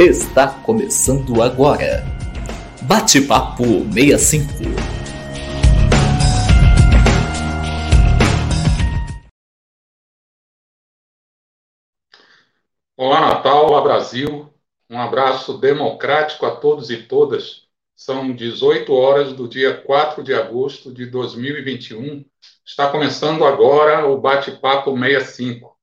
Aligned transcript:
Está 0.00 0.48
começando 0.48 1.42
agora. 1.42 2.02
Bate-papo 2.84 3.62
65. 3.92 4.50
Olá, 12.96 13.20
Natal, 13.20 13.66
olá, 13.66 13.82
Brasil. 13.82 14.50
Um 14.88 14.98
abraço 14.98 15.58
democrático 15.58 16.46
a 16.46 16.56
todos 16.56 16.88
e 16.88 17.02
todas. 17.02 17.66
São 17.94 18.34
18 18.34 18.90
horas 18.94 19.34
do 19.34 19.46
dia 19.46 19.82
4 19.82 20.22
de 20.22 20.32
agosto 20.32 20.94
de 20.94 21.04
2021. 21.04 22.24
Está 22.64 22.90
começando 22.90 23.44
agora 23.44 24.06
o 24.08 24.18
Bate-Papo 24.18 24.98
65. 24.98 25.78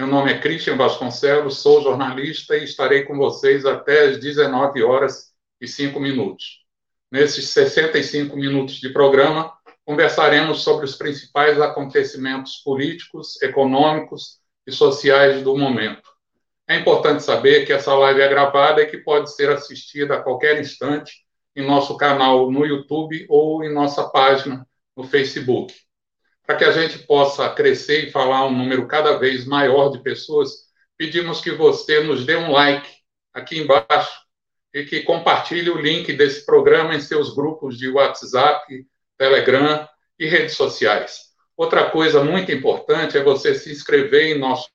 Meu 0.00 0.06
nome 0.06 0.32
é 0.32 0.38
Christian 0.38 0.78
Vasconcelos, 0.78 1.58
sou 1.58 1.82
jornalista 1.82 2.56
e 2.56 2.64
estarei 2.64 3.02
com 3.02 3.18
vocês 3.18 3.66
até 3.66 4.06
às 4.06 4.18
19 4.18 4.82
horas 4.82 5.34
e 5.60 5.68
5 5.68 6.00
minutos. 6.00 6.64
Nesses 7.12 7.50
65 7.50 8.34
minutos 8.34 8.76
de 8.76 8.88
programa, 8.88 9.52
conversaremos 9.84 10.62
sobre 10.62 10.86
os 10.86 10.96
principais 10.96 11.60
acontecimentos 11.60 12.62
políticos, 12.64 13.42
econômicos 13.42 14.38
e 14.66 14.72
sociais 14.72 15.42
do 15.42 15.54
momento. 15.54 16.08
É 16.66 16.76
importante 16.76 17.22
saber 17.22 17.66
que 17.66 17.72
essa 17.74 17.92
live 17.92 18.22
é 18.22 18.28
gravada 18.28 18.80
e 18.80 18.86
que 18.86 18.96
pode 18.96 19.30
ser 19.34 19.50
assistida 19.50 20.14
a 20.14 20.22
qualquer 20.22 20.58
instante 20.58 21.12
em 21.54 21.66
nosso 21.66 21.98
canal 21.98 22.50
no 22.50 22.64
YouTube 22.64 23.26
ou 23.28 23.62
em 23.62 23.70
nossa 23.70 24.08
página 24.08 24.66
no 24.96 25.04
Facebook. 25.04 25.74
Para 26.50 26.58
que 26.58 26.64
a 26.64 26.72
gente 26.72 26.98
possa 27.06 27.48
crescer 27.54 28.08
e 28.08 28.10
falar 28.10 28.44
um 28.44 28.50
número 28.50 28.88
cada 28.88 29.16
vez 29.18 29.44
maior 29.44 29.90
de 29.90 30.02
pessoas, 30.02 30.68
pedimos 30.96 31.40
que 31.40 31.52
você 31.52 32.02
nos 32.02 32.26
dê 32.26 32.34
um 32.34 32.50
like 32.50 32.90
aqui 33.32 33.60
embaixo 33.60 34.20
e 34.74 34.84
que 34.84 35.04
compartilhe 35.04 35.70
o 35.70 35.80
link 35.80 36.12
desse 36.12 36.44
programa 36.44 36.92
em 36.92 37.00
seus 37.00 37.36
grupos 37.36 37.78
de 37.78 37.88
WhatsApp, 37.88 38.84
Telegram 39.16 39.88
e 40.18 40.26
redes 40.26 40.56
sociais. 40.56 41.20
Outra 41.56 41.88
coisa 41.88 42.24
muito 42.24 42.50
importante 42.50 43.16
é 43.16 43.22
você 43.22 43.54
se 43.54 43.70
inscrever 43.70 44.34
em 44.34 44.40
nosso 44.40 44.68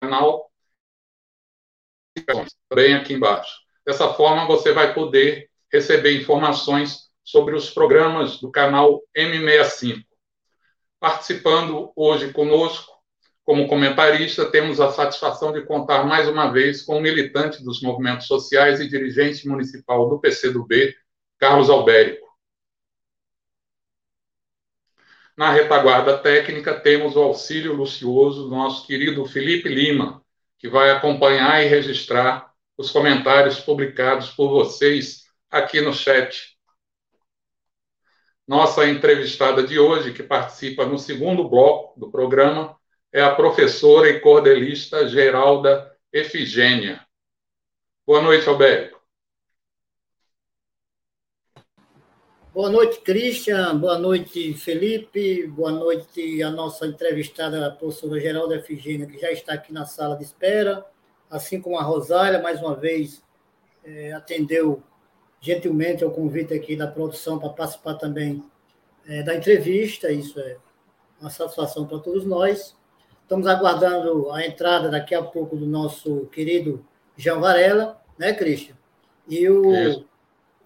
canal 0.00 0.50
também 2.68 2.92
aqui 2.96 3.12
embaixo. 3.12 3.54
Dessa 3.86 4.12
forma, 4.14 4.48
você 4.48 4.72
vai 4.72 4.92
poder 4.92 5.48
receber 5.72 6.20
informações 6.20 7.05
sobre 7.26 7.56
os 7.56 7.68
programas 7.68 8.38
do 8.40 8.52
canal 8.52 9.02
M65. 9.14 10.04
Participando 11.00 11.92
hoje 11.96 12.32
conosco, 12.32 12.92
como 13.42 13.66
comentarista, 13.66 14.48
temos 14.48 14.80
a 14.80 14.92
satisfação 14.92 15.52
de 15.52 15.66
contar 15.66 16.04
mais 16.04 16.28
uma 16.28 16.50
vez 16.52 16.82
com 16.82 16.98
o 16.98 17.00
militante 17.00 17.64
dos 17.64 17.82
movimentos 17.82 18.28
sociais 18.28 18.80
e 18.80 18.88
dirigente 18.88 19.46
municipal 19.46 20.08
do 20.08 20.20
PCdoB, 20.20 20.94
Carlos 21.36 21.68
Albérico. 21.68 22.26
Na 25.36 25.50
retaguarda 25.50 26.16
técnica, 26.16 26.78
temos 26.78 27.16
o 27.16 27.22
auxílio 27.22 27.74
lucioso 27.74 28.44
do 28.44 28.50
nosso 28.50 28.86
querido 28.86 29.26
Felipe 29.26 29.68
Lima, 29.68 30.24
que 30.58 30.68
vai 30.68 30.90
acompanhar 30.90 31.62
e 31.62 31.66
registrar 31.66 32.52
os 32.78 32.90
comentários 32.90 33.58
publicados 33.58 34.30
por 34.30 34.48
vocês 34.48 35.24
aqui 35.50 35.80
no 35.80 35.92
chat. 35.92 36.55
Nossa 38.46 38.88
entrevistada 38.88 39.66
de 39.66 39.78
hoje, 39.78 40.12
que 40.12 40.22
participa 40.22 40.86
no 40.86 40.98
segundo 40.98 41.48
bloco 41.48 41.98
do 41.98 42.10
programa, 42.10 42.76
é 43.12 43.20
a 43.20 43.34
professora 43.34 44.08
e 44.08 44.20
cordelista 44.20 45.08
Geralda 45.08 45.92
Efigênia. 46.12 47.04
Boa 48.06 48.22
noite, 48.22 48.48
Alberto. 48.48 48.96
Boa 52.54 52.70
noite, 52.70 53.00
Christian. 53.00 53.78
Boa 53.78 53.98
noite, 53.98 54.54
Felipe. 54.54 55.46
Boa 55.48 55.72
noite 55.72 56.42
a 56.42 56.48
nossa 56.48 56.86
entrevistada, 56.86 57.66
a 57.66 57.70
professora 57.70 58.20
Geralda 58.20 58.54
Efigênia, 58.54 59.06
que 59.06 59.18
já 59.18 59.30
está 59.32 59.54
aqui 59.54 59.72
na 59.72 59.84
sala 59.84 60.16
de 60.16 60.22
espera, 60.22 60.86
assim 61.28 61.60
como 61.60 61.78
a 61.78 61.82
Rosália, 61.82 62.40
mais 62.40 62.62
uma 62.62 62.76
vez, 62.76 63.22
é, 63.84 64.12
atendeu 64.12 64.82
gentilmente 65.40 66.02
ao 66.02 66.10
convite 66.10 66.54
aqui 66.54 66.76
da 66.76 66.86
produção 66.86 67.38
para 67.38 67.50
participar 67.50 67.94
também 67.94 68.42
é, 69.06 69.22
da 69.22 69.34
entrevista. 69.34 70.10
Isso 70.10 70.38
é 70.40 70.56
uma 71.20 71.30
satisfação 71.30 71.86
para 71.86 71.98
todos 71.98 72.24
nós. 72.24 72.76
Estamos 73.22 73.46
aguardando 73.46 74.30
a 74.30 74.46
entrada 74.46 74.88
daqui 74.88 75.14
a 75.14 75.22
pouco 75.22 75.56
do 75.56 75.66
nosso 75.66 76.26
querido 76.26 76.84
João 77.16 77.40
Varela, 77.40 78.00
né, 78.18 78.32
Christian? 78.32 78.76
E 79.28 79.48
o 79.48 80.06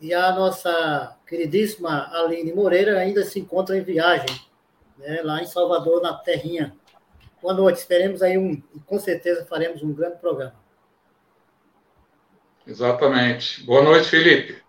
e 0.00 0.14
a 0.14 0.32
nossa 0.32 1.16
queridíssima 1.26 2.08
Aline 2.10 2.54
Moreira 2.54 2.98
ainda 2.98 3.22
se 3.22 3.38
encontra 3.38 3.76
em 3.76 3.82
viagem, 3.82 4.40
né, 4.96 5.20
lá 5.22 5.42
em 5.42 5.46
Salvador, 5.46 6.00
na 6.00 6.14
Terrinha. 6.14 6.74
Boa 7.42 7.52
noite, 7.52 7.78
esperemos 7.78 8.22
aí 8.22 8.38
um, 8.38 8.52
e 8.74 8.80
com 8.80 8.98
certeza 8.98 9.44
faremos 9.44 9.82
um 9.82 9.92
grande 9.92 10.16
programa. 10.18 10.54
Exatamente. 12.66 13.62
Boa 13.64 13.82
noite, 13.82 14.08
Felipe. 14.08 14.59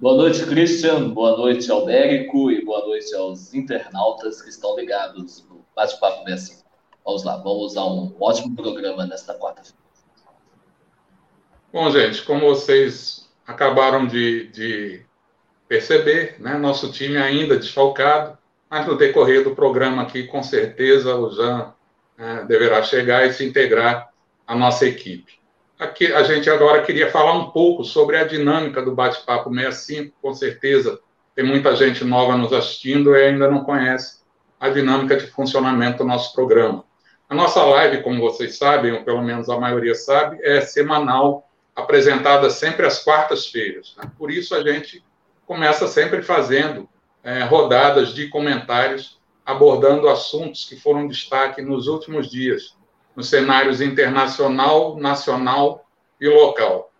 Boa 0.00 0.16
noite, 0.16 0.46
Christian. 0.46 1.10
Boa 1.10 1.36
noite, 1.36 1.70
Albérico. 1.70 2.50
E 2.50 2.64
boa 2.64 2.80
noite 2.86 3.14
aos 3.14 3.52
internautas 3.52 4.40
que 4.40 4.48
estão 4.48 4.74
ligados 4.74 5.46
no 5.46 5.62
Bate-Papo 5.76 6.24
65. 6.24 6.64
Vamos 7.04 7.22
lá, 7.22 7.36
vamos 7.36 7.76
a 7.76 7.84
um 7.84 8.16
ótimo 8.18 8.56
programa 8.56 9.04
nesta 9.04 9.34
quarta-feira. 9.34 9.76
Bom, 11.70 11.90
gente, 11.90 12.22
como 12.22 12.46
vocês 12.46 13.28
acabaram 13.46 14.06
de, 14.06 14.46
de 14.46 15.02
perceber, 15.68 16.36
né? 16.40 16.56
nosso 16.56 16.90
time 16.90 17.18
ainda 17.18 17.58
desfalcado, 17.58 18.38
mas 18.70 18.86
no 18.86 18.96
decorrer 18.96 19.44
do 19.44 19.54
programa 19.54 20.00
aqui, 20.00 20.26
com 20.26 20.42
certeza, 20.42 21.14
o 21.14 21.30
Jean 21.30 21.74
né, 22.16 22.46
deverá 22.48 22.82
chegar 22.82 23.26
e 23.26 23.34
se 23.34 23.44
integrar 23.44 24.10
à 24.46 24.56
nossa 24.56 24.86
equipe. 24.86 25.39
Aqui, 25.80 26.12
a 26.12 26.22
gente 26.22 26.50
agora 26.50 26.82
queria 26.82 27.10
falar 27.10 27.32
um 27.32 27.52
pouco 27.52 27.84
sobre 27.84 28.18
a 28.18 28.24
dinâmica 28.24 28.82
do 28.82 28.94
Bate-Papo 28.94 29.48
65, 29.48 30.14
com 30.20 30.34
certeza 30.34 31.00
tem 31.34 31.42
muita 31.42 31.74
gente 31.74 32.04
nova 32.04 32.36
nos 32.36 32.52
assistindo 32.52 33.16
e 33.16 33.22
ainda 33.22 33.50
não 33.50 33.64
conhece 33.64 34.20
a 34.60 34.68
dinâmica 34.68 35.16
de 35.16 35.26
funcionamento 35.28 35.96
do 35.96 36.04
nosso 36.04 36.34
programa. 36.34 36.84
A 37.26 37.34
nossa 37.34 37.64
live, 37.64 38.02
como 38.02 38.20
vocês 38.20 38.58
sabem, 38.58 38.92
ou 38.92 39.04
pelo 39.04 39.22
menos 39.22 39.48
a 39.48 39.58
maioria 39.58 39.94
sabe, 39.94 40.38
é 40.42 40.60
semanal 40.60 41.48
apresentada 41.74 42.50
sempre 42.50 42.84
às 42.84 43.02
quartas-feiras. 43.02 43.94
Né? 43.96 44.10
Por 44.18 44.30
isso 44.30 44.54
a 44.54 44.62
gente 44.62 45.02
começa 45.46 45.88
sempre 45.88 46.20
fazendo 46.20 46.86
é, 47.24 47.42
rodadas 47.44 48.12
de 48.12 48.28
comentários 48.28 49.18
abordando 49.46 50.10
assuntos 50.10 50.66
que 50.66 50.76
foram 50.76 51.08
destaque 51.08 51.62
nos 51.62 51.86
últimos 51.86 52.30
dias, 52.30 52.76
nos 53.14 53.28
cenários 53.28 53.80
internacional, 53.80 54.96
nacional 54.96 55.86
e 56.20 56.28
local. 56.28 56.90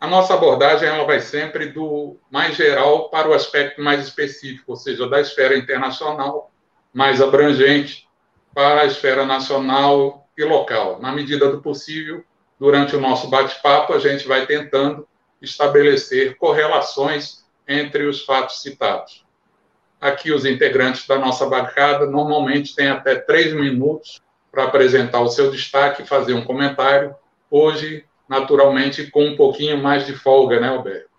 A 0.00 0.06
nossa 0.06 0.34
abordagem 0.34 0.88
ela 0.88 1.04
vai 1.04 1.20
sempre 1.20 1.66
do 1.66 2.16
mais 2.30 2.56
geral 2.56 3.08
para 3.08 3.28
o 3.28 3.32
aspecto 3.32 3.80
mais 3.80 4.06
específico, 4.06 4.72
ou 4.72 4.76
seja, 4.76 5.08
da 5.08 5.20
esfera 5.20 5.56
internacional 5.56 6.50
mais 6.92 7.20
abrangente 7.20 8.08
para 8.54 8.82
a 8.82 8.84
esfera 8.84 9.24
nacional 9.24 10.28
e 10.36 10.44
local. 10.44 11.00
Na 11.00 11.12
medida 11.12 11.50
do 11.50 11.62
possível, 11.62 12.24
durante 12.58 12.94
o 12.94 13.00
nosso 13.00 13.28
bate-papo, 13.28 13.92
a 13.92 13.98
gente 13.98 14.26
vai 14.26 14.46
tentando 14.46 15.06
estabelecer 15.40 16.36
correlações 16.36 17.44
entre 17.66 18.04
os 18.04 18.24
fatos 18.24 18.60
citados. 18.60 19.24
Aqui, 20.00 20.32
os 20.32 20.44
integrantes 20.44 21.06
da 21.06 21.18
nossa 21.18 21.46
bancada 21.46 22.06
normalmente 22.06 22.74
têm 22.74 22.88
até 22.88 23.14
três 23.14 23.52
minutos 23.52 24.20
para 24.52 24.64
apresentar 24.64 25.22
o 25.22 25.28
seu 25.28 25.50
destaque 25.50 26.02
e 26.02 26.06
fazer 26.06 26.34
um 26.34 26.44
comentário. 26.44 27.16
Hoje, 27.50 28.04
naturalmente, 28.28 29.10
com 29.10 29.24
um 29.24 29.36
pouquinho 29.36 29.78
mais 29.78 30.06
de 30.06 30.14
folga, 30.14 30.60
né, 30.60 30.68
Alberto? 30.68 31.10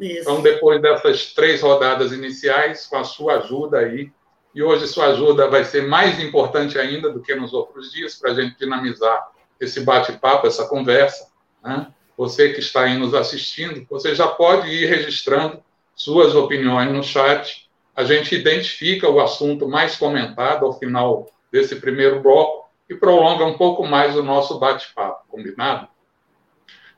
Isso. 0.00 0.20
Então, 0.22 0.40
depois 0.40 0.80
dessas 0.80 1.34
três 1.34 1.60
rodadas 1.60 2.10
iniciais, 2.10 2.86
com 2.86 2.96
a 2.96 3.04
sua 3.04 3.38
ajuda 3.38 3.78
aí, 3.78 4.10
e 4.54 4.62
hoje 4.62 4.88
sua 4.88 5.08
ajuda 5.08 5.48
vai 5.48 5.62
ser 5.64 5.86
mais 5.86 6.18
importante 6.18 6.78
ainda 6.78 7.10
do 7.10 7.20
que 7.20 7.34
nos 7.34 7.52
outros 7.52 7.92
dias, 7.92 8.16
para 8.16 8.32
a 8.32 8.34
gente 8.34 8.58
dinamizar 8.58 9.28
esse 9.60 9.80
bate-papo, 9.80 10.46
essa 10.46 10.66
conversa. 10.66 11.28
Né? 11.62 11.86
Você 12.16 12.52
que 12.52 12.60
está 12.60 12.82
aí 12.82 12.96
nos 12.96 13.14
assistindo, 13.14 13.86
você 13.88 14.14
já 14.14 14.26
pode 14.26 14.68
ir 14.68 14.86
registrando 14.86 15.62
suas 15.94 16.34
opiniões 16.34 16.90
no 16.90 17.02
chat. 17.02 17.68
A 17.94 18.04
gente 18.04 18.34
identifica 18.34 19.08
o 19.08 19.20
assunto 19.20 19.68
mais 19.68 19.96
comentado 19.96 20.64
ao 20.64 20.78
final 20.78 21.26
desse 21.52 21.76
primeiro 21.76 22.20
bloco 22.20 22.69
e 22.90 22.96
prolonga 22.96 23.46
um 23.46 23.56
pouco 23.56 23.86
mais 23.86 24.16
o 24.16 24.22
nosso 24.22 24.58
bate-papo, 24.58 25.24
combinado? 25.28 25.88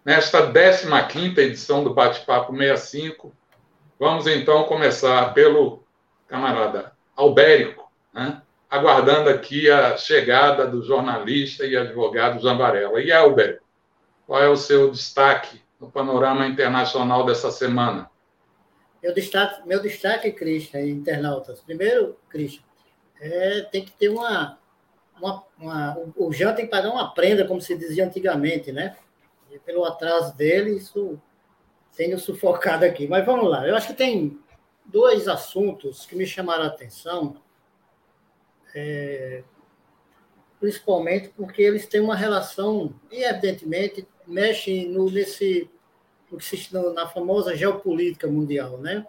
Nesta 0.02 0.50
15 0.50 1.40
edição 1.40 1.84
do 1.84 1.94
Bate-Papo 1.94 2.56
65, 2.56 3.32
vamos 4.00 4.26
então 4.26 4.64
começar 4.64 5.32
pelo 5.34 5.84
camarada 6.26 6.92
Albérico, 7.14 7.92
né? 8.12 8.42
aguardando 8.68 9.28
aqui 9.28 9.70
a 9.70 9.96
chegada 9.98 10.66
do 10.66 10.82
jornalista 10.82 11.66
e 11.66 11.76
advogado 11.76 12.40
Jean 12.40 12.56
Varela. 12.56 13.00
E 13.00 13.12
Elber, 13.12 13.60
qual 14.26 14.42
é 14.42 14.48
o 14.48 14.56
seu 14.56 14.90
destaque 14.90 15.60
no 15.78 15.90
panorama 15.90 16.46
internacional 16.46 17.24
dessa 17.26 17.50
semana? 17.50 18.10
Meu 19.02 19.12
destaque, 19.12 19.68
meu 19.68 19.80
destaque, 19.80 20.32
Christian, 20.32 20.80
internautas. 20.86 21.60
Primeiro, 21.60 22.16
Christian, 22.30 22.64
é, 23.20 23.60
tem 23.70 23.84
que 23.84 23.92
ter 23.92 24.08
uma, 24.08 24.58
uma, 25.22 25.44
uma, 25.58 25.98
O 26.16 26.32
Jean 26.32 26.52
tem 26.52 26.64
que 26.64 26.70
pagar 26.70 26.90
uma 26.90 27.14
prenda, 27.14 27.46
como 27.46 27.60
se 27.60 27.76
dizia 27.76 28.04
antigamente, 28.04 28.72
né? 28.72 28.96
E 29.50 29.58
pelo 29.58 29.84
atraso 29.84 30.36
dele, 30.36 30.76
isso 30.76 31.20
sendo 31.90 32.18
sufocado 32.18 32.84
aqui. 32.84 33.06
Mas 33.06 33.24
vamos 33.24 33.48
lá. 33.48 33.66
Eu 33.66 33.76
acho 33.76 33.86
que 33.86 33.94
tem 33.94 34.38
dois 34.84 35.28
assuntos 35.28 36.04
que 36.04 36.16
me 36.16 36.26
chamaram 36.26 36.64
a 36.64 36.68
atenção, 36.68 37.36
é, 38.74 39.44
principalmente 40.58 41.28
porque 41.36 41.62
eles 41.62 41.86
têm 41.86 42.00
uma 42.00 42.16
relação, 42.16 42.92
e 43.10 43.22
evidentemente 43.22 44.08
mexem 44.26 44.88
no, 44.88 45.10
nesse 45.10 45.70
o 46.30 46.38
que 46.38 46.44
se 46.44 46.74
na 46.94 47.06
famosa 47.06 47.54
geopolítica 47.54 48.26
mundial, 48.26 48.78
né? 48.78 49.06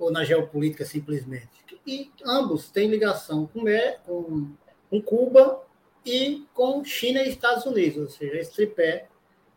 ou 0.00 0.10
na 0.10 0.24
geopolítica 0.24 0.84
simplesmente. 0.84 1.48
E 1.86 2.10
ambos 2.24 2.70
têm 2.70 2.88
ligação 2.88 3.46
com, 3.46 3.64
com, 4.04 4.50
com 4.90 5.00
Cuba 5.00 5.62
e 6.04 6.44
com 6.52 6.84
China 6.84 7.22
e 7.22 7.28
Estados 7.28 7.64
Unidos, 7.64 8.02
ou 8.02 8.08
seja, 8.08 8.36
esse 8.36 8.52
tripé, 8.52 9.08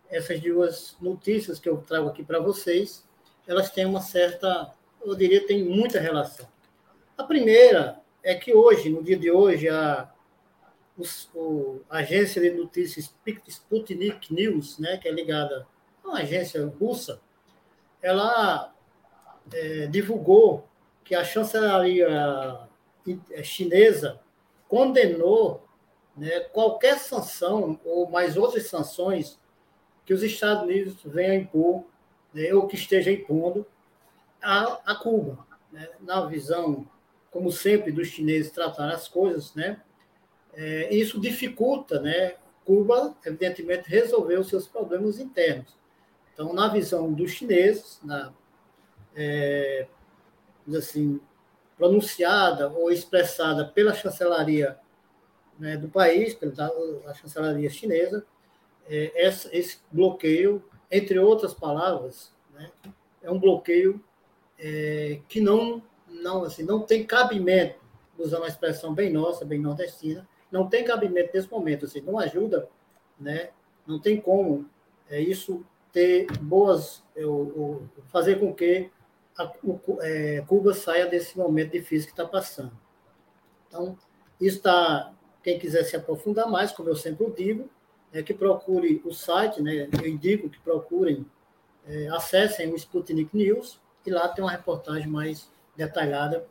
essas 0.09 0.39
duas 0.39 0.95
notícias 1.01 1.59
que 1.59 1.67
eu 1.67 1.77
trago 1.77 2.07
aqui 2.07 2.23
para 2.23 2.39
vocês, 2.39 3.03
elas 3.47 3.71
têm 3.71 3.85
uma 3.85 4.01
certa, 4.01 4.73
eu 5.03 5.15
diria, 5.15 5.45
tem 5.45 5.63
muita 5.63 5.99
relação. 5.99 6.47
A 7.17 7.23
primeira 7.23 7.99
é 8.21 8.35
que 8.35 8.53
hoje, 8.53 8.89
no 8.89 9.03
dia 9.03 9.17
de 9.17 9.31
hoje, 9.31 9.67
a, 9.67 10.09
a 11.89 11.97
agência 11.97 12.41
de 12.41 12.51
notícias 12.51 13.13
Sputnik 13.47 14.33
News, 14.33 14.77
né, 14.77 14.97
que 14.97 15.07
é 15.07 15.11
ligada 15.11 15.67
uma 16.03 16.19
agência 16.19 16.65
russa, 16.79 17.19
ela 18.01 18.73
é, 19.51 19.87
divulgou 19.87 20.67
que 21.03 21.15
a 21.15 21.23
chancelaria 21.23 22.07
é, 23.31 23.43
chinesa 23.43 24.19
condenou 24.73 25.63
né, 26.17 26.39
qualquer 26.51 26.97
sanção 26.97 27.79
ou 27.85 28.09
mais 28.09 28.35
outras 28.35 28.65
sanções 28.65 29.39
que 30.03 30.11
os 30.11 30.23
Estados 30.23 30.63
Unidos 30.63 30.95
venham 31.05 31.35
impor 31.35 31.83
né, 32.33 32.51
ou 32.51 32.65
que 32.65 32.73
esteja 32.73 33.11
impondo 33.11 33.67
a, 34.41 34.79
a 34.83 34.95
Cuba. 34.95 35.45
Né, 35.71 35.87
na 36.01 36.25
visão, 36.25 36.87
como 37.29 37.51
sempre, 37.51 37.91
dos 37.91 38.07
chineses 38.07 38.51
tratar 38.51 38.89
as 38.89 39.07
coisas, 39.07 39.53
né, 39.53 39.79
é, 40.55 40.91
isso 40.91 41.21
dificulta 41.21 41.99
né, 41.99 42.33
Cuba, 42.65 43.15
evidentemente, 43.23 43.87
resolver 43.87 44.39
os 44.39 44.49
seus 44.49 44.67
problemas 44.67 45.19
internos. 45.19 45.77
Então, 46.33 46.51
na 46.51 46.67
visão 46.67 47.13
dos 47.13 47.29
chineses, 47.29 47.99
na, 48.03 48.33
é, 49.15 49.85
assim, 50.75 51.21
pronunciada 51.77 52.69
ou 52.69 52.91
expressada 52.91 53.65
pela 53.65 53.93
chancelaria 53.93 54.77
né, 55.57 55.77
do 55.77 55.89
país, 55.89 56.33
pela 56.33 57.13
chancelaria 57.13 57.69
chinesa, 57.69 58.25
é, 58.87 59.11
essa, 59.15 59.49
esse 59.55 59.79
bloqueio, 59.91 60.63
entre 60.91 61.17
outras 61.19 61.53
palavras, 61.53 62.31
né, 62.53 62.71
é 63.21 63.31
um 63.31 63.39
bloqueio 63.39 64.03
é, 64.59 65.19
que 65.27 65.39
não, 65.39 65.81
não, 66.07 66.43
assim, 66.43 66.63
não 66.63 66.81
tem 66.81 67.05
cabimento, 67.05 67.79
usando 68.17 68.41
uma 68.41 68.47
expressão 68.47 68.93
bem 68.93 69.11
nossa, 69.11 69.45
bem 69.45 69.59
nordestina, 69.59 70.27
não 70.51 70.67
tem 70.67 70.83
cabimento 70.83 71.31
nesse 71.33 71.49
momento, 71.49 71.85
assim, 71.85 72.01
não 72.01 72.19
ajuda, 72.19 72.69
né, 73.19 73.49
não 73.87 73.99
tem 73.99 74.19
como 74.19 74.69
é, 75.09 75.19
isso 75.19 75.65
ter 75.91 76.25
boas, 76.39 77.03
eu, 77.15 77.53
eu, 77.55 78.03
fazer 78.07 78.39
com 78.39 78.53
que 78.53 78.89
a, 79.37 79.51
o, 79.63 79.79
é, 80.01 80.43
Cuba 80.47 80.73
saia 80.73 81.05
desse 81.05 81.37
momento 81.37 81.71
difícil 81.71 82.07
que 82.07 82.13
está 82.13 82.25
passando. 82.25 82.71
Então, 83.67 83.97
está, 84.39 85.13
quem 85.41 85.57
quiser 85.59 85.83
se 85.83 85.95
aprofundar 85.95 86.47
mais, 86.47 86.71
como 86.71 86.89
eu 86.89 86.95
sempre 86.95 87.29
digo, 87.31 87.69
é 88.11 88.21
que 88.21 88.33
procure 88.33 89.01
o 89.03 89.11
site, 89.11 89.61
né? 89.61 89.89
Eu 89.91 90.07
indico 90.07 90.49
que 90.49 90.59
procurem, 90.59 91.25
é, 91.85 92.07
acessem 92.09 92.71
o 92.71 92.75
Sputnik 92.75 93.35
News 93.35 93.79
e 94.05 94.11
lá 94.11 94.27
tem 94.27 94.43
uma 94.43 94.51
reportagem 94.51 95.07
mais 95.07 95.49
detalhada. 95.75 96.45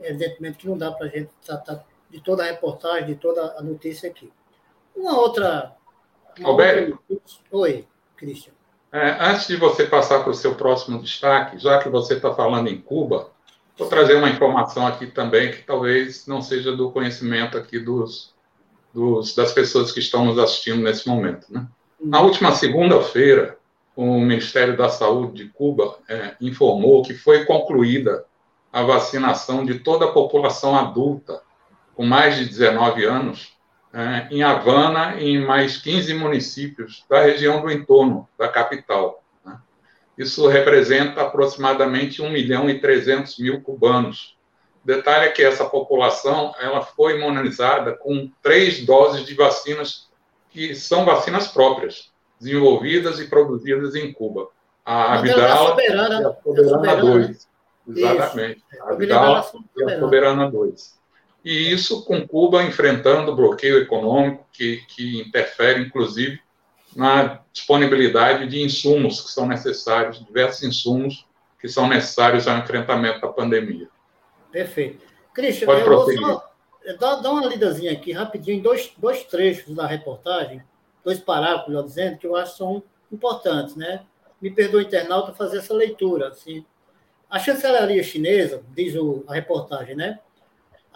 Evidentemente 0.00 0.58
que 0.58 0.68
não 0.68 0.78
dá 0.78 0.90
para 0.90 1.06
a 1.06 1.10
gente 1.10 1.30
tratar 1.44 1.84
de 2.08 2.20
toda 2.22 2.42
a 2.42 2.46
reportagem, 2.46 3.06
de 3.06 3.16
toda 3.16 3.58
a 3.58 3.62
notícia 3.62 4.08
aqui. 4.08 4.32
Uma 4.96 5.18
outra. 5.18 5.76
Uma 6.38 6.50
outra... 6.50 6.98
Oi, 7.50 7.86
Cristian. 8.16 8.57
É, 8.92 9.16
antes 9.20 9.46
de 9.46 9.56
você 9.56 9.84
passar 9.84 10.20
para 10.20 10.30
o 10.30 10.34
seu 10.34 10.54
próximo 10.54 11.00
destaque, 11.02 11.58
já 11.58 11.78
que 11.78 11.88
você 11.88 12.14
está 12.14 12.34
falando 12.34 12.68
em 12.68 12.80
Cuba, 12.80 13.30
vou 13.76 13.88
trazer 13.88 14.14
uma 14.14 14.30
informação 14.30 14.86
aqui 14.86 15.06
também 15.06 15.50
que 15.50 15.62
talvez 15.62 16.26
não 16.26 16.40
seja 16.40 16.74
do 16.74 16.90
conhecimento 16.90 17.58
aqui 17.58 17.78
dos, 17.78 18.34
dos 18.92 19.34
das 19.34 19.52
pessoas 19.52 19.92
que 19.92 20.00
estão 20.00 20.24
nos 20.24 20.38
assistindo 20.38 20.82
nesse 20.82 21.06
momento. 21.06 21.46
Né? 21.50 21.66
Na 22.00 22.20
última 22.20 22.52
segunda-feira, 22.52 23.58
o 23.94 24.20
Ministério 24.20 24.76
da 24.76 24.88
Saúde 24.88 25.44
de 25.44 25.50
Cuba 25.50 25.98
é, 26.08 26.34
informou 26.40 27.02
que 27.02 27.12
foi 27.12 27.44
concluída 27.44 28.24
a 28.72 28.82
vacinação 28.82 29.66
de 29.66 29.80
toda 29.80 30.06
a 30.06 30.12
população 30.12 30.76
adulta 30.76 31.42
com 31.94 32.06
mais 32.06 32.36
de 32.36 32.46
19 32.46 33.04
anos 33.04 33.57
é, 33.92 34.28
em 34.30 34.42
Havana 34.42 35.16
e 35.18 35.28
em 35.28 35.44
mais 35.44 35.78
15 35.78 36.12
municípios 36.14 37.04
da 37.08 37.22
região 37.22 37.60
do 37.60 37.70
entorno 37.70 38.28
da 38.38 38.48
capital. 38.48 39.22
Né? 39.44 39.56
Isso 40.16 40.46
representa 40.46 41.22
aproximadamente 41.22 42.20
1 42.20 42.30
milhão 42.30 42.68
e 42.68 42.78
300 42.78 43.38
mil 43.38 43.60
cubanos. 43.62 44.36
Detalhe 44.84 45.26
é 45.26 45.30
que 45.30 45.42
essa 45.42 45.64
população 45.64 46.54
ela 46.60 46.82
foi 46.82 47.18
imunizada 47.18 47.92
com 47.92 48.30
três 48.42 48.84
doses 48.84 49.24
de 49.26 49.34
vacinas 49.34 50.08
que 50.50 50.74
são 50.74 51.04
vacinas 51.04 51.48
próprias, 51.48 52.10
desenvolvidas 52.40 53.20
e 53.20 53.26
produzidas 53.26 53.94
em 53.94 54.12
Cuba. 54.12 54.48
A 54.84 55.18
Abdala 55.18 55.76
e 55.82 55.92
a 55.92 56.34
Soberana 56.42 56.96
2. 56.96 57.48
Exatamente. 57.88 58.64
A 58.80 58.92
Abdala 58.92 59.44
e 59.76 59.84
a 59.84 59.98
Soberana 59.98 60.50
2 60.50 60.97
e 61.48 61.72
isso 61.72 62.04
com 62.04 62.28
Cuba 62.28 62.62
enfrentando 62.62 63.32
o 63.32 63.34
bloqueio 63.34 63.78
econômico 63.78 64.46
que, 64.52 64.82
que 64.86 65.22
interfere, 65.22 65.80
inclusive, 65.80 66.38
na 66.94 67.40
disponibilidade 67.50 68.46
de 68.46 68.60
insumos 68.60 69.22
que 69.22 69.30
são 69.30 69.46
necessários, 69.46 70.22
diversos 70.22 70.62
insumos 70.62 71.26
que 71.58 71.66
são 71.66 71.88
necessários 71.88 72.46
ao 72.46 72.58
enfrentamento 72.58 73.22
da 73.22 73.28
pandemia. 73.28 73.88
Perfeito. 74.52 75.02
Cristian, 75.32 75.64
Pode 75.64 75.80
eu 75.80 75.88
vou 75.88 76.12
só 76.12 76.50
dar, 77.00 77.16
dar 77.16 77.30
uma 77.30 77.46
lidazinha 77.46 77.92
aqui 77.92 78.12
rapidinho 78.12 78.58
em 78.58 78.60
dois, 78.60 78.92
dois 78.98 79.24
trechos 79.24 79.74
da 79.74 79.86
reportagem, 79.86 80.62
dois 81.02 81.18
parágrafos, 81.18 81.68
melhor 81.68 81.84
dizendo, 81.84 82.18
que 82.18 82.26
eu 82.26 82.36
acho 82.36 82.52
que 82.52 82.58
são 82.58 82.82
importantes, 83.10 83.74
né? 83.74 84.02
Me 84.38 84.50
perdoe, 84.50 84.84
internauta, 84.84 85.32
fazer 85.32 85.58
essa 85.60 85.72
leitura. 85.72 86.28
Assim. 86.28 86.62
A 87.30 87.38
chancelaria 87.38 88.02
chinesa, 88.02 88.62
diz 88.74 88.94
o, 88.94 89.24
a 89.26 89.32
reportagem, 89.32 89.96
né? 89.96 90.20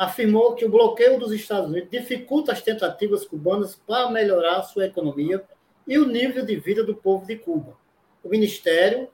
Afirmou 0.02 0.54
que 0.54 0.64
o 0.64 0.68
bloqueio 0.68 1.18
dos 1.18 1.32
Estados 1.32 1.71
Unidos 1.71 1.88
dificulta 1.90 2.50
as 2.50 2.61
tentativas 2.61 3.25
cubanas 3.25 3.76
para 3.87 4.11
melhorar 4.11 4.62
sua 4.62 4.87
economia 4.87 5.44
e 5.87 5.97
o 5.97 6.06
nível 6.06 6.44
de 6.44 6.56
vida 6.56 6.82
do 6.82 6.94
povo 6.94 7.25
de 7.25 7.37
Cuba. 7.37 7.76
O 8.23 8.28
Ministério 8.28 9.09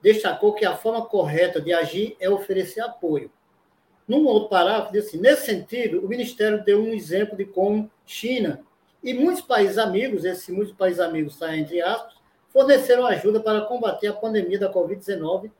destacou 0.00 0.52
que 0.52 0.64
a 0.64 0.76
forma 0.76 1.04
correta 1.04 1.60
de 1.60 1.72
agir 1.72 2.16
é 2.20 2.30
oferecer 2.30 2.80
apoio. 2.80 3.32
Num 4.06 4.24
outro 4.26 4.48
parágrafo, 4.48 4.92
disse 4.92 5.08
assim, 5.08 5.18
nesse 5.18 5.46
sentido, 5.46 6.04
o 6.04 6.08
Ministério 6.08 6.64
deu 6.64 6.80
um 6.80 6.92
exemplo 6.94 7.36
de 7.36 7.44
como 7.44 7.90
China 8.06 8.62
e 9.02 9.12
muitos 9.12 9.42
países 9.42 9.76
amigos, 9.76 10.24
esses 10.24 10.48
muitos 10.48 10.74
países 10.74 11.00
amigos 11.00 11.34
está 11.34 11.56
entre 11.56 11.80
aspas, 11.82 12.14
forneceram 12.52 13.04
ajuda 13.06 13.40
para 13.40 13.62
combater 13.62 14.06
a 14.06 14.12
pandemia 14.12 14.58
da 14.58 14.72
Covid-19, 14.72 15.50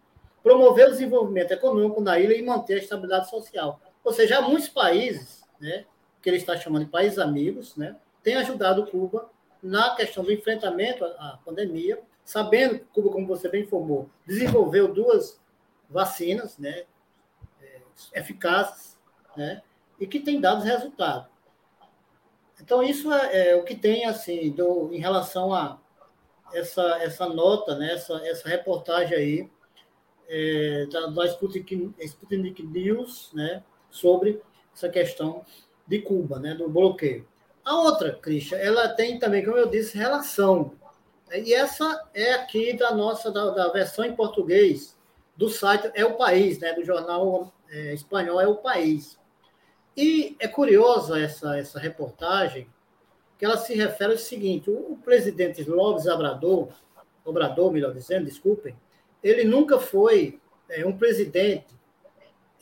promover 0.41 0.87
o 0.87 0.91
desenvolvimento 0.93 1.51
econômico 1.51 2.01
na 2.01 2.19
ilha 2.19 2.35
e 2.35 2.43
manter 2.43 2.75
a 2.75 2.79
estabilidade 2.79 3.29
social. 3.29 3.81
Ou 4.05 4.13
seja, 4.13 4.41
muitos 4.41 4.69
países, 4.69 5.43
né, 5.61 5.85
que 6.23 6.29
ele 6.29 6.37
está 6.37 6.57
chamando 6.57 6.85
de 6.85 6.91
países 6.91 7.19
amigos, 7.19 7.77
né, 7.77 7.97
têm 8.23 8.37
ajudado 8.37 8.87
Cuba 8.87 9.31
na 9.63 9.95
questão 9.95 10.25
do 10.25 10.33
enfrentamento 10.33 11.05
à 11.05 11.39
pandemia, 11.45 12.01
sabendo 12.25 12.79
que 12.79 12.85
Cuba, 12.87 13.11
como 13.11 13.27
você 13.27 13.49
bem 13.49 13.63
informou, 13.63 14.09
desenvolveu 14.27 14.93
duas 14.93 15.41
vacinas 15.89 16.59
né, 16.59 16.85
é, 17.61 17.81
eficazes 18.15 18.99
né, 19.37 19.63
e 19.99 20.07
que 20.07 20.21
têm 20.21 20.41
dado 20.41 20.63
resultado. 20.63 21.29
Então, 22.61 22.83
isso 22.83 23.13
é, 23.13 23.51
é, 23.51 23.57
o 23.57 23.65
que 23.65 23.75
tem 23.75 24.05
assim 24.05 24.51
do, 24.51 24.93
em 24.93 24.99
relação 24.99 25.55
a 25.55 25.79
essa, 26.53 26.83
essa 27.03 27.29
nota, 27.29 27.77
né, 27.77 27.93
essa, 27.93 28.15
essa 28.27 28.49
reportagem 28.49 29.17
aí 29.17 29.51
é, 30.29 30.87
da, 30.87 31.07
da 31.07 31.27
Sputnik, 31.27 31.95
Sputnik 32.01 32.63
News, 32.63 33.31
né, 33.33 33.63
sobre 33.91 34.41
essa 34.75 34.89
questão 34.89 35.45
de 35.87 36.01
Cuba, 36.01 36.39
né, 36.39 36.55
do 36.55 36.69
bloqueio. 36.69 37.27
A 37.65 37.75
outra, 37.83 38.13
Christian, 38.13 38.59
ela 38.59 38.89
tem 38.89 39.19
também, 39.19 39.45
como 39.45 39.57
eu 39.57 39.69
disse, 39.69 39.97
relação. 39.97 40.73
E 41.33 41.53
essa 41.53 42.09
é 42.15 42.33
aqui 42.33 42.73
da 42.75 42.95
nossa, 42.95 43.31
da, 43.31 43.51
da 43.51 43.69
versão 43.69 44.05
em 44.05 44.15
português 44.15 44.97
do 45.37 45.49
site 45.49 45.91
É 45.95 46.05
o 46.05 46.17
País, 46.17 46.59
né, 46.59 46.73
do 46.73 46.85
jornal 46.85 47.53
é, 47.71 47.95
espanhol 47.95 48.41
É 48.41 48.47
o 48.47 48.57
País. 48.57 49.19
E 49.97 50.37
é 50.39 50.49
curiosa 50.49 51.19
essa, 51.19 51.59
essa 51.59 51.79
reportagem, 51.79 52.69
que 53.39 53.45
ela 53.45 53.57
se 53.57 53.75
refere 53.75 54.13
ao 54.13 54.19
seguinte: 54.19 54.71
o, 54.71 54.99
presidente 55.05 55.63
Lopes 55.65 56.07
Obrador, 56.07 56.69
Obrador, 57.25 57.73
melhor 57.73 57.93
dizendo, 57.93 58.25
desculpem, 58.25 58.77
ele 59.23 59.45
nunca 59.45 59.79
foi 59.79 60.41
é, 60.69 60.87
um 60.87 60.97
presidente 60.97 61.78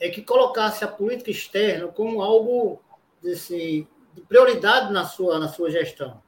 é, 0.00 0.08
que 0.08 0.22
colocasse 0.22 0.84
a 0.84 0.88
política 0.88 1.30
externa 1.30 1.88
como 1.88 2.22
algo 2.22 2.80
desse, 3.22 3.86
de 4.14 4.20
prioridade 4.22 4.92
na 4.92 5.04
sua, 5.04 5.38
na 5.38 5.48
sua 5.48 5.70
gestão. 5.70 6.22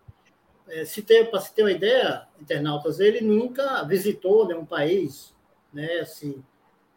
É, 0.69 0.85
se 0.85 1.03
para 1.03 1.41
se 1.41 1.55
ter 1.55 1.63
uma 1.63 1.73
ideia, 1.73 2.27
internautas, 2.41 3.01
ele 3.01 3.21
nunca 3.21 3.83
visitou 3.85 4.47
nenhum 4.47 4.67
país, 4.67 5.35
né, 5.73 6.01
assim, 6.01 6.45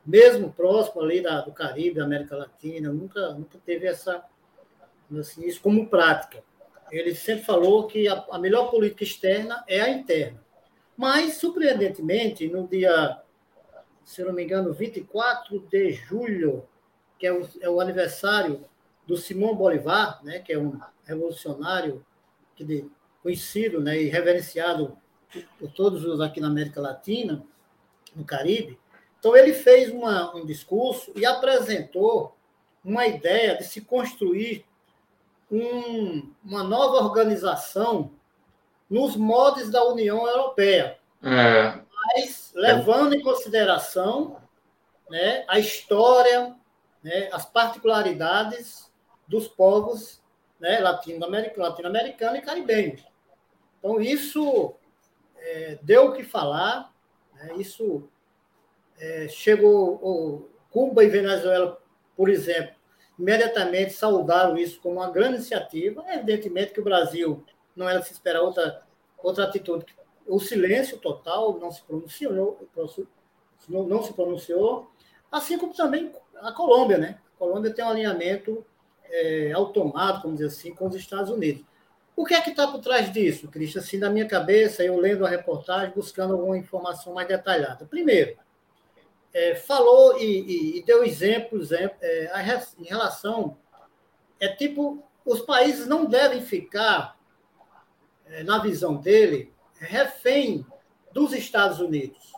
mesmo 0.06 0.52
próximo 0.52 1.02
ali 1.02 1.22
da, 1.22 1.42
do 1.42 1.52
Caribe, 1.52 2.00
da 2.00 2.06
América 2.06 2.36
Latina, 2.36 2.92
nunca, 2.92 3.34
nunca 3.34 3.58
teve 3.66 3.88
essa, 3.88 4.24
assim, 5.18 5.46
isso 5.46 5.62
como 5.62 5.88
prática. 5.88 6.44
Ele 6.92 7.16
sempre 7.16 7.46
falou 7.46 7.88
que 7.88 8.08
a, 8.08 8.26
a 8.32 8.40
melhor 8.40 8.70
política 8.70 9.04
externa 9.04 9.64
é 9.68 9.80
a 9.80 9.90
interna. 9.90 10.44
Mas, 10.98 11.36
surpreendentemente, 11.36 12.48
no 12.50 12.68
dia, 12.68 13.18
se 14.04 14.24
não 14.24 14.34
me 14.34 14.44
engano, 14.44 14.74
24 14.74 15.60
de 15.70 15.94
julho, 15.94 16.66
que 17.18 17.28
é 17.28 17.34
o, 17.34 17.48
é 17.60 17.70
o 17.70 17.80
aniversário 17.80 18.66
do 19.08 19.16
Simão 19.18 19.56
Bolivar, 19.56 20.24
né, 20.24 20.40
que 20.40 20.54
é 20.54 20.58
um 20.58 20.80
revolucionário 21.06 22.06
que 22.56 22.64
de, 22.64 22.90
conhecido 23.22 23.80
né, 23.80 24.02
e 24.02 24.10
reverenciado 24.10 24.98
por, 25.32 25.44
por 25.60 25.72
todos 25.72 26.06
os 26.06 26.20
aqui 26.20 26.40
na 26.40 26.48
América 26.48 26.82
Latina, 26.82 27.44
no 28.16 28.26
Caribe. 28.26 28.80
Então, 29.20 29.36
ele 29.36 29.54
fez 29.54 29.92
uma, 29.92 30.36
um 30.36 30.46
discurso 30.46 31.12
e 31.16 31.26
apresentou 31.26 32.36
uma 32.84 33.06
ideia 33.06 33.56
de 33.56 33.64
se 33.64 33.82
construir 33.82 34.66
um, 35.52 36.32
uma 36.44 36.64
nova 36.64 37.06
organização 37.06 38.12
nos 38.90 39.16
modos 39.16 39.70
da 39.70 39.86
União 39.86 40.28
Europeia. 40.28 40.98
É. 41.22 41.80
Mas 42.16 42.41
levando 42.54 43.14
em 43.14 43.22
consideração 43.22 44.42
né, 45.10 45.44
a 45.48 45.60
história, 45.60 46.56
né, 47.04 47.30
as 47.32 47.46
particularidades 47.46 48.92
dos 49.28 49.48
povos 49.48 50.22
né, 50.60 50.80
latino-americano 50.80 51.70
latino 51.70 52.36
e 52.36 52.42
caribenhos. 52.42 53.04
Então, 53.80 54.00
isso 54.00 54.76
é, 55.38 55.80
deu 55.82 56.08
o 56.08 56.14
que 56.14 56.24
falar, 56.24 56.94
né, 57.34 57.54
isso 57.58 58.08
é, 59.00 59.28
chegou. 59.28 59.96
O, 60.02 60.52
Cuba 60.72 61.04
e 61.04 61.10
Venezuela, 61.10 61.78
por 62.16 62.30
exemplo, 62.30 62.74
imediatamente 63.20 63.92
saudaram 63.92 64.58
isso 64.58 64.80
como 64.80 64.96
uma 64.96 65.12
grande 65.12 65.36
iniciativa. 65.36 66.04
Evidentemente 66.08 66.72
que 66.72 66.80
o 66.80 66.84
Brasil 66.84 67.46
não 67.76 67.88
era 67.88 68.02
se 68.02 68.14
esperar 68.14 68.42
outra, 68.42 68.82
outra 69.18 69.44
atitude. 69.44 69.94
O 70.32 70.40
silêncio 70.40 70.98
total 70.98 71.60
não 71.60 71.70
se 71.70 71.82
pronunciou, 71.82 72.58
não, 73.68 73.84
não 73.84 74.02
se 74.02 74.14
pronunciou, 74.14 74.90
assim 75.30 75.58
como 75.58 75.74
também 75.74 76.14
a 76.38 76.54
Colômbia, 76.54 76.98
né? 76.98 77.20
A 77.36 77.38
Colômbia 77.38 77.74
tem 77.74 77.84
um 77.84 77.90
alinhamento 77.90 78.66
é, 79.10 79.52
automático, 79.52 80.24
vamos 80.24 80.40
dizer 80.40 80.48
assim, 80.48 80.74
com 80.74 80.88
os 80.88 80.96
Estados 80.96 81.30
Unidos. 81.30 81.66
O 82.16 82.24
que 82.26 82.34
é 82.34 82.40
que 82.40 82.52
está 82.52 82.66
por 82.66 82.80
trás 82.80 83.12
disso, 83.12 83.50
Cristian? 83.50 83.82
Assim, 83.82 83.98
na 83.98 84.10
minha 84.10 84.26
cabeça, 84.26 84.82
eu 84.82 84.98
lendo 84.98 85.26
a 85.26 85.30
reportagem, 85.30 85.94
buscando 85.94 86.32
alguma 86.32 86.58
informação 86.58 87.14
mais 87.14 87.28
detalhada. 87.28 87.86
Primeiro, 87.86 88.38
é, 89.34 89.56
falou 89.56 90.18
e, 90.18 90.24
e, 90.24 90.80
e, 90.80 90.84
deu 90.84 91.04
exemplos 91.04 91.74
é, 91.74 91.92
em 92.80 92.86
relação. 92.86 93.58
É 94.40 94.48
tipo, 94.48 95.04
os 95.26 95.42
países 95.42 95.88
não 95.88 96.06
devem 96.06 96.42
ficar 96.42 97.20
é, 98.28 98.44
na 98.44 98.60
visão 98.60 98.96
dele, 98.96 99.52
refém 99.86 100.66
dos 101.12 101.34
Estados 101.34 101.80
Unidos. 101.80 102.32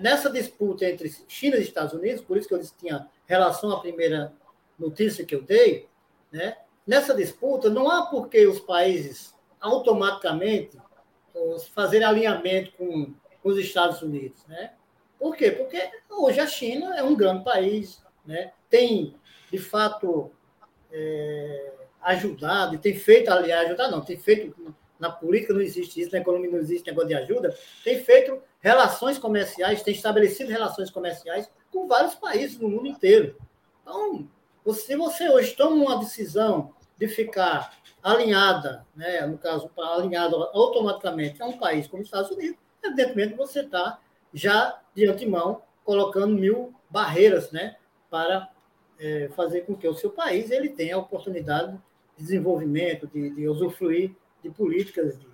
Nessa 0.00 0.28
disputa 0.28 0.84
entre 0.84 1.10
China 1.28 1.56
e 1.56 1.62
Estados 1.62 1.94
Unidos, 1.94 2.22
por 2.22 2.36
isso 2.36 2.46
que 2.46 2.54
eu 2.54 2.58
disse 2.58 2.74
que 2.74 2.80
tinha 2.80 3.08
relação 3.26 3.70
à 3.70 3.80
primeira 3.80 4.32
notícia 4.78 5.24
que 5.24 5.34
eu 5.34 5.42
dei, 5.42 5.88
né? 6.30 6.58
nessa 6.86 7.14
disputa 7.14 7.70
não 7.70 7.90
há 7.90 8.06
por 8.06 8.28
que 8.28 8.46
os 8.46 8.60
países 8.60 9.34
automaticamente 9.60 10.78
fazerem 11.72 12.06
alinhamento 12.06 12.72
com, 12.72 13.14
os 13.44 13.56
Estados 13.56 14.02
Unidos. 14.02 14.44
Né? 14.46 14.72
Por 15.18 15.34
quê? 15.34 15.50
Porque 15.50 15.90
hoje 16.10 16.38
a 16.38 16.46
China 16.46 16.94
é 16.98 17.02
um 17.02 17.16
grande 17.16 17.44
país, 17.44 18.04
né? 18.26 18.52
tem, 18.68 19.14
de 19.50 19.58
fato, 19.58 20.30
é, 20.92 21.72
ajudado, 22.02 22.76
tem 22.78 22.94
feito, 22.94 23.30
aliás, 23.30 23.68
ajudar 23.68 23.90
não, 23.90 24.02
tem 24.02 24.18
feito 24.18 24.74
na 24.98 25.10
política 25.10 25.54
não 25.54 25.60
existe 25.60 26.00
isso, 26.00 26.12
na 26.12 26.18
economia 26.18 26.50
não 26.50 26.58
existe 26.58 26.86
negócio 26.86 27.08
de 27.08 27.14
ajuda, 27.14 27.56
tem 27.84 28.02
feito 28.02 28.42
relações 28.60 29.18
comerciais, 29.18 29.82
tem 29.82 29.94
estabelecido 29.94 30.50
relações 30.50 30.90
comerciais 30.90 31.50
com 31.72 31.86
vários 31.86 32.14
países 32.14 32.58
no 32.58 32.68
mundo 32.68 32.88
inteiro. 32.88 33.36
Então, 33.82 34.28
se 34.72 34.96
você 34.96 35.28
hoje 35.28 35.54
toma 35.54 35.76
uma 35.76 35.98
decisão 35.98 36.74
de 36.96 37.06
ficar 37.08 37.78
alinhada, 38.02 38.86
né, 38.94 39.24
no 39.26 39.38
caso, 39.38 39.70
alinhada 39.76 40.36
automaticamente 40.36 41.42
a 41.42 41.46
um 41.46 41.58
país 41.58 41.86
como 41.86 42.02
os 42.02 42.08
Estados 42.08 42.30
Unidos, 42.30 42.58
evidentemente 42.82 43.34
você 43.34 43.60
está 43.60 44.00
já 44.32 44.80
de 44.94 45.06
antemão 45.06 45.62
colocando 45.84 46.34
mil 46.34 46.74
barreiras 46.90 47.50
né, 47.50 47.76
para 48.10 48.50
é, 48.98 49.28
fazer 49.34 49.62
com 49.62 49.74
que 49.74 49.86
o 49.86 49.94
seu 49.94 50.10
país 50.10 50.50
ele 50.50 50.68
tenha 50.68 50.96
a 50.96 50.98
oportunidade 50.98 51.72
de 51.72 52.24
desenvolvimento, 52.24 53.06
de, 53.06 53.30
de 53.30 53.48
usufruir 53.48 54.14
de 54.42 54.50
políticas 54.50 55.18
de, 55.18 55.26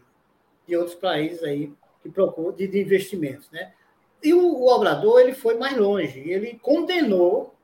de 0.67 0.77
outros 0.77 0.97
países 0.97 1.43
aí 1.43 1.73
que 2.03 2.11
procuram 2.11 2.53
de, 2.53 2.67
de 2.67 2.81
investimentos, 2.81 3.51
né? 3.51 3.73
E 4.23 4.33
o, 4.33 4.41
o 4.41 4.69
Obrador 4.69 5.21
ele 5.21 5.35
foi 5.35 5.55
mais 5.57 5.77
longe, 5.77 6.19
ele 6.21 6.59
condenou, 6.63 7.55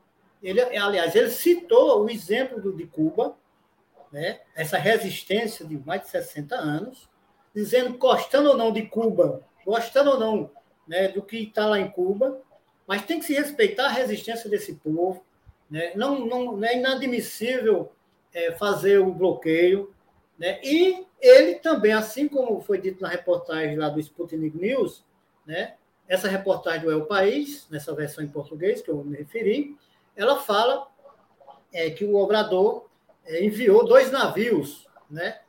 ele, 0.41 0.61
aliás, 0.61 1.15
ele 1.15 1.29
citou 1.29 2.03
o 2.03 2.09
exemplo 2.09 2.61
do, 2.61 2.73
de 2.73 2.85
Cuba, 2.85 3.35
né? 4.11 4.41
Essa 4.55 4.77
resistência 4.77 5.65
de 5.65 5.77
mais 5.77 6.01
de 6.01 6.09
60 6.09 6.55
anos, 6.55 7.09
dizendo 7.53 7.97
gostando 7.97 8.49
ou 8.49 8.57
não 8.57 8.71
de 8.71 8.83
Cuba, 8.83 9.41
gostando 9.65 10.11
ou 10.11 10.19
não, 10.19 10.51
né, 10.87 11.07
do 11.07 11.21
que 11.21 11.37
está 11.37 11.65
lá 11.65 11.79
em 11.79 11.89
Cuba, 11.89 12.41
mas 12.87 13.05
tem 13.05 13.19
que 13.19 13.25
se 13.25 13.33
respeitar 13.33 13.85
a 13.85 13.91
resistência 13.91 14.49
desse 14.49 14.75
povo, 14.75 15.23
né? 15.69 15.93
Não, 15.95 16.25
não, 16.25 16.63
é 16.63 16.77
inadmissível 16.77 17.91
é, 18.33 18.51
fazer 18.51 18.99
o 18.99 19.13
bloqueio, 19.13 19.93
né? 20.37 20.59
E 20.63 21.05
ele 21.21 21.55
também, 21.55 21.93
assim 21.93 22.27
como 22.27 22.61
foi 22.61 22.79
dito 22.79 23.01
na 23.01 23.09
reportagem 23.09 23.77
lá 23.77 23.89
do 23.89 23.99
Sputnik 23.99 24.57
News, 24.57 25.05
né? 25.45 25.75
essa 26.11 26.27
reportagem 26.27 26.81
do 26.81 26.91
El 26.91 27.05
País, 27.05 27.65
nessa 27.69 27.95
versão 27.95 28.21
em 28.21 28.27
português 28.27 28.81
que 28.81 28.91
eu 28.91 29.01
me 29.01 29.15
referi, 29.15 29.77
ela 30.13 30.41
fala 30.41 30.85
é, 31.71 31.89
que 31.89 32.03
o 32.03 32.15
Obrador 32.15 32.89
é, 33.25 33.41
enviou 33.45 33.87
dois 33.87 34.11
navios, 34.11 34.85
né? 35.09 35.39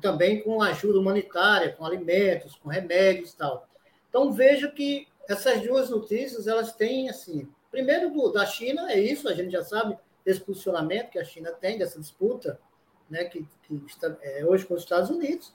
Também 0.00 0.40
com 0.40 0.62
ajuda 0.62 1.00
humanitária, 1.00 1.72
com 1.72 1.84
alimentos, 1.84 2.54
com 2.54 2.68
remédios 2.68 3.32
e 3.32 3.36
tal. 3.36 3.68
Então, 4.08 4.32
veja 4.32 4.70
que 4.70 5.08
essas 5.28 5.60
duas 5.62 5.90
notícias, 5.90 6.46
elas 6.46 6.72
têm, 6.72 7.10
assim, 7.10 7.48
primeiro 7.68 8.08
do, 8.08 8.30
da 8.30 8.46
China, 8.46 8.92
é 8.92 9.00
isso, 9.00 9.28
a 9.28 9.34
gente 9.34 9.50
já 9.50 9.64
sabe 9.64 9.98
desse 10.24 10.40
posicionamento 10.40 11.10
que 11.10 11.18
a 11.18 11.24
China 11.24 11.50
tem, 11.50 11.76
dessa 11.76 11.98
disputa, 11.98 12.60
né, 13.08 13.24
que, 13.24 13.46
que 13.62 13.74
está 13.86 14.16
é, 14.22 14.44
hoje 14.44 14.64
com 14.64 14.74
os 14.74 14.82
Estados 14.82 15.10
Unidos, 15.10 15.52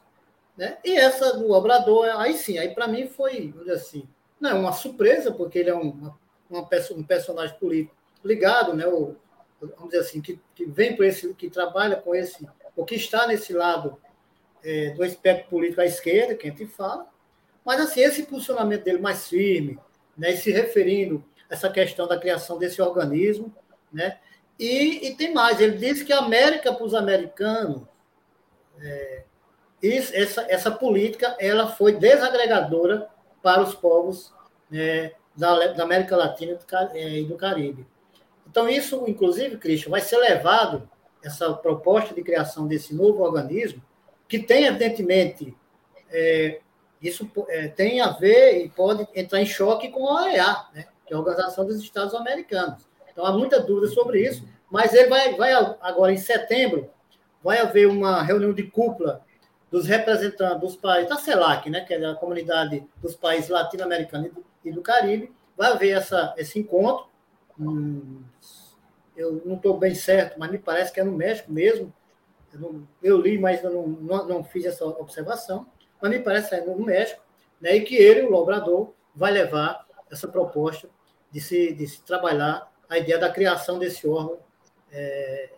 né? 0.60 0.78
E 0.84 0.92
essa 0.98 1.38
do 1.38 1.52
Obrador, 1.52 2.06
aí 2.18 2.34
sim, 2.34 2.58
aí 2.58 2.74
para 2.74 2.88
mim 2.88 3.08
foi, 3.08 3.54
assim, 3.74 4.08
não 4.40 4.50
é 4.50 4.54
uma 4.54 4.74
surpresa, 4.74 5.32
porque 5.32 5.60
ele 5.60 5.70
é 5.70 5.76
um, 5.76 6.14
uma, 6.50 6.70
um 6.92 7.04
personagem 7.04 7.58
político 7.58 7.96
ligado, 8.24 8.74
né, 8.74 8.86
ou, 8.86 9.16
vamos 9.62 9.92
dizer 9.92 10.00
assim, 10.00 10.22
que, 10.22 10.38
que 10.54 10.66
vem 10.66 10.96
por 10.96 11.06
esse, 11.06 11.34
que 11.34 11.50
trabalha 11.50 11.96
com 11.96 12.14
esse, 12.14 12.46
ou 12.76 12.86
que 12.86 12.96
está 12.96 13.26
nesse 13.26 13.54
lado 13.54 13.98
é, 14.62 14.90
do 14.90 15.06
espectro 15.06 15.50
político 15.50 15.80
à 15.80 15.86
esquerda, 15.86 16.36
que 16.36 16.48
a 16.48 16.52
gente 16.52 16.66
fala, 16.68 17.08
mas 17.64 17.80
assim, 17.80 18.02
esse 18.02 18.24
posicionamento 18.24 18.84
dele 18.84 19.00
mais 19.00 19.28
firme, 19.30 19.80
né, 20.18 20.34
e 20.34 20.38
se 20.38 20.52
referindo 20.52 21.24
a 21.50 21.54
essa 21.54 21.70
questão 21.70 22.06
da 22.06 22.20
criação 22.20 22.58
desse 22.58 22.82
organismo, 22.82 23.54
né, 23.94 24.20
e, 24.60 25.08
e 25.08 25.16
tem 25.16 25.34
mais, 25.34 25.62
ele 25.62 25.78
disse 25.78 26.04
que 26.04 26.12
a 26.12 26.20
América 26.20 26.74
para 26.74 26.86
os 26.86 26.94
americanos, 26.94 27.84
é, 28.82 29.24
isso, 29.82 30.14
essa, 30.14 30.46
essa 30.50 30.70
política 30.70 31.36
ela 31.40 31.68
foi 31.68 31.94
desagregadora 31.94 33.08
para 33.42 33.62
os 33.62 33.74
povos 33.74 34.34
é, 34.72 35.14
da, 35.36 35.68
da, 35.68 35.84
América 35.84 36.18
Latina 36.18 36.52
e 36.94 37.24
do, 37.24 37.36
é, 37.36 37.38
Caribe. 37.38 37.88
Então, 38.50 38.68
isso, 38.68 39.06
inclusive, 39.08 39.58
Cristian, 39.58 39.92
vai 39.92 40.02
ser 40.02 40.18
levado 40.18 40.90
essa 41.24 41.54
proposta 41.54 42.14
de 42.14 42.22
criação 42.22 42.68
desse 42.68 42.94
novo 42.94 43.24
organismo, 43.24 43.82
que 44.28 44.40
tem, 44.40 44.66
evidentemente, 44.66 45.56
é, 46.12 46.60
isso 47.02 47.30
é, 47.48 47.70
tem 47.70 48.02
a 48.02 48.10
ver 48.12 48.66
e 48.66 48.70
pode 48.70 49.08
entrar 49.16 49.40
em 49.40 49.46
choque 49.46 49.90
com 49.90 50.08
a 50.08 50.24
OEA, 50.24 50.66
né, 50.74 50.86
que 51.06 51.14
é 51.14 51.16
a 51.16 51.20
Organização 51.20 51.66
dos 51.66 51.82
Estados 51.82 52.14
Americanos. 52.14 52.89
Então, 53.12 53.26
há 53.26 53.32
muita 53.32 53.60
dúvida 53.60 53.88
sobre 53.88 54.22
isso, 54.22 54.48
mas 54.70 54.94
ele 54.94 55.10
vai, 55.10 55.36
vai 55.36 55.54
agora, 55.54 56.12
em 56.12 56.18
setembro, 56.18 56.90
vai 57.44 57.60
haver 57.60 57.88
uma 57.88 58.22
reunião 58.22 58.54
de 58.54 58.64
cúpula 58.64 59.24
dos 59.72 59.86
representantes 59.86 60.60
dos 60.62 60.76
países, 60.76 61.10
da 61.10 61.18
CELAC, 61.18 61.70
né, 61.70 61.82
que 61.82 61.94
é 61.94 62.06
a 62.06 62.16
comunidade 62.16 62.86
dos 63.02 63.16
países 63.16 63.50
latino-americanos 63.50 64.32
e 64.64 64.72
do 64.72 64.82
Caribe, 64.82 65.32
vai 65.56 65.72
haver 65.72 65.96
essa, 65.96 66.34
esse 66.38 66.60
encontro. 66.60 67.08
Hum, 67.60 68.24
eu 69.16 69.42
não 69.46 69.56
estou 69.56 69.78
bem 69.78 69.94
certo, 69.94 70.40
mas 70.40 70.50
me 70.50 70.58
parece 70.58 70.92
que 70.92 71.00
é 71.00 71.04
no 71.04 71.12
México 71.12 71.52
mesmo. 71.52 71.94
Eu, 72.54 72.60
não, 72.60 72.88
eu 73.04 73.18
li, 73.20 73.38
mas 73.38 73.64
eu 73.64 73.72
não, 73.72 73.88
não, 73.88 74.28
não, 74.28 74.44
fiz 74.44 74.66
essa 74.66 74.86
observação. 74.86 75.68
Mas 76.02 76.12
me 76.12 76.20
parece 76.20 76.50
que 76.50 76.56
é 76.56 76.66
no 76.66 76.80
México, 76.80 77.22
né, 77.62 77.76
e 77.76 77.82
que 77.82 77.96
ele, 77.96 78.22
o 78.22 78.32
Lobrador, 78.32 78.94
vai 79.14 79.32
levar 79.32 79.86
essa 80.10 80.28
proposta 80.28 80.90
de 81.32 81.42
se, 81.42 81.74
de 81.74 81.86
se 81.86 82.02
trabalhar 82.02 82.69
a 82.90 82.98
ideia 82.98 83.20
da 83.20 83.30
criação 83.30 83.78
desse 83.78 84.08
órgão 84.08 84.40
é, 84.92 85.52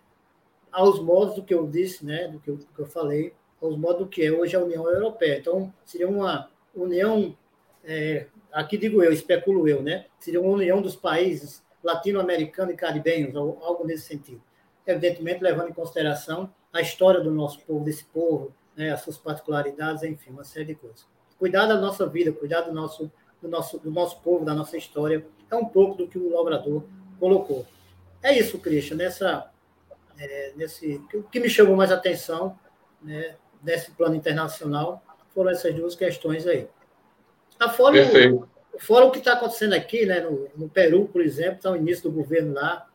aos 0.70 1.00
modos 1.00 1.34
do 1.34 1.42
que 1.42 1.54
eu 1.54 1.66
disse, 1.66 2.04
né, 2.04 2.28
do 2.28 2.38
que 2.38 2.50
eu, 2.50 2.56
do 2.56 2.66
que 2.66 2.78
eu 2.78 2.86
falei, 2.86 3.34
aos 3.60 3.76
modos 3.76 3.98
do 4.00 4.08
que 4.08 4.24
é 4.24 4.30
hoje 4.30 4.54
a 4.54 4.60
União 4.60 4.88
Europeia. 4.88 5.38
Então, 5.38 5.72
seria 5.84 6.08
uma 6.08 6.50
união, 6.74 7.36
é, 7.84 8.26
aqui 8.52 8.76
digo 8.76 9.02
eu, 9.02 9.12
especulo 9.12 9.68
eu, 9.68 9.82
né? 9.82 10.06
Seria 10.18 10.40
uma 10.40 10.52
união 10.52 10.82
dos 10.82 10.96
países 10.96 11.62
latino-americanos 11.82 12.74
e 12.74 12.76
caribenhos, 12.76 13.34
algo 13.36 13.84
nesse 13.84 14.06
sentido. 14.06 14.42
Evidentemente, 14.86 15.42
levando 15.42 15.68
em 15.68 15.72
consideração 15.72 16.52
a 16.72 16.80
história 16.80 17.20
do 17.20 17.30
nosso 17.30 17.60
povo, 17.60 17.84
desse 17.84 18.04
povo, 18.04 18.52
né, 18.76 18.90
as 18.90 19.02
suas 19.02 19.18
particularidades, 19.18 20.02
enfim, 20.02 20.30
uma 20.30 20.44
série 20.44 20.66
de 20.66 20.74
coisas. 20.74 21.06
Cuidar 21.38 21.66
da 21.66 21.76
nossa 21.76 22.06
vida, 22.06 22.32
cuidar 22.32 22.62
do 22.62 22.72
nosso, 22.72 23.10
do 23.40 23.48
nosso, 23.48 23.78
do 23.78 23.90
nosso 23.90 24.20
povo, 24.20 24.44
da 24.44 24.54
nossa 24.54 24.76
história, 24.76 25.24
é 25.50 25.56
um 25.56 25.66
pouco 25.66 25.96
do 25.96 26.08
que 26.08 26.18
o 26.18 26.30
Lobrador 26.30 26.84
colocou. 27.22 27.64
É 28.20 28.36
isso, 28.36 28.58
Christian, 28.58 28.96
nessa, 28.96 29.48
é, 30.18 30.52
nesse, 30.56 31.00
o 31.14 31.22
que 31.22 31.38
me 31.38 31.48
chamou 31.48 31.76
mais 31.76 31.92
atenção 31.92 32.58
né, 33.00 33.36
nesse 33.62 33.92
plano 33.92 34.16
internacional 34.16 35.00
foram 35.32 35.50
essas 35.50 35.72
duas 35.72 35.94
questões 35.94 36.48
aí. 36.48 36.66
A 37.60 37.68
fora, 37.68 37.96
o, 38.32 38.48
fora 38.80 39.04
o 39.04 39.12
que 39.12 39.20
está 39.20 39.34
acontecendo 39.34 39.72
aqui, 39.72 40.04
né, 40.04 40.20
no, 40.20 40.48
no 40.56 40.68
Peru, 40.68 41.06
por 41.06 41.22
exemplo, 41.22 41.58
está 41.58 41.70
o 41.70 41.76
início 41.76 42.02
do 42.02 42.10
governo 42.10 42.54
lá, 42.54 42.88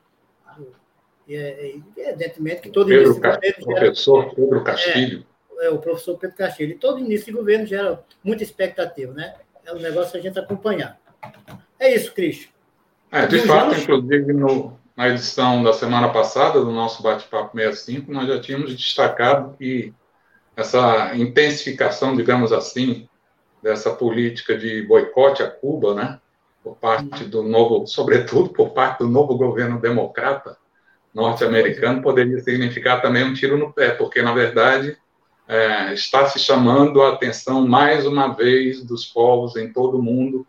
e, 1.25 1.33
é, 1.33 1.69
é, 1.69 2.09
evidentemente 2.09 2.61
que 2.61 2.69
todo 2.69 2.87
Pedro 2.87 3.11
início 3.11 3.21
de 3.21 3.29
governo 3.29 3.75
professor 3.75 4.23
gera, 4.23 4.35
Pedro 4.35 4.63
Castilho. 4.63 5.25
É, 5.57 5.65
é, 5.67 5.69
o 5.69 5.79
professor 5.79 6.17
Pedro 6.17 6.35
Castilho. 6.35 6.71
E 6.71 6.75
todo 6.75 6.99
início 6.99 7.27
de 7.27 7.31
governo 7.31 7.65
gera 7.65 8.03
muita 8.21 8.43
expectativa, 8.43 9.13
né? 9.13 9.35
É 9.65 9.73
um 9.73 9.79
negócio 9.79 10.19
a 10.19 10.21
gente 10.21 10.37
acompanhar. 10.37 10.99
É 11.79 11.93
isso, 11.93 12.13
Cristian. 12.13 12.56
É, 13.11 13.25
de 13.25 13.39
fato, 13.39 13.79
inclusive, 13.79 14.33
no, 14.33 14.77
na 14.95 15.09
edição 15.09 15.63
da 15.63 15.73
semana 15.73 16.09
passada 16.09 16.59
do 16.59 16.71
nosso 16.71 17.01
bate-papo 17.01 17.55
65, 17.55 18.11
nós 18.11 18.27
já 18.27 18.39
tínhamos 18.39 18.75
destacado 18.75 19.55
que 19.57 19.93
essa 20.55 21.15
intensificação, 21.15 22.15
digamos 22.15 22.51
assim, 22.51 23.07
dessa 23.61 23.91
política 23.91 24.57
de 24.57 24.81
boicote 24.81 25.43
a 25.43 25.49
Cuba, 25.49 25.93
né, 25.93 26.19
por 26.63 26.75
parte 26.75 27.23
do 27.25 27.43
novo, 27.43 27.85
sobretudo 27.87 28.49
por 28.49 28.71
parte 28.71 28.99
do 28.99 29.07
novo 29.07 29.37
governo 29.37 29.79
democrata 29.79 30.57
norte-americano, 31.13 32.01
poderia 32.01 32.39
significar 32.39 33.01
também 33.01 33.23
um 33.23 33.33
tiro 33.33 33.57
no 33.57 33.71
pé, 33.71 33.91
porque 33.91 34.21
na 34.21 34.33
verdade 34.33 34.97
é, 35.47 35.93
está 35.93 36.27
se 36.27 36.39
chamando 36.39 37.01
a 37.01 37.13
atenção 37.13 37.67
mais 37.67 38.05
uma 38.05 38.27
vez 38.27 38.83
dos 38.83 39.05
povos 39.05 39.55
em 39.55 39.71
todo 39.71 39.97
o 39.97 40.03
mundo 40.03 40.45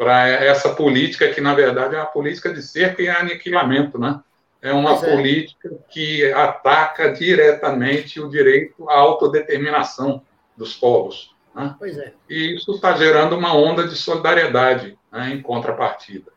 para 0.00 0.28
essa 0.28 0.70
política 0.70 1.28
que 1.28 1.42
na 1.42 1.52
verdade 1.52 1.94
é 1.94 1.98
uma 1.98 2.06
política 2.06 2.50
de 2.50 2.62
cerca 2.62 3.02
e 3.02 3.08
aniquilamento, 3.10 3.98
né? 3.98 4.18
é 4.62 4.72
uma 4.72 4.92
é. 4.92 5.14
política 5.14 5.76
que 5.90 6.32
ataca 6.32 7.12
diretamente 7.12 8.18
o 8.18 8.26
direito 8.26 8.88
à 8.88 8.94
autodeterminação 8.94 10.22
dos 10.56 10.74
povos. 10.74 11.36
Né? 11.54 11.74
Pois 11.78 11.98
é. 11.98 12.14
E 12.30 12.54
isso 12.54 12.72
está 12.72 12.94
gerando 12.94 13.36
uma 13.36 13.54
onda 13.54 13.86
de 13.86 13.94
solidariedade 13.94 14.98
né, 15.12 15.34
em 15.34 15.42
contrapartida, 15.42 16.32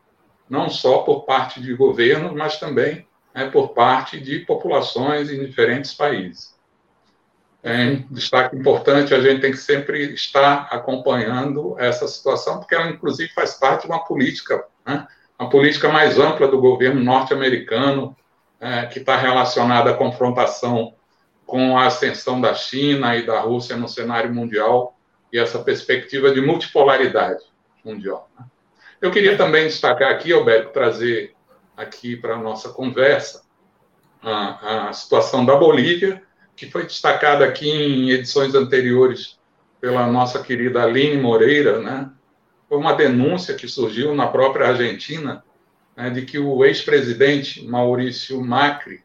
não 0.46 0.68
só 0.68 0.98
por 0.98 1.24
parte 1.24 1.58
de 1.58 1.72
governos, 1.72 2.34
mas 2.34 2.60
também 2.60 3.06
né, 3.34 3.48
por 3.48 3.68
parte 3.68 4.20
de 4.20 4.40
populações 4.40 5.30
em 5.30 5.42
diferentes 5.42 5.94
países. 5.94 6.53
É 7.66 7.96
destaque 8.10 8.54
importante, 8.54 9.14
a 9.14 9.20
gente 9.20 9.40
tem 9.40 9.50
que 9.50 9.56
sempre 9.56 10.12
estar 10.12 10.68
acompanhando 10.70 11.74
essa 11.78 12.06
situação, 12.06 12.58
porque 12.58 12.74
ela, 12.74 12.90
inclusive, 12.90 13.32
faz 13.32 13.54
parte 13.54 13.82
de 13.82 13.86
uma 13.88 14.04
política 14.04 14.64
né, 14.86 15.06
uma 15.38 15.48
política 15.48 15.88
mais 15.88 16.18
ampla 16.18 16.46
do 16.46 16.60
governo 16.60 17.02
norte-americano, 17.02 18.16
é, 18.60 18.86
que 18.86 18.98
está 19.00 19.16
relacionada 19.16 19.90
à 19.90 19.94
confrontação 19.94 20.94
com 21.44 21.76
a 21.76 21.86
ascensão 21.86 22.40
da 22.40 22.54
China 22.54 23.16
e 23.16 23.26
da 23.26 23.40
Rússia 23.40 23.76
no 23.76 23.88
cenário 23.88 24.32
mundial 24.32 24.96
e 25.32 25.38
essa 25.38 25.58
perspectiva 25.58 26.30
de 26.32 26.40
multipolaridade 26.40 27.42
mundial. 27.84 28.30
Né? 28.38 28.46
Eu 29.00 29.10
queria 29.10 29.36
também 29.36 29.66
destacar 29.66 30.10
aqui, 30.10 30.32
Alberto, 30.32 30.72
trazer 30.72 31.34
aqui 31.76 32.16
para 32.16 32.34
a 32.34 32.38
nossa 32.38 32.70
conversa 32.70 33.42
a, 34.22 34.88
a 34.88 34.92
situação 34.92 35.44
da 35.44 35.56
Bolívia, 35.56 36.22
que 36.56 36.70
foi 36.70 36.84
destacada 36.84 37.44
aqui 37.44 37.68
em 37.68 38.10
edições 38.10 38.54
anteriores 38.54 39.38
pela 39.80 40.06
nossa 40.06 40.42
querida 40.42 40.82
Aline 40.82 41.20
Moreira, 41.20 41.80
né? 41.80 42.10
foi 42.68 42.78
uma 42.78 42.94
denúncia 42.94 43.54
que 43.54 43.68
surgiu 43.68 44.14
na 44.14 44.26
própria 44.26 44.68
Argentina 44.68 45.44
né, 45.96 46.10
de 46.10 46.22
que 46.22 46.38
o 46.38 46.64
ex-presidente 46.64 47.64
Maurício 47.66 48.40
Macri 48.42 49.02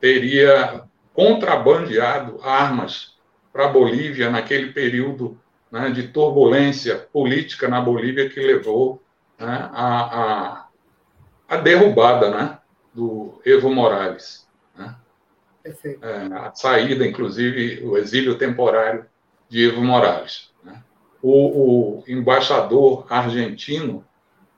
teria 0.00 0.84
contrabandeado 1.12 2.40
armas 2.42 3.16
para 3.52 3.64
a 3.66 3.68
Bolívia 3.68 4.30
naquele 4.30 4.72
período 4.72 5.40
né, 5.70 5.90
de 5.90 6.08
turbulência 6.08 6.96
política 7.12 7.68
na 7.68 7.80
Bolívia 7.80 8.28
que 8.28 8.40
levou 8.40 9.02
né, 9.38 9.68
a, 9.72 10.20
a, 10.20 10.66
a, 11.48 11.56
derrubada 11.56 12.30
né, 12.30 12.58
do 12.94 13.40
Evo 13.44 13.70
Morales. 13.70 14.47
Né? 15.68 15.98
É, 16.02 16.34
a 16.34 16.54
saída, 16.54 17.06
inclusive, 17.06 17.84
o 17.84 17.96
exílio 17.96 18.36
temporário 18.36 19.06
de 19.48 19.68
Evo 19.68 19.82
Morales 19.82 20.48
o, 21.22 21.98
o 22.00 22.04
embaixador 22.06 23.06
argentino 23.08 24.04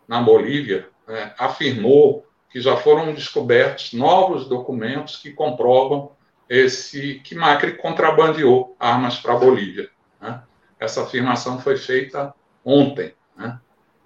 na 0.07 0.21
Bolívia 0.21 0.89
né, 1.07 1.35
afirmou 1.39 2.27
que 2.51 2.61
já 2.61 2.77
foram 2.77 3.15
descobertos 3.15 3.93
novos 3.93 4.49
documentos 4.49 5.17
que 5.17 5.33
comprovam 5.33 6.13
esse 6.49 7.21
que 7.25 7.35
Macri 7.35 7.77
contrabandeou 7.77 8.77
armas 8.79 9.19
para 9.19 9.35
a 9.35 9.39
Bolívia. 9.39 9.89
Né? 10.21 10.43
Essa 10.81 11.05
afirmação 11.05 11.61
foi 11.61 11.77
feita 11.77 12.35
ontem. 12.65 13.15
Né? 13.37 13.59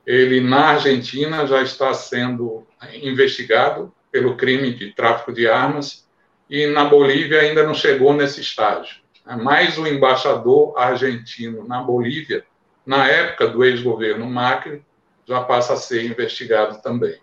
Ele 0.06 0.40
na 0.40 0.72
Argentina 0.72 1.46
já 1.46 1.62
está 1.62 1.94
sendo 1.94 2.66
investigado 3.02 3.94
pelo 4.12 4.36
crime 4.36 4.74
de 4.74 4.92
tráfico 4.92 5.32
de 5.32 5.48
armas 5.48 6.03
e 6.48 6.66
na 6.66 6.84
Bolívia 6.84 7.40
ainda 7.40 7.64
não 7.64 7.74
chegou 7.74 8.12
nesse 8.12 8.40
estágio. 8.40 8.96
Mas 9.42 9.78
o 9.78 9.86
embaixador 9.86 10.74
argentino 10.76 11.66
na 11.66 11.82
Bolívia, 11.82 12.44
na 12.84 13.08
época 13.08 13.48
do 13.48 13.64
ex-governo 13.64 14.26
Macri, 14.26 14.84
já 15.26 15.42
passa 15.42 15.72
a 15.72 15.76
ser 15.76 16.04
investigado 16.04 16.82
também. 16.82 17.18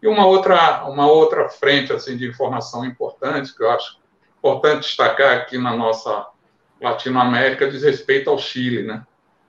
E 0.00 0.06
uma 0.06 0.26
outra, 0.26 0.84
uma 0.84 1.06
outra 1.06 1.48
frente 1.48 1.92
assim, 1.92 2.16
de 2.16 2.28
informação 2.28 2.84
importante, 2.84 3.54
que 3.54 3.62
eu 3.62 3.70
acho 3.70 3.98
importante 4.38 4.82
destacar 4.82 5.36
aqui 5.36 5.58
na 5.58 5.76
nossa 5.76 6.26
Latinoamérica, 6.80 7.70
diz 7.70 7.82
respeito 7.82 8.30
ao 8.30 8.38
Chile. 8.38 8.82
Né? 8.82 9.04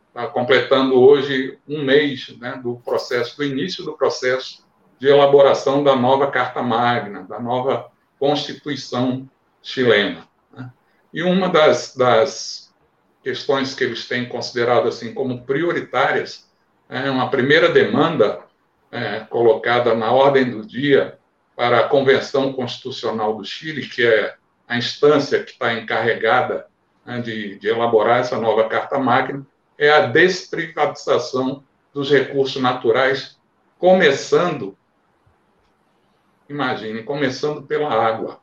Está 0.08 0.28
completando 0.28 1.00
hoje 1.00 1.58
um 1.68 1.84
mês 1.84 2.36
né, 2.40 2.60
do 2.62 2.76
processo, 2.78 3.38
do 3.38 3.44
início 3.44 3.84
do 3.84 3.94
processo 3.94 4.64
de 5.00 5.08
elaboração 5.08 5.84
da 5.84 5.96
nova 5.96 6.28
Carta 6.30 6.62
Magna, 6.62 7.24
da 7.24 7.40
nova 7.40 7.92
Constituição 8.24 9.30
chilena. 9.62 10.26
E 11.14 11.22
uma 11.24 11.50
das, 11.50 11.94
das 11.94 12.74
questões 13.22 13.76
que 13.76 13.84
eles 13.84 14.08
têm 14.08 14.30
considerado 14.30 14.88
assim 14.88 15.14
como 15.14 15.44
prioritárias 15.44 16.50
é 16.88 17.12
uma 17.12 17.30
primeira 17.30 17.68
demanda 17.68 18.40
é, 18.90 19.20
colocada 19.30 19.94
na 19.94 20.14
ordem 20.14 20.50
do 20.50 20.66
dia 20.66 21.20
para 21.54 21.82
a 21.82 21.90
Convenção 21.90 22.54
Constitucional 22.54 23.36
do 23.36 23.44
Chile, 23.44 23.90
que 23.90 24.06
é 24.08 24.36
a 24.70 24.78
instância 24.78 25.44
que 25.44 25.52
está 25.52 25.74
encarregada 25.74 26.68
né, 27.06 27.20
de, 27.20 27.60
de 27.60 27.68
elaborar 27.68 28.22
essa 28.22 28.40
nova 28.40 28.70
Carta 28.70 28.98
Magna, 28.98 29.46
é 29.78 29.90
a 29.92 30.06
desprivatização 30.06 31.62
dos 31.94 32.10
recursos 32.10 32.62
naturais, 32.62 33.38
começando, 33.78 34.78
imagine, 36.50 37.04
começando 37.04 37.64
pela 37.64 37.92
água. 37.92 38.40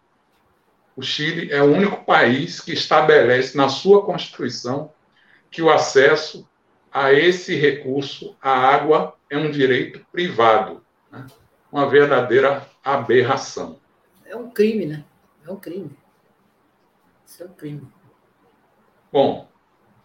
o 0.96 1.02
Chile 1.02 1.50
é 1.50 1.62
o 1.62 1.72
único 1.72 2.04
país 2.04 2.60
que 2.60 2.72
estabelece 2.72 3.56
na 3.56 3.68
sua 3.68 4.04
Constituição 4.04 4.92
que 5.50 5.62
o 5.62 5.70
acesso 5.70 6.48
a 6.92 7.12
esse 7.12 7.54
recurso, 7.54 8.36
a 8.42 8.50
água, 8.50 9.16
é 9.28 9.38
um 9.38 9.50
direito 9.50 10.04
privado. 10.10 10.84
Né? 11.10 11.26
Uma 11.70 11.88
verdadeira 11.88 12.66
aberração. 12.84 13.78
É 14.26 14.34
um 14.34 14.50
crime, 14.50 14.86
né? 14.86 15.04
É 15.46 15.50
um 15.50 15.56
crime. 15.56 15.96
Isso 17.24 17.42
é 17.42 17.46
um 17.46 17.52
crime. 17.52 17.86
Bom, 19.12 19.48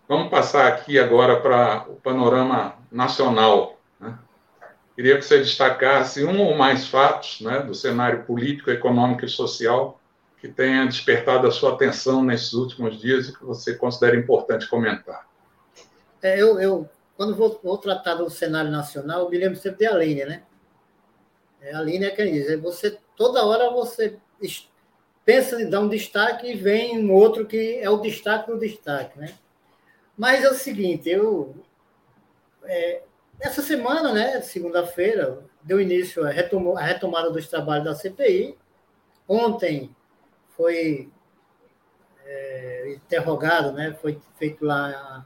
vamos 0.07 0.29
passar 0.29 0.67
aqui 0.67 0.99
agora 0.99 1.39
para 1.39 1.89
o 1.89 1.95
panorama 1.95 2.75
nacional. 2.91 3.74
Queria 4.95 5.17
que 5.17 5.25
você 5.25 5.39
destacasse 5.39 6.23
um 6.23 6.41
ou 6.41 6.55
mais 6.55 6.87
fatos 6.87 7.41
né, 7.41 7.59
do 7.59 7.75
cenário 7.75 8.23
político, 8.23 8.71
econômico 8.71 9.25
e 9.25 9.29
social 9.29 9.99
que 10.39 10.47
tenha 10.47 10.85
despertado 10.85 11.47
a 11.47 11.51
sua 11.51 11.73
atenção 11.73 12.23
nesses 12.23 12.53
últimos 12.53 12.99
dias 12.99 13.27
e 13.27 13.33
que 13.33 13.43
você 13.43 13.73
considera 13.73 14.15
importante 14.15 14.69
comentar. 14.69 15.27
É, 16.21 16.39
eu, 16.39 16.59
eu, 16.59 16.89
quando 17.17 17.35
vou, 17.35 17.59
vou, 17.63 17.77
tratar 17.77 18.15
do 18.15 18.29
cenário 18.29 18.71
nacional, 18.71 19.29
me 19.29 19.37
lembro 19.37 19.59
sempre 19.59 19.79
de 19.79 19.87
Aline, 19.87 20.25
né? 20.25 20.43
É, 21.61 21.73
a 21.73 21.79
Aline 21.79 22.05
é 22.05 22.11
quem 22.11 22.31
diz, 22.31 22.47
é 22.49 22.57
você, 22.57 22.97
toda 23.17 23.43
hora 23.43 23.71
você 23.71 24.17
pensa 25.25 25.61
em 25.61 25.69
dar 25.69 25.81
um 25.81 25.89
destaque 25.89 26.51
e 26.51 26.55
vem 26.55 26.99
um 26.99 27.11
outro 27.11 27.45
que 27.45 27.77
é 27.79 27.89
o 27.89 27.97
destaque 27.97 28.51
do 28.51 28.59
destaque, 28.59 29.19
né? 29.19 29.33
Mas 30.15 30.43
é 30.43 30.49
o 30.49 30.53
seguinte, 30.53 31.09
eu 31.09 31.55
é, 32.63 33.01
essa 33.39 33.61
semana, 33.61 34.13
né, 34.13 34.41
segunda-feira, 34.41 35.43
deu 35.61 35.79
início 35.79 36.25
a, 36.25 36.29
retomou, 36.29 36.77
a 36.77 36.81
retomada 36.81 37.29
dos 37.31 37.47
trabalhos 37.47 37.85
da 37.85 37.95
CPI. 37.95 38.57
Ontem 39.27 39.95
foi 40.49 41.11
é, 42.25 42.93
interrogado, 42.93 43.71
né, 43.71 43.93
foi 44.01 44.19
feito 44.37 44.63
lá, 44.63 45.25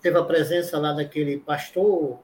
teve 0.00 0.18
a 0.18 0.24
presença 0.24 0.78
lá 0.78 0.92
daquele 0.92 1.38
pastor, 1.38 2.18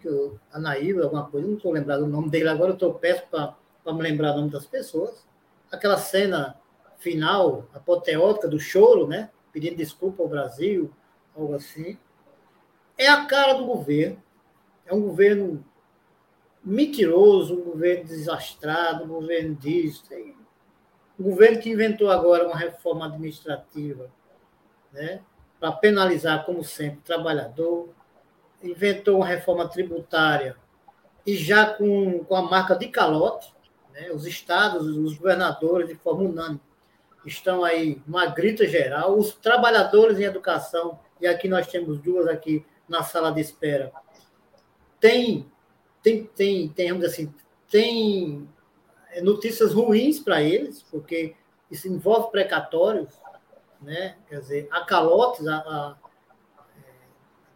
que 0.00 0.08
Anaíl, 0.52 1.02
alguma 1.02 1.28
coisa, 1.28 1.46
não 1.46 1.56
estou 1.56 1.72
lembrado 1.72 2.02
o 2.02 2.08
nome 2.08 2.30
dele 2.30 2.48
agora, 2.48 2.70
eu 2.70 2.74
estou 2.74 2.94
perto 2.94 3.28
para 3.28 3.92
me 3.92 4.02
lembrar 4.02 4.32
o 4.32 4.36
nome 4.38 4.50
das 4.50 4.66
pessoas 4.66 5.28
aquela 5.70 5.96
cena 5.96 6.56
final, 6.98 7.66
apoteótica 7.72 8.48
do 8.48 8.58
choro, 8.58 9.06
né? 9.06 9.30
Pedindo 9.52 9.76
desculpa 9.76 10.22
ao 10.22 10.28
Brasil, 10.28 10.90
algo 11.34 11.54
assim. 11.54 11.96
É 13.00 13.08
a 13.08 13.24
cara 13.24 13.54
do 13.54 13.64
governo. 13.64 14.22
É 14.84 14.92
um 14.92 15.00
governo 15.00 15.64
mentiroso, 16.62 17.54
um 17.58 17.64
governo 17.64 18.04
desastrado, 18.04 19.04
um 19.04 19.08
governo 19.08 19.54
disso. 19.54 20.04
Um 21.18 21.22
governo 21.22 21.62
que 21.62 21.70
inventou 21.70 22.10
agora 22.10 22.46
uma 22.46 22.58
reforma 22.58 23.06
administrativa, 23.06 24.10
né? 24.92 25.22
Para 25.58 25.72
penalizar, 25.72 26.44
como 26.44 26.62
sempre, 26.62 26.98
o 26.98 27.02
trabalhador. 27.02 27.88
Inventou 28.62 29.16
uma 29.16 29.26
reforma 29.26 29.66
tributária 29.66 30.54
e 31.26 31.34
já 31.36 31.72
com, 31.72 32.22
com 32.24 32.36
a 32.36 32.42
marca 32.42 32.74
de 32.74 32.88
calote, 32.88 33.50
né? 33.94 34.10
Os 34.12 34.26
estados, 34.26 34.86
os 34.86 35.16
governadores, 35.16 35.88
de 35.88 35.94
forma 35.94 36.24
unânime, 36.24 36.60
estão 37.24 37.64
aí 37.64 38.02
numa 38.06 38.26
grita 38.26 38.66
geral. 38.66 39.16
Os 39.16 39.32
trabalhadores 39.32 40.18
em 40.18 40.24
educação, 40.24 41.00
e 41.18 41.26
aqui 41.26 41.48
nós 41.48 41.66
temos 41.66 41.98
duas 41.98 42.26
aqui 42.26 42.62
na 42.90 43.04
sala 43.04 43.30
de 43.30 43.40
espera, 43.40 43.92
tem, 44.98 45.50
tem, 46.02 46.24
tem, 46.24 46.68
tem 46.68 46.90
assim, 47.04 47.32
tem 47.70 48.48
notícias 49.22 49.72
ruins 49.72 50.18
para 50.18 50.42
eles, 50.42 50.82
porque 50.82 51.36
isso 51.70 51.86
envolve 51.86 52.32
precatórios, 52.32 53.14
né? 53.80 54.16
quer 54.28 54.40
dizer, 54.40 54.68
acalotes, 54.72 55.46
a, 55.46 55.56
a, 55.56 55.96
é, 56.76 56.80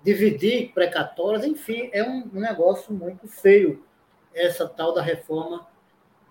dividir 0.05 0.73
precatórios, 0.73 1.45
enfim, 1.45 1.91
é 1.93 2.03
um, 2.05 2.31
um 2.33 2.41
negócio 2.41 2.95
muito 2.95 3.27
feio 3.27 3.85
essa 4.33 4.69
tal 4.69 4.95
da 4.95 5.03
reforma 5.03 5.67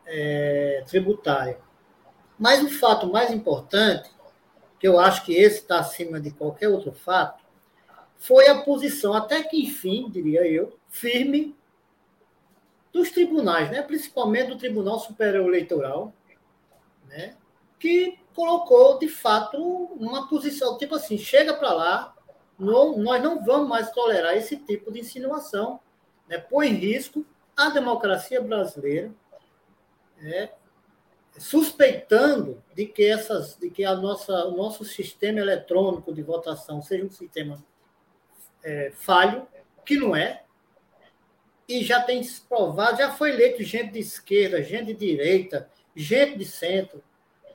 é, 0.06 0.82
tributária. 0.88 1.60
Mas 2.40 2.64
o 2.64 2.70
fato 2.70 3.08
mais 3.08 3.32
importante, 3.32 4.10
que 4.80 4.88
eu 4.88 4.98
acho 4.98 5.26
que 5.26 5.34
esse 5.34 5.60
está 5.60 5.80
acima 5.80 6.20
de 6.20 6.32
qualquer 6.32 6.70
outro 6.70 6.94
fato, 6.94 7.43
foi 8.24 8.48
a 8.48 8.62
posição, 8.62 9.14
até 9.14 9.44
que 9.44 9.62
enfim, 9.62 10.10
diria 10.10 10.48
eu, 10.48 10.80
firme 10.88 11.54
dos 12.94 13.12
tribunais, 13.12 13.70
né? 13.70 13.82
principalmente 13.82 14.48
do 14.48 14.58
Tribunal 14.58 14.98
Superior 14.98 15.46
Eleitoral, 15.46 16.14
né? 17.10 17.36
que 17.78 18.18
colocou, 18.34 18.98
de 18.98 19.10
fato, 19.10 19.58
uma 19.60 20.30
posição, 20.30 20.78
tipo 20.78 20.96
assim, 20.96 21.18
chega 21.18 21.54
para 21.54 21.74
lá, 21.74 22.16
não, 22.58 22.98
nós 22.98 23.22
não 23.22 23.44
vamos 23.44 23.68
mais 23.68 23.92
tolerar 23.92 24.38
esse 24.38 24.56
tipo 24.56 24.90
de 24.90 25.02
insinuação, 25.02 25.82
né? 26.26 26.38
põe 26.38 26.70
em 26.70 26.76
risco 26.76 27.26
a 27.58 27.72
democracia 27.72 28.40
brasileira, 28.40 29.14
né, 30.18 30.50
suspeitando 31.38 32.64
de 32.74 32.86
que 32.86 33.04
essas, 33.04 33.58
de 33.58 33.70
que 33.70 33.84
a 33.84 33.94
nossa, 33.96 34.46
o 34.46 34.56
nosso 34.56 34.86
sistema 34.86 35.40
eletrônico 35.40 36.14
de 36.14 36.22
votação 36.22 36.82
seja 36.82 37.04
um 37.04 37.12
sistema 37.12 37.62
é, 38.64 38.92
falho, 38.94 39.48
que 39.86 39.98
não 39.98 40.16
é, 40.16 40.44
e 41.68 41.84
já 41.84 42.02
tem 42.02 42.22
provado, 42.48 42.98
já 42.98 43.12
foi 43.12 43.32
eleito 43.32 43.64
gente 43.64 43.92
de 43.92 44.00
esquerda, 44.00 44.62
gente 44.62 44.88
de 44.88 44.94
direita, 44.94 45.70
gente 45.96 46.38
de 46.38 46.46
centro, 46.46 47.04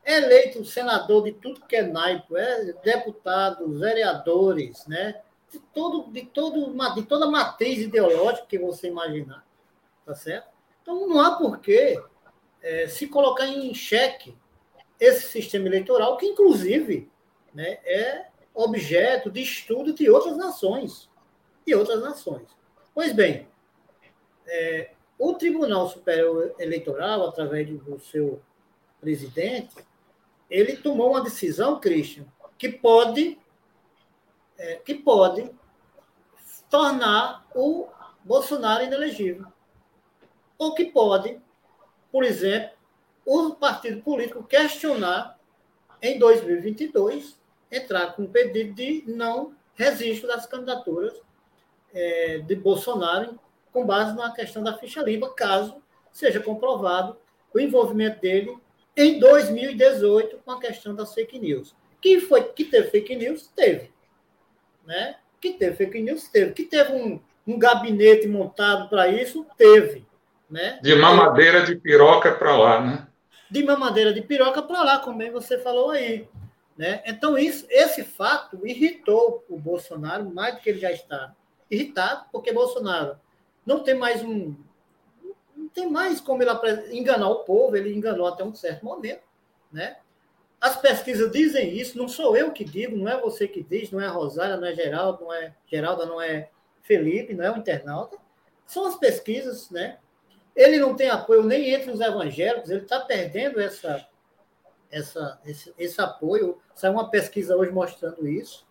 é 0.04 0.16
eleito 0.16 0.64
senador 0.64 1.24
de 1.24 1.32
tudo 1.32 1.66
que 1.66 1.76
é 1.76 1.82
naipe, 1.82 2.34
é 2.34 2.72
deputados, 2.82 3.78
vereadores, 3.78 4.86
né? 4.86 5.20
De, 5.52 5.58
todo, 5.58 6.10
de, 6.10 6.22
todo, 6.24 6.94
de 6.94 7.02
toda 7.02 7.30
matriz 7.30 7.78
ideológica 7.78 8.46
que 8.46 8.58
você 8.58 8.88
imaginar, 8.88 9.46
tá 10.04 10.14
certo? 10.14 10.48
Então 10.82 11.06
não 11.06 11.20
há 11.20 11.36
porquê 11.36 12.02
é, 12.62 12.86
se 12.86 13.06
colocar 13.06 13.46
em 13.46 13.72
xeque 13.74 14.34
esse 14.98 15.28
sistema 15.28 15.66
eleitoral, 15.66 16.16
que 16.16 16.26
inclusive 16.26 17.10
né, 17.54 17.78
é 17.84 18.26
objeto 18.54 19.30
de 19.30 19.42
estudo 19.42 19.92
de 19.92 20.08
outras 20.10 20.36
nações. 20.36 21.08
De 21.66 21.74
outras 21.74 22.00
nações. 22.00 22.48
Pois 22.94 23.12
bem, 23.12 23.48
é, 24.46 24.92
o 25.18 25.34
Tribunal 25.34 25.88
Superior 25.88 26.54
Eleitoral, 26.58 27.28
através 27.28 27.68
do 27.68 27.98
seu 28.00 28.42
presidente, 29.00 29.76
ele 30.50 30.76
tomou 30.76 31.10
uma 31.10 31.22
decisão, 31.22 31.78
Christian, 31.78 32.26
que 32.56 32.68
pode, 32.68 33.38
é, 34.56 34.76
que 34.76 34.94
pode 34.94 35.50
tornar 36.70 37.46
o 37.54 37.88
Bolsonaro 38.24 38.84
inelegível. 38.84 39.46
Ou 40.56 40.74
que 40.74 40.86
pode 40.86 41.40
por 42.10 42.24
exemplo, 42.24 42.70
o 43.24 43.54
partido 43.54 44.02
político 44.02 44.42
questionar 44.42 45.38
em 46.00 46.18
2022 46.18 47.37
entrar 47.70 48.14
com 48.14 48.22
um 48.22 48.26
pedido 48.26 48.74
de 48.74 49.04
não 49.06 49.52
registro 49.74 50.28
das 50.28 50.46
candidaturas 50.46 51.14
é, 51.92 52.38
de 52.38 52.54
Bolsonaro 52.54 53.38
com 53.72 53.86
base 53.86 54.16
na 54.16 54.32
questão 54.32 54.62
da 54.62 54.76
ficha 54.76 55.02
limpa, 55.02 55.32
caso 55.34 55.76
seja 56.10 56.40
comprovado 56.40 57.16
o 57.54 57.60
envolvimento 57.60 58.20
dele 58.20 58.56
em 58.96 59.18
2018 59.20 60.38
com 60.44 60.50
a 60.50 60.60
questão 60.60 60.94
das 60.94 61.14
fake 61.14 61.38
news. 61.38 61.74
Que 62.00 62.20
foi 62.20 62.42
que 62.44 62.64
teve 62.64 62.90
fake 62.90 63.14
news? 63.14 63.48
Teve. 63.54 63.90
Né? 64.84 65.16
Que 65.40 65.52
teve 65.52 65.76
fake 65.76 66.00
news? 66.00 66.28
Teve. 66.28 66.52
Que 66.52 66.64
teve 66.64 66.92
um, 66.92 67.20
um 67.46 67.58
gabinete 67.58 68.26
montado 68.26 68.88
para 68.88 69.08
isso? 69.08 69.46
Teve. 69.56 70.06
Né? 70.50 70.78
De 70.82 70.94
mamadeira 70.94 71.64
de 71.64 71.76
piroca 71.76 72.32
para 72.32 72.56
lá, 72.56 72.80
né? 72.80 73.06
De 73.50 73.62
mamadeira 73.62 74.12
de 74.12 74.22
piroca 74.22 74.62
para 74.62 74.82
lá, 74.82 74.98
como 74.98 75.18
bem 75.18 75.30
você 75.30 75.58
falou 75.58 75.90
aí. 75.90 76.26
Né? 76.78 77.02
Então, 77.04 77.36
isso, 77.36 77.66
esse 77.68 78.04
fato 78.04 78.64
irritou 78.64 79.44
o 79.48 79.58
Bolsonaro 79.58 80.30
mais 80.32 80.54
do 80.54 80.60
que 80.60 80.70
ele 80.70 80.78
já 80.78 80.92
está 80.92 81.34
irritado, 81.68 82.26
porque 82.30 82.52
Bolsonaro 82.52 83.18
não 83.66 83.82
tem 83.82 83.96
mais 83.96 84.22
um. 84.22 84.54
Não 85.56 85.68
tem 85.68 85.90
mais 85.90 86.20
como 86.20 86.40
ele 86.40 86.52
enganar 86.96 87.28
o 87.28 87.42
povo, 87.42 87.76
ele 87.76 87.92
enganou 87.92 88.28
até 88.28 88.44
um 88.44 88.54
certo 88.54 88.84
momento. 88.84 89.22
Né? 89.72 89.96
As 90.60 90.80
pesquisas 90.80 91.32
dizem 91.32 91.76
isso, 91.76 91.98
não 91.98 92.06
sou 92.06 92.36
eu 92.36 92.52
que 92.52 92.64
digo, 92.64 92.96
não 92.96 93.08
é 93.08 93.20
você 93.20 93.48
que 93.48 93.62
diz, 93.62 93.90
não 93.90 94.00
é 94.00 94.06
Rosária, 94.06 94.56
não 94.56 94.68
é 94.68 94.74
Geraldo, 94.74 95.24
não 95.24 95.34
é 95.34 95.52
Geralda, 95.66 96.06
não 96.06 96.20
é 96.20 96.48
Felipe, 96.82 97.34
não 97.34 97.44
é 97.44 97.50
o 97.50 97.56
internauta. 97.58 98.16
São 98.64 98.86
as 98.86 98.94
pesquisas, 98.96 99.68
né? 99.68 99.98
Ele 100.54 100.78
não 100.78 100.94
tem 100.94 101.10
apoio 101.10 101.42
nem 101.42 101.70
entre 101.70 101.90
os 101.90 102.00
evangélicos, 102.00 102.70
ele 102.70 102.82
está 102.82 103.00
perdendo 103.00 103.60
essa, 103.60 104.07
essa, 104.90 105.40
esse, 105.44 105.72
esse 105.78 106.00
apoio. 106.00 106.58
Saiu 106.74 106.92
uma 106.94 107.10
pesquisa 107.10 107.56
hoje 107.56 107.70
mostrando 107.70 108.26
isso, 108.28 108.66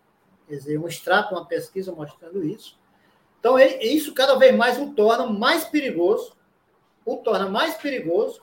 quer 0.46 0.56
dizer, 0.56 0.78
um 0.78 0.88
extrato, 0.88 1.34
uma 1.34 1.46
pesquisa 1.46 1.92
mostrando 1.92 2.44
isso. 2.44 2.78
Então, 3.38 3.58
ele, 3.58 3.76
isso 3.84 4.14
cada 4.14 4.36
vez 4.36 4.54
mais 4.56 4.78
o 4.78 4.92
torna 4.94 5.26
mais 5.26 5.64
perigoso, 5.64 6.36
o 7.04 7.16
torna 7.16 7.48
mais 7.48 7.74
perigoso, 7.76 8.42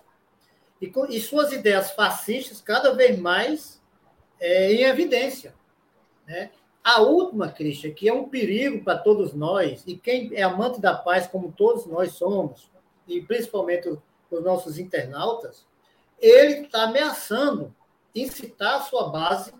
e, 0.81 0.91
e 1.09 1.21
suas 1.21 1.51
ideias 1.51 1.91
fascistas 1.91 2.61
cada 2.61 2.93
vez 2.93 3.17
mais 3.17 3.81
é, 4.39 4.73
em 4.73 4.83
evidência. 4.83 5.53
Né? 6.27 6.51
A 6.83 7.01
última, 7.01 7.51
Christian, 7.51 7.91
que 7.91 8.07
é 8.07 8.13
um 8.13 8.29
perigo 8.29 8.83
para 8.83 8.97
todos 8.97 9.33
nós, 9.33 9.83
e 9.87 9.97
quem 9.97 10.33
é 10.33 10.43
amante 10.43 10.79
da 10.79 10.93
paz, 10.93 11.27
como 11.27 11.51
todos 11.51 11.85
nós 11.85 12.13
somos, 12.13 12.69
e 13.07 13.21
principalmente 13.21 13.89
os 13.89 14.43
nossos 14.43 14.77
internautas, 14.77 15.65
ele 16.19 16.65
está 16.65 16.83
ameaçando 16.83 17.75
incitar 18.13 18.75
a 18.75 18.81
sua 18.81 19.09
base, 19.09 19.53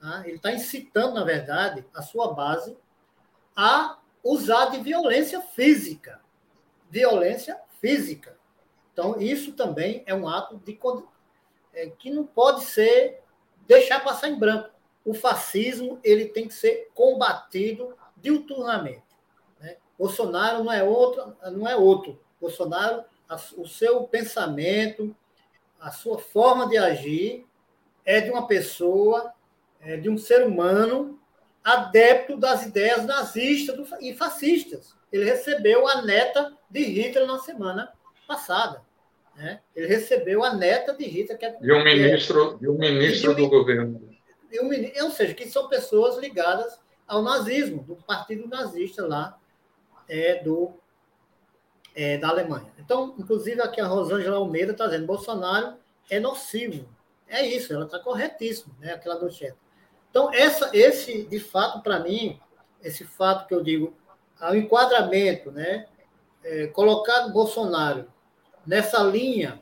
tá? 0.00 0.22
ele 0.26 0.36
está 0.36 0.52
incitando, 0.52 1.14
na 1.14 1.24
verdade, 1.24 1.84
a 1.94 2.02
sua 2.02 2.32
base 2.34 2.76
a 3.56 3.98
usar 4.22 4.66
de 4.66 4.80
violência 4.80 5.40
física. 5.40 6.20
Violência 6.90 7.58
física. 7.80 8.36
Então, 8.92 9.20
isso 9.20 9.52
também 9.52 10.02
é 10.06 10.14
um 10.14 10.28
ato 10.28 10.56
de 10.58 10.78
é, 11.72 11.88
que 11.88 12.10
não 12.10 12.24
pode 12.24 12.64
ser 12.64 13.22
deixar 13.66 14.00
passar 14.00 14.28
em 14.28 14.38
branco. 14.38 14.70
O 15.04 15.12
fascismo 15.12 15.98
ele 16.04 16.26
tem 16.26 16.46
que 16.46 16.54
ser 16.54 16.90
combatido 16.94 17.96
diuturnamente. 18.16 19.02
Né? 19.60 19.76
Bolsonaro 19.98 20.64
não 20.64 20.72
é 20.72 20.82
outro, 20.82 21.36
não 21.50 21.68
é 21.68 21.76
outro. 21.76 22.20
Bolsonaro, 22.40 23.04
o 23.56 23.66
seu 23.66 24.04
pensamento, 24.04 25.14
a 25.84 25.90
sua 25.90 26.18
forma 26.18 26.66
de 26.66 26.78
agir 26.78 27.46
é 28.06 28.18
de 28.18 28.30
uma 28.30 28.46
pessoa, 28.46 29.34
é 29.82 29.98
de 29.98 30.08
um 30.08 30.16
ser 30.16 30.46
humano 30.46 31.20
adepto 31.62 32.38
das 32.38 32.64
ideias 32.64 33.04
nazistas 33.04 33.76
e 34.00 34.14
fascistas. 34.14 34.96
Ele 35.12 35.26
recebeu 35.26 35.86
a 35.86 36.00
neta 36.00 36.56
de 36.70 36.82
Hitler 36.84 37.26
na 37.26 37.38
semana 37.38 37.92
passada. 38.26 38.82
Né? 39.36 39.60
Ele 39.76 39.86
recebeu 39.86 40.42
a 40.42 40.54
neta 40.54 40.94
de 40.94 41.04
Hitler. 41.04 41.36
Que 41.36 41.44
é, 41.44 41.58
e 41.60 41.72
um 41.72 41.84
ministro, 41.84 42.58
e 42.62 42.68
um 42.68 42.78
ministro 42.78 43.34
do 43.34 43.46
governo. 43.46 44.08
E 44.50 44.60
um, 44.60 45.04
ou 45.04 45.10
seja, 45.10 45.34
que 45.34 45.46
são 45.46 45.68
pessoas 45.68 46.16
ligadas 46.16 46.80
ao 47.06 47.22
nazismo, 47.22 47.82
do 47.82 47.96
partido 47.96 48.48
nazista 48.48 49.06
lá 49.06 49.38
é, 50.08 50.42
do, 50.42 50.72
é, 51.94 52.18
da 52.18 52.28
Alemanha. 52.28 52.72
Então, 52.78 53.14
inclusive, 53.18 53.60
aqui 53.60 53.80
a 53.80 53.86
Rosângela 53.86 54.36
Almeida 54.36 54.72
está 54.72 54.86
dizendo 54.86 55.06
Bolsonaro 55.06 55.74
é 56.10 56.18
nocivo. 56.18 56.88
É 57.28 57.46
isso, 57.46 57.72
ela 57.72 57.86
está 57.86 57.98
corretíssima, 57.98 58.74
né? 58.78 58.92
aquela 58.92 59.14
do 59.16 59.30
chat. 59.30 59.54
Então, 60.10 60.32
essa, 60.32 60.70
esse, 60.72 61.24
de 61.24 61.40
fato, 61.40 61.82
para 61.82 61.98
mim, 62.00 62.38
esse 62.82 63.04
fato 63.04 63.48
que 63.48 63.54
eu 63.54 63.62
digo, 63.62 63.96
o 64.40 64.54
enquadramento, 64.54 65.50
né, 65.50 65.86
é, 66.42 66.66
colocar 66.68 67.28
Bolsonaro 67.28 68.06
nessa 68.66 69.02
linha 69.02 69.60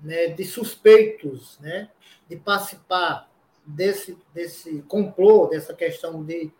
né, 0.00 0.28
de 0.28 0.44
suspeitos, 0.44 1.58
né, 1.58 1.90
de 2.28 2.36
participar 2.36 3.28
desse, 3.66 4.16
desse 4.32 4.82
complô, 4.82 5.46
dessa 5.46 5.74
questão 5.74 6.22
de, 6.22 6.52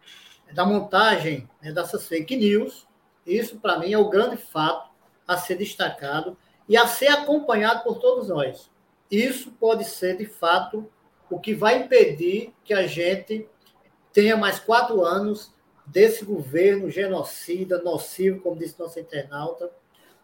da 0.53 0.65
montagem 0.65 1.49
né, 1.63 1.71
dessas 1.71 2.09
fake 2.09 2.37
news, 2.37 2.89
isso, 3.27 3.61
para 3.61 3.79
mim, 3.79 3.93
é 3.93 3.99
o 3.99 4.09
grande 4.09 4.37
fato 4.37 4.90
a 5.31 5.37
ser 5.37 5.55
destacado 5.55 6.37
e 6.69 6.77
a 6.77 6.89
ser 6.89 7.07
acompanhado 7.07 7.85
por 7.85 8.01
todos 8.01 8.29
nós. 8.29 8.69
Isso 9.09 9.53
pode 9.53 9.85
ser, 9.85 10.17
de 10.17 10.27
fato, 10.27 10.91
o 11.31 11.39
que 11.39 11.55
vai 11.55 11.79
impedir 11.79 12.53
que 12.65 12.75
a 12.75 12.85
gente 12.89 13.49
tenha 14.13 14.37
mais 14.37 14.59
quatro 14.59 15.05
anos 15.05 15.55
desse 15.87 16.25
governo 16.25 16.91
genocida, 16.91 17.81
nocivo, 17.81 18.41
como 18.41 18.59
disse 18.59 18.77
nosso 18.77 18.99
internauta. 18.99 19.71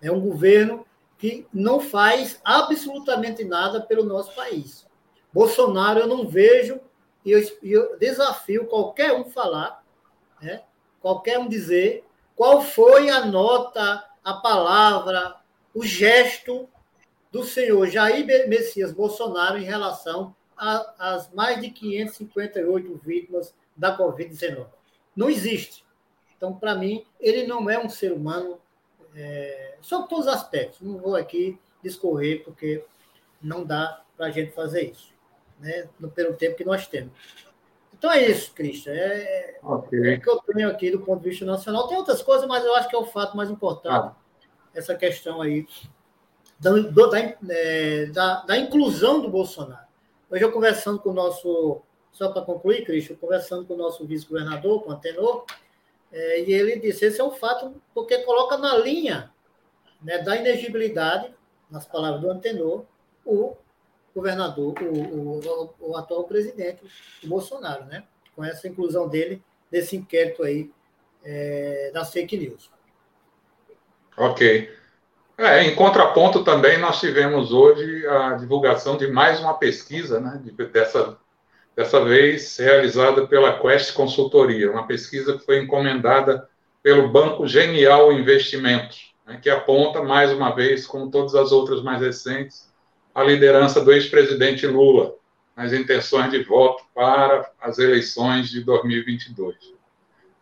É 0.03 0.11
um 0.11 0.21
governo 0.21 0.85
que 1.17 1.47
não 1.55 1.79
faz 1.79 2.41
absolutamente 2.45 3.45
nada 3.45 3.81
pelo 3.81 4.03
nosso 4.03 4.35
país. 4.35 4.85
Bolsonaro, 5.33 6.01
eu 6.01 6.09
não 6.09 6.27
vejo, 6.27 6.81
e 7.25 7.31
eu, 7.31 7.41
eu, 7.63 7.97
desafio 7.97 8.67
qualquer 8.67 9.13
um 9.13 9.25
falar, 9.25 9.85
né? 10.43 10.65
qualquer 11.01 11.39
um 11.39 11.49
dizer 11.49 12.05
qual 12.35 12.61
foi 12.61 13.09
a 13.09 13.25
nota, 13.25 14.05
a 14.27 14.35
palavra, 14.35 15.37
o 15.73 15.85
gesto 15.85 16.69
do 17.31 17.45
senhor 17.45 17.87
Jair 17.87 18.27
Messias 18.49 18.93
Bolsonaro 18.93 19.57
em 19.57 19.63
relação 19.63 20.35
as 20.57 21.31
mais 21.33 21.61
de 21.61 21.71
558 21.71 23.01
vítimas 23.05 23.55
da 23.77 23.97
Covid-19. 23.97 24.67
Não 25.15 25.31
existe. 25.31 25.85
Então, 26.37 26.53
para 26.53 26.75
mim, 26.75 27.07
ele 27.21 27.47
não 27.47 27.71
é 27.71 27.79
um 27.79 27.89
ser 27.89 28.13
humano, 28.13 28.59
é, 29.15 29.77
sob 29.81 30.09
todos 30.09 30.27
os 30.27 30.33
aspectos. 30.33 30.81
Não 30.81 30.99
vou 30.99 31.15
aqui 31.15 31.57
discorrer, 31.81 32.43
porque 32.43 32.85
não 33.41 33.65
dá 33.65 34.03
para 34.17 34.27
a 34.27 34.31
gente 34.33 34.51
fazer 34.51 34.91
isso, 34.91 35.13
né? 35.61 35.89
pelo 36.17 36.35
tempo 36.35 36.57
que 36.57 36.65
nós 36.65 36.89
temos. 36.89 37.13
Então 37.99 38.13
é 38.13 38.29
isso, 38.29 38.53
Cristian. 38.53 38.93
É, 38.93 39.59
okay. 39.63 40.15
é 40.15 40.17
o 40.17 40.21
que 40.21 40.31
eu 40.31 40.39
tenho 40.55 40.69
aqui 40.69 40.91
do 40.91 41.01
ponto 41.01 41.23
de 41.23 41.31
vista 41.31 41.45
nacional. 41.45 41.89
Tem 41.89 41.97
outras 41.97 42.23
coisas, 42.23 42.47
mas 42.47 42.65
eu 42.65 42.75
acho 42.75 42.89
que 42.89 42.97
é 42.97 42.99
o 42.99 43.07
fato 43.07 43.37
mais 43.37 43.51
importante, 43.51 43.95
ah. 43.95 44.17
essa 44.75 44.95
questão 44.95 45.41
aí 45.41 45.67
da, 46.59 46.73
da, 46.73 47.19
é, 47.49 48.07
da, 48.07 48.43
da 48.43 48.57
inclusão 48.57 49.21
do 49.21 49.31
Bolsonaro. 49.31 49.87
Hoje 50.31 50.43
eu 50.43 50.53
conversando 50.53 50.99
com 50.99 51.11
o 51.11 51.15
nosso, 51.15 51.83
só 52.13 52.31
para 52.31 52.43
concluir, 52.43 52.85
Cristian, 52.85 53.17
conversando 53.17 53.65
com 53.65 53.75
o 53.75 53.79
nosso 53.79 54.05
vice-governador, 54.05 54.83
com 54.83 54.91
o 54.91 54.93
Antenor, 54.93 55.45
é, 56.13 56.43
e 56.43 56.53
ele 56.53 56.79
disse, 56.79 57.07
esse 57.07 57.21
é 57.21 57.25
um 57.25 57.31
fato, 57.31 57.75
porque 57.95 58.19
coloca 58.19 58.59
na 58.59 58.77
linha 58.77 59.33
né, 60.03 60.19
da 60.19 60.37
inegibilidade, 60.37 61.35
nas 61.71 61.87
palavras 61.87 62.21
do 62.21 62.31
Antenor, 62.31 62.85
o 63.25 63.57
governador, 64.17 64.75
o, 64.81 65.39
o, 65.39 65.75
o 65.79 65.97
atual 65.97 66.25
presidente, 66.25 66.83
o 67.23 67.29
Bolsonaro, 67.29 67.85
né? 67.85 68.05
Com 68.35 68.43
essa 68.43 68.67
inclusão 68.67 69.07
dele 69.07 69.43
nesse 69.71 69.95
inquérito 69.95 70.43
aí 70.43 70.71
é, 71.23 71.91
das 71.93 72.11
fake 72.13 72.37
news. 72.37 72.71
Ok. 74.17 74.75
É, 75.37 75.65
em 75.65 75.75
contraponto 75.75 76.43
também, 76.43 76.79
nós 76.79 76.99
tivemos 76.99 77.53
hoje 77.53 78.07
a 78.07 78.33
divulgação 78.35 78.97
de 78.97 79.07
mais 79.07 79.39
uma 79.39 79.53
pesquisa, 79.53 80.19
né, 80.19 80.43
dessa, 80.73 81.19
dessa 81.77 82.03
vez 82.03 82.57
realizada 82.57 83.27
pela 83.27 83.61
Quest 83.61 83.93
Consultoria, 83.93 84.71
uma 84.71 84.87
pesquisa 84.87 85.37
que 85.37 85.45
foi 85.45 85.63
encomendada 85.63 86.49
pelo 86.83 87.11
Banco 87.11 87.47
Genial 87.47 88.11
Investimentos, 88.15 89.15
né, 89.27 89.39
que 89.43 89.51
aponta, 89.51 90.03
mais 90.03 90.33
uma 90.33 90.55
vez, 90.55 90.87
como 90.87 91.11
todas 91.11 91.35
as 91.35 91.53
outras 91.53 91.83
mais 91.83 92.01
recentes, 92.01 92.66
a 93.17 93.25
liderança 93.25 93.81
do 93.81 93.91
ex-presidente 93.95 94.67
Lula 94.67 95.15
nas 95.57 95.73
intenções 95.73 96.31
de 96.31 96.43
voto 96.43 96.85
para 96.95 97.51
as 97.59 97.79
eleições 97.79 98.51
de 98.51 98.63
2022. 98.63 99.57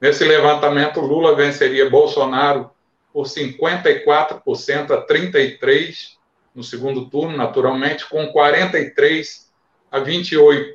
Nesse 0.01 0.25
levantamento, 0.25 1.01
Lula 1.01 1.37
venceria 1.37 1.89
Bolsonaro 1.89 2.69
por 3.13 3.27
54% 3.27 4.91
a 4.91 5.07
33% 5.07 6.17
no 6.53 6.65
segundo 6.65 7.09
turno, 7.09 7.37
naturalmente, 7.37 8.09
com 8.09 8.33
43% 8.33 9.45
a 9.89 10.01
28% 10.01 10.73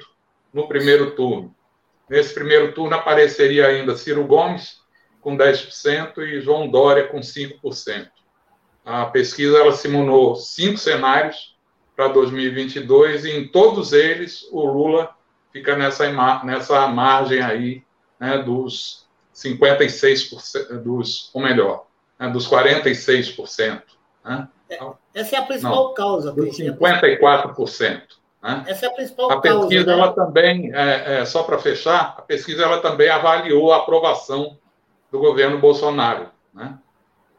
no 0.53 0.69
primeiro 0.69 1.11
turno. 1.11 1.53
Nesse 2.09 2.33
primeiro 2.33 2.71
turno 2.71 2.95
apareceria 2.95 3.67
ainda 3.67 3.97
Ciro 3.97 4.25
Gomes, 4.25 4.77
com 5.19 5.35
10%, 5.35 6.17
e 6.19 6.39
João 6.39 6.69
Dória, 6.71 7.09
com 7.09 7.19
5%. 7.19 8.09
A 8.85 9.05
pesquisa 9.07 9.57
ela 9.57 9.73
simulou 9.73 10.37
cinco 10.37 10.77
cenários 10.77 11.58
para 11.99 12.07
2022 12.07 13.25
e 13.25 13.31
em 13.31 13.45
todos 13.49 13.91
eles 13.91 14.47
o 14.53 14.63
Lula 14.65 15.13
fica 15.51 15.75
nessa, 15.75 16.09
nessa 16.45 16.87
margem 16.87 17.41
aí 17.41 17.83
né, 18.17 18.37
dos 18.37 19.05
56%, 19.35 20.81
dos, 20.81 21.29
ou 21.33 21.41
melhor, 21.41 21.87
né, 22.17 22.29
dos 22.29 22.49
46%. 22.49 23.81
Né? 24.23 24.47
É, 24.69 24.79
essa 25.13 25.35
é 25.35 25.39
a 25.39 25.41
principal 25.41 25.87
Não, 25.89 25.93
causa. 25.93 26.31
Dos 26.31 26.57
54%. 26.57 28.01
Né? 28.43 28.63
Essa 28.65 28.85
é 28.85 28.89
a 28.89 28.93
principal 28.93 29.31
a 29.33 29.41
pesquisa, 29.41 29.67
causa. 29.67 29.85
Né? 29.85 29.91
Ela 29.91 30.13
também, 30.13 30.73
é, 30.73 31.19
é, 31.19 31.25
só 31.25 31.43
para 31.43 31.59
fechar, 31.59 32.15
a 32.17 32.21
pesquisa 32.21 32.63
ela 32.63 32.79
também 32.79 33.09
avaliou 33.09 33.73
a 33.73 33.77
aprovação 33.79 34.57
do 35.11 35.19
governo 35.19 35.59
Bolsonaro. 35.59 36.29
Né? 36.53 36.77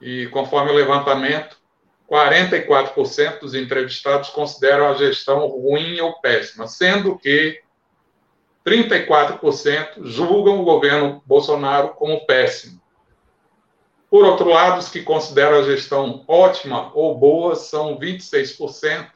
E 0.02 0.26
conforme 0.26 0.70
o 0.70 0.74
levantamento, 0.74 1.56
44% 2.10 3.40
dos 3.40 3.54
entrevistados 3.54 4.30
consideram 4.30 4.88
a 4.88 4.94
gestão 4.94 5.46
ruim 5.46 6.00
ou 6.00 6.20
péssima, 6.20 6.66
sendo 6.66 7.16
que 7.16 7.62
34% 8.66 10.04
julgam 10.04 10.60
o 10.60 10.64
governo 10.64 11.22
Bolsonaro 11.24 11.90
como 11.90 12.26
péssimo. 12.26 12.80
Por 14.10 14.24
outro 14.24 14.48
lado, 14.48 14.80
os 14.80 14.88
que 14.88 15.02
consideram 15.02 15.58
a 15.58 15.62
gestão 15.62 16.24
ótima 16.26 16.90
ou 16.94 17.16
boa 17.16 17.54
são 17.54 17.96
26%, 17.96 19.08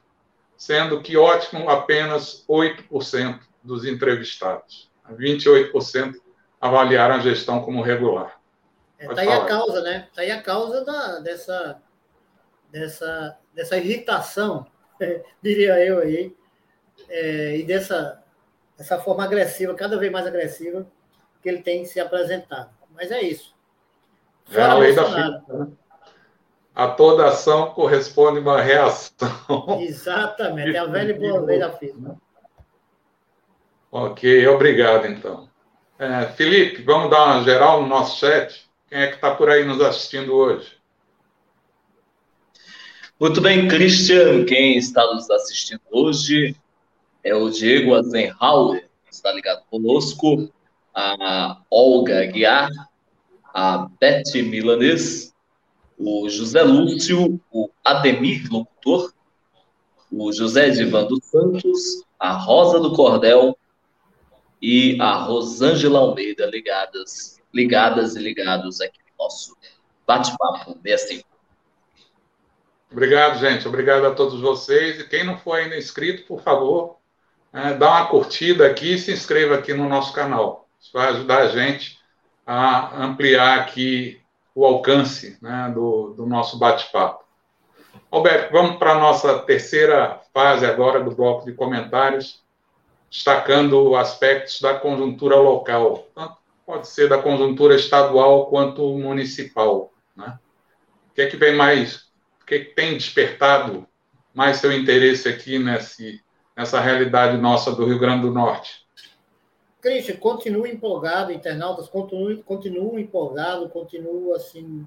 sendo 0.57 1.02
que 1.02 1.16
ótimo 1.16 1.68
apenas 1.68 2.44
8% 2.48 3.40
dos 3.61 3.85
entrevistados. 3.85 4.88
28% 5.11 6.14
avaliaram 6.61 7.16
a 7.16 7.18
gestão 7.18 7.61
como 7.61 7.83
regular. 7.83 8.38
Está 8.98 9.24
é, 9.24 9.28
aí 9.28 9.33
a 9.33 9.44
causa, 9.44 9.83
né? 9.83 10.07
Está 10.09 10.22
aí 10.22 10.30
a 10.30 10.40
causa 10.40 10.85
da, 10.85 11.18
dessa, 11.18 11.83
dessa, 12.75 13.39
dessa 13.55 13.77
irritação 13.77 14.67
diria 15.41 15.79
eu 15.85 16.01
aí, 16.01 16.35
é, 17.09 17.59
e 17.59 17.63
dessa 17.63 18.21
essa 18.77 18.99
forma 18.99 19.23
agressiva, 19.23 19.73
cada 19.75 19.97
vez 19.97 20.11
mais 20.11 20.27
agressiva, 20.27 20.85
que 21.41 21.49
ele 21.49 21.63
tem 21.63 21.85
se 21.85 22.01
apresentado. 22.01 22.71
Mas 22.93 23.13
é 23.13 23.23
isso. 23.23 23.55
Fora 24.47 24.61
é 24.61 24.67
a 24.67 24.75
lei 24.75 24.95
da 24.95 25.05
física, 25.05 25.53
né? 25.53 25.69
A 26.75 26.89
toda 26.89 27.29
ação 27.29 27.71
corresponde 27.71 28.41
uma 28.41 28.61
reação. 28.61 29.79
Exatamente, 29.81 30.75
é 30.75 30.79
a 30.81 30.87
velha 30.87 31.13
e 31.13 31.19
boa 31.19 31.41
lei 31.41 31.61
da 31.61 31.71
física. 31.71 32.17
Ok, 33.93 34.49
obrigado 34.49 35.07
então. 35.07 35.49
É, 35.97 36.27
Felipe, 36.33 36.83
vamos 36.83 37.11
dar 37.11 37.27
uma 37.27 37.45
geral 37.45 37.81
no 37.81 37.87
nosso 37.87 38.19
chat? 38.19 38.69
Quem 38.89 38.99
é 38.99 39.07
que 39.07 39.15
está 39.15 39.33
por 39.33 39.49
aí 39.49 39.65
nos 39.65 39.81
assistindo 39.81 40.35
hoje? 40.35 40.77
Muito 43.25 43.41
bem, 43.41 43.67
Christian. 43.69 44.45
Quem 44.45 44.77
está 44.77 45.03
nos 45.15 45.31
assistindo 45.31 45.81
hoje 45.91 46.55
é 47.25 47.35
o 47.35 47.49
Diego 47.49 47.95
Azenhauer, 47.95 48.87
está 49.11 49.33
ligado 49.33 49.65
conosco, 49.71 50.53
a 50.95 51.59
Olga 51.71 52.23
Aguiar, 52.23 52.69
a 53.47 53.89
Beth 53.99 54.31
Milanês, 54.35 55.35
o 55.99 56.29
José 56.29 56.63
Lúcio, 56.65 57.41
o 57.51 57.71
Ademir 57.83 58.47
Locutor, 58.53 59.11
o 60.13 60.31
José 60.31 60.69
Divan 60.69 61.07
dos 61.07 61.25
Santos, 61.25 62.05
a 62.19 62.33
Rosa 62.35 62.79
do 62.79 62.93
Cordel 62.93 63.57
e 64.61 65.01
a 65.01 65.15
Rosângela 65.15 65.99
Almeida 65.99 66.45
ligadas, 66.45 67.41
ligadas 67.55 68.17
e 68.17 68.19
ligados 68.19 68.83
aqui 68.83 68.99
no 68.99 69.25
nosso 69.25 69.57
bate-papo 70.07 70.79
65. 70.83 71.34
Obrigado, 72.90 73.38
gente. 73.38 73.66
Obrigado 73.66 74.07
a 74.07 74.14
todos 74.14 74.40
vocês. 74.40 75.01
E 75.01 75.09
quem 75.09 75.25
não 75.25 75.38
for 75.38 75.55
ainda 75.55 75.77
inscrito, 75.77 76.27
por 76.27 76.40
favor, 76.40 76.97
é, 77.53 77.75
dá 77.75 77.88
uma 77.90 78.07
curtida 78.07 78.66
aqui 78.66 78.94
e 78.94 78.99
se 78.99 79.12
inscreva 79.12 79.57
aqui 79.57 79.75
no 79.75 79.88
nosso 79.88 80.12
canal. 80.12 80.68
Isso 80.81 80.90
vai 80.92 81.09
ajudar 81.09 81.38
a 81.38 81.49
gente 81.49 81.99
a 82.47 83.05
ampliar 83.05 83.61
aqui 83.61 84.20
o 84.55 84.64
alcance 84.64 85.38
né, 85.40 85.70
do, 85.75 86.14
do 86.14 86.27
nosso 86.27 86.59
bate-papo. 86.59 87.25
Alberto, 88.11 88.53
vamos 88.53 88.77
para 88.77 88.92
a 88.92 88.99
nossa 88.99 89.40
terceira 89.40 90.20
fase 90.33 90.64
agora 90.64 91.03
do 91.03 91.11
bloco 91.11 91.44
de 91.44 91.53
comentários, 91.53 92.42
destacando 93.11 93.97
aspectos 93.97 94.61
da 94.61 94.75
conjuntura 94.75 95.37
local. 95.37 96.07
Tanto 96.14 96.37
pode 96.66 96.88
ser 96.88 97.09
da 97.09 97.20
conjuntura 97.20 97.75
estadual 97.75 98.47
quanto 98.47 98.97
municipal. 98.99 99.92
Né? 100.16 100.38
O 101.11 101.14
que 101.14 101.23
é 101.23 101.27
que 101.27 101.37
vem 101.37 101.55
mais, 101.55 102.05
que, 102.59 102.75
tem 102.75 102.97
despertado 102.97 103.87
mais 104.33 104.59
seu 104.59 104.73
interesse 104.73 105.29
aqui 105.29 105.59
nesse, 105.59 106.23
nessa 106.57 106.81
realidade 106.81 107.37
nossa 107.37 107.73
do 107.73 107.85
Rio 107.85 107.99
Grande 107.99 108.23
do 108.23 108.33
Norte? 108.33 108.85
Christian, 109.81 110.17
continua 110.17 110.69
empolgado, 110.69 111.31
internautas, 111.31 111.88
continua, 111.88 112.37
continua 112.43 113.01
empolgado, 113.01 113.69
continua 113.69 114.37
assim, 114.37 114.87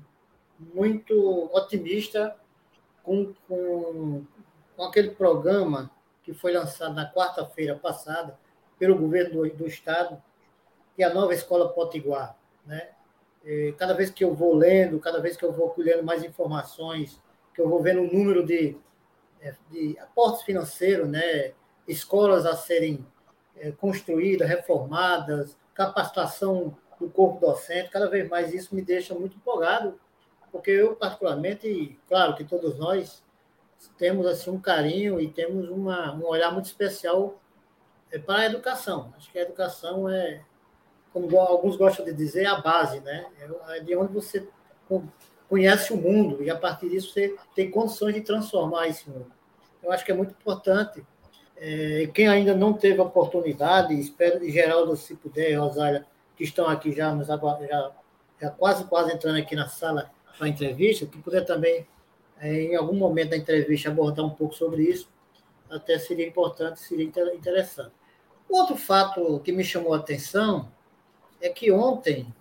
muito 0.74 1.50
otimista 1.54 2.36
com, 3.04 3.34
com, 3.48 4.26
com 4.76 4.84
aquele 4.84 5.12
programa 5.12 5.92
que 6.24 6.34
foi 6.34 6.52
lançado 6.52 6.94
na 6.94 7.10
quarta-feira 7.10 7.76
passada 7.76 8.38
pelo 8.80 8.98
governo 8.98 9.44
do, 9.44 9.50
do 9.56 9.68
estado, 9.68 10.22
que 10.96 11.04
é 11.04 11.06
a 11.06 11.14
nova 11.14 11.34
escola 11.34 11.70
Potiguar. 11.70 12.36
Né? 12.66 12.90
Cada 13.78 13.94
vez 13.94 14.10
que 14.10 14.24
eu 14.24 14.34
vou 14.34 14.56
lendo, 14.56 15.00
cada 15.00 15.22
vez 15.22 15.38
que 15.38 15.46
eu 15.46 15.54
vou 15.54 15.70
colhendo 15.70 16.04
mais 16.04 16.24
informações, 16.24 17.22
que 17.58 17.62
eu 17.64 17.68
vou 17.68 17.82
vendo 17.82 18.02
o 18.02 18.14
número 18.14 18.46
de, 18.46 18.78
é, 19.42 19.56
de 19.72 19.98
aportes 19.98 20.44
financeiros, 20.44 21.10
né? 21.10 21.54
escolas 21.88 22.46
a 22.46 22.56
serem 22.56 23.04
é, 23.56 23.72
construídas, 23.72 24.48
reformadas, 24.48 25.58
capacitação 25.74 26.78
do 27.00 27.10
corpo 27.10 27.44
docente, 27.44 27.90
cada 27.90 28.08
vez 28.08 28.30
mais 28.30 28.54
isso 28.54 28.76
me 28.76 28.82
deixa 28.84 29.16
muito 29.16 29.38
empolgado, 29.38 30.00
porque 30.52 30.70
eu, 30.70 30.96
particularmente, 30.96 32.00
claro 32.08 32.36
que 32.36 32.44
todos 32.44 32.78
nós 32.78 33.24
temos 33.98 34.28
assim 34.28 34.52
um 34.52 34.62
carinho 34.62 35.20
e 35.20 35.28
temos 35.28 35.68
uma, 35.68 36.14
um 36.14 36.26
olhar 36.28 36.52
muito 36.52 36.66
especial 36.66 37.42
é, 38.12 38.20
para 38.20 38.42
a 38.42 38.46
educação. 38.46 39.12
Acho 39.18 39.32
que 39.32 39.40
a 39.40 39.42
educação 39.42 40.08
é, 40.08 40.44
como 41.12 41.40
alguns 41.40 41.76
gostam 41.76 42.06
de 42.06 42.14
dizer, 42.14 42.46
a 42.46 42.62
base, 42.62 43.00
né? 43.00 43.26
É 43.72 43.80
de 43.80 43.96
onde 43.96 44.14
você 44.14 44.48
conhece 45.50 45.94
o 45.94 45.98
mundo 45.98 46.44
e 46.44 46.50
a 46.50 46.56
partir 46.56 46.90
disso 46.90 47.14
você 47.14 47.36
tem 47.56 47.72
condições 47.72 48.14
de 48.14 48.22
transformar 48.22 48.88
esse 48.88 49.10
mundo. 49.10 49.32
Eu 49.82 49.92
acho 49.92 50.04
que 50.04 50.12
é 50.12 50.16
muito 50.16 50.32
importante 50.32 51.04
é, 51.60 52.10
quem 52.14 52.28
ainda 52.28 52.56
não 52.56 52.74
teve 52.74 53.00
oportunidade, 53.02 54.00
espero 54.00 54.40
de 54.40 54.52
Geraldo, 54.52 54.96
se 54.96 55.16
puder, 55.16 55.56
Rosália, 55.56 56.06
que 56.36 56.44
estão 56.44 56.68
aqui 56.68 56.92
já, 56.92 57.14
nos, 57.14 57.28
já, 57.28 57.92
já 58.40 58.50
quase, 58.52 58.84
quase 58.86 59.14
entrando 59.14 59.40
aqui 59.40 59.56
na 59.56 59.68
sala 59.68 60.12
para 60.38 60.46
a 60.46 60.50
entrevista, 60.50 61.08
que 61.08 61.18
puder 61.18 61.44
também, 61.46 61.88
é, 62.40 62.54
em 62.54 62.76
algum 62.76 62.96
momento 62.96 63.32
da 63.32 63.38
entrevista, 63.38 63.90
abordar 63.90 64.24
um 64.24 64.30
pouco 64.30 64.54
sobre 64.54 64.84
isso, 64.84 65.10
até 65.70 65.98
seria 65.98 66.28
importante, 66.28 66.80
seria 66.80 67.06
interessante. 67.06 67.92
Outro 68.48 68.78
fato 68.78 69.40
que 69.44 69.52
me 69.52 69.64
chamou 69.64 69.94
a 69.94 69.98
atenção 69.98 70.72
é 71.42 71.50
que 71.50 71.72
ontem, 71.72 72.32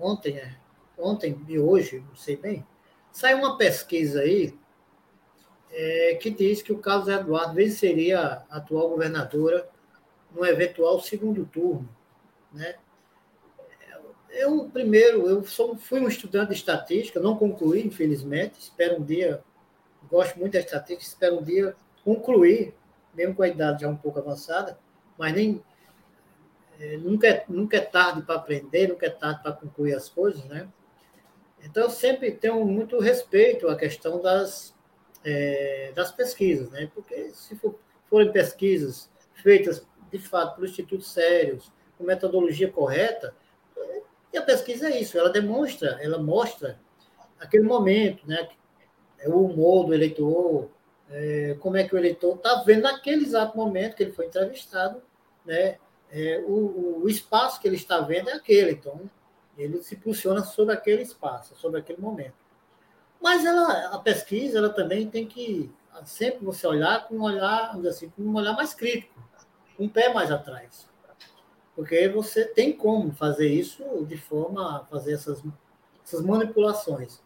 ontem, 0.00 0.38
é, 0.38 0.56
ontem 0.98 1.40
e 1.48 1.58
hoje, 1.58 2.04
não 2.08 2.16
sei 2.16 2.36
bem, 2.36 2.66
saiu 3.12 3.38
uma 3.38 3.56
pesquisa 3.56 4.20
aí 4.20 4.56
é, 5.70 6.18
que 6.20 6.30
diz 6.30 6.62
que 6.62 6.72
o 6.72 6.78
Carlos 6.78 7.08
Eduardo 7.08 7.54
venceria 7.54 8.44
a 8.48 8.56
atual 8.56 8.88
governadora 8.88 9.68
no 10.30 10.44
eventual 10.44 11.00
segundo 11.00 11.44
turno. 11.46 11.88
Né? 12.52 12.76
Eu, 14.30 14.68
primeiro, 14.70 15.28
eu 15.28 15.44
sou, 15.44 15.76
fui 15.76 16.00
um 16.00 16.08
estudante 16.08 16.48
de 16.48 16.56
estatística, 16.56 17.20
não 17.20 17.36
concluí, 17.36 17.86
infelizmente, 17.86 18.58
espero 18.58 19.00
um 19.00 19.04
dia, 19.04 19.42
gosto 20.10 20.38
muito 20.38 20.52
da 20.52 20.60
estatística, 20.60 21.02
espero 21.02 21.38
um 21.38 21.42
dia 21.42 21.74
concluir, 22.04 22.74
mesmo 23.14 23.34
com 23.34 23.42
a 23.42 23.48
idade 23.48 23.82
já 23.82 23.88
um 23.88 23.96
pouco 23.96 24.18
avançada, 24.18 24.78
mas 25.18 25.34
nem 25.34 25.62
é, 26.78 26.96
nunca, 26.98 27.26
é, 27.26 27.44
nunca 27.48 27.78
é 27.78 27.80
tarde 27.80 28.22
para 28.22 28.36
aprender, 28.36 28.88
nunca 28.88 29.06
é 29.06 29.10
tarde 29.10 29.42
para 29.42 29.52
concluir 29.52 29.94
as 29.94 30.08
coisas, 30.08 30.44
né? 30.44 30.68
Então, 31.68 31.84
eu 31.84 31.90
sempre 31.90 32.30
tenho 32.30 32.64
muito 32.64 32.98
respeito 32.98 33.68
à 33.68 33.76
questão 33.76 34.20
das 34.20 34.76
é, 35.26 35.90
das 35.94 36.12
pesquisas, 36.12 36.70
né? 36.70 36.88
Porque 36.94 37.30
se 37.30 37.56
for, 37.56 37.78
forem 38.08 38.30
pesquisas 38.30 39.10
feitas 39.34 39.84
de 40.10 40.18
fato 40.18 40.54
por 40.54 40.64
institutos 40.64 41.12
sérios, 41.12 41.72
com 41.98 42.04
metodologia 42.04 42.70
correta, 42.70 43.34
e 44.32 44.38
a 44.38 44.42
pesquisa 44.42 44.88
é 44.88 45.00
isso, 45.00 45.18
ela 45.18 45.30
demonstra, 45.30 45.98
ela 46.00 46.18
mostra 46.18 46.78
aquele 47.40 47.64
momento, 47.64 48.26
né? 48.26 48.48
O 49.26 49.46
humor 49.46 49.86
do 49.86 49.94
eleitor, 49.94 50.70
é, 51.10 51.56
como 51.58 51.76
é 51.76 51.84
que 51.84 51.94
o 51.94 51.98
eleitor 51.98 52.36
está 52.36 52.62
vendo 52.62 52.82
naquele 52.82 53.24
exato 53.24 53.56
momento 53.56 53.96
que 53.96 54.04
ele 54.04 54.12
foi 54.12 54.26
entrevistado, 54.26 55.02
né? 55.44 55.78
É, 56.08 56.38
o, 56.46 57.02
o, 57.02 57.08
espaço 57.08 57.60
que 57.60 57.66
ele 57.66 57.74
está 57.74 58.00
vendo 58.00 58.30
é 58.30 58.34
aquele, 58.34 58.70
então 58.70 59.10
ele 59.56 59.82
se 59.82 59.96
posiciona 59.96 60.42
sobre 60.42 60.74
aquele 60.74 61.02
espaço, 61.02 61.54
sobre 61.56 61.80
aquele 61.80 62.00
momento. 62.00 62.34
Mas 63.20 63.44
ela, 63.44 63.94
a 63.94 63.98
pesquisa 63.98 64.58
ela 64.58 64.68
também 64.68 65.08
tem 65.08 65.26
que 65.26 65.72
sempre 66.04 66.44
você 66.44 66.66
olhar 66.66 67.08
com 67.08 67.16
um 67.16 67.22
olhar, 67.22 67.74
assim, 67.86 68.10
com 68.10 68.22
um 68.22 68.34
olhar 68.34 68.52
mais 68.54 68.74
crítico, 68.74 69.14
um 69.78 69.88
pé 69.88 70.12
mais 70.12 70.30
atrás. 70.30 70.88
Porque 71.74 72.08
você 72.08 72.44
tem 72.44 72.72
como 72.72 73.12
fazer 73.12 73.48
isso 73.48 73.84
de 74.06 74.16
forma 74.16 74.86
fazer 74.90 75.12
essas, 75.12 75.42
essas 76.04 76.22
manipulações. 76.22 77.22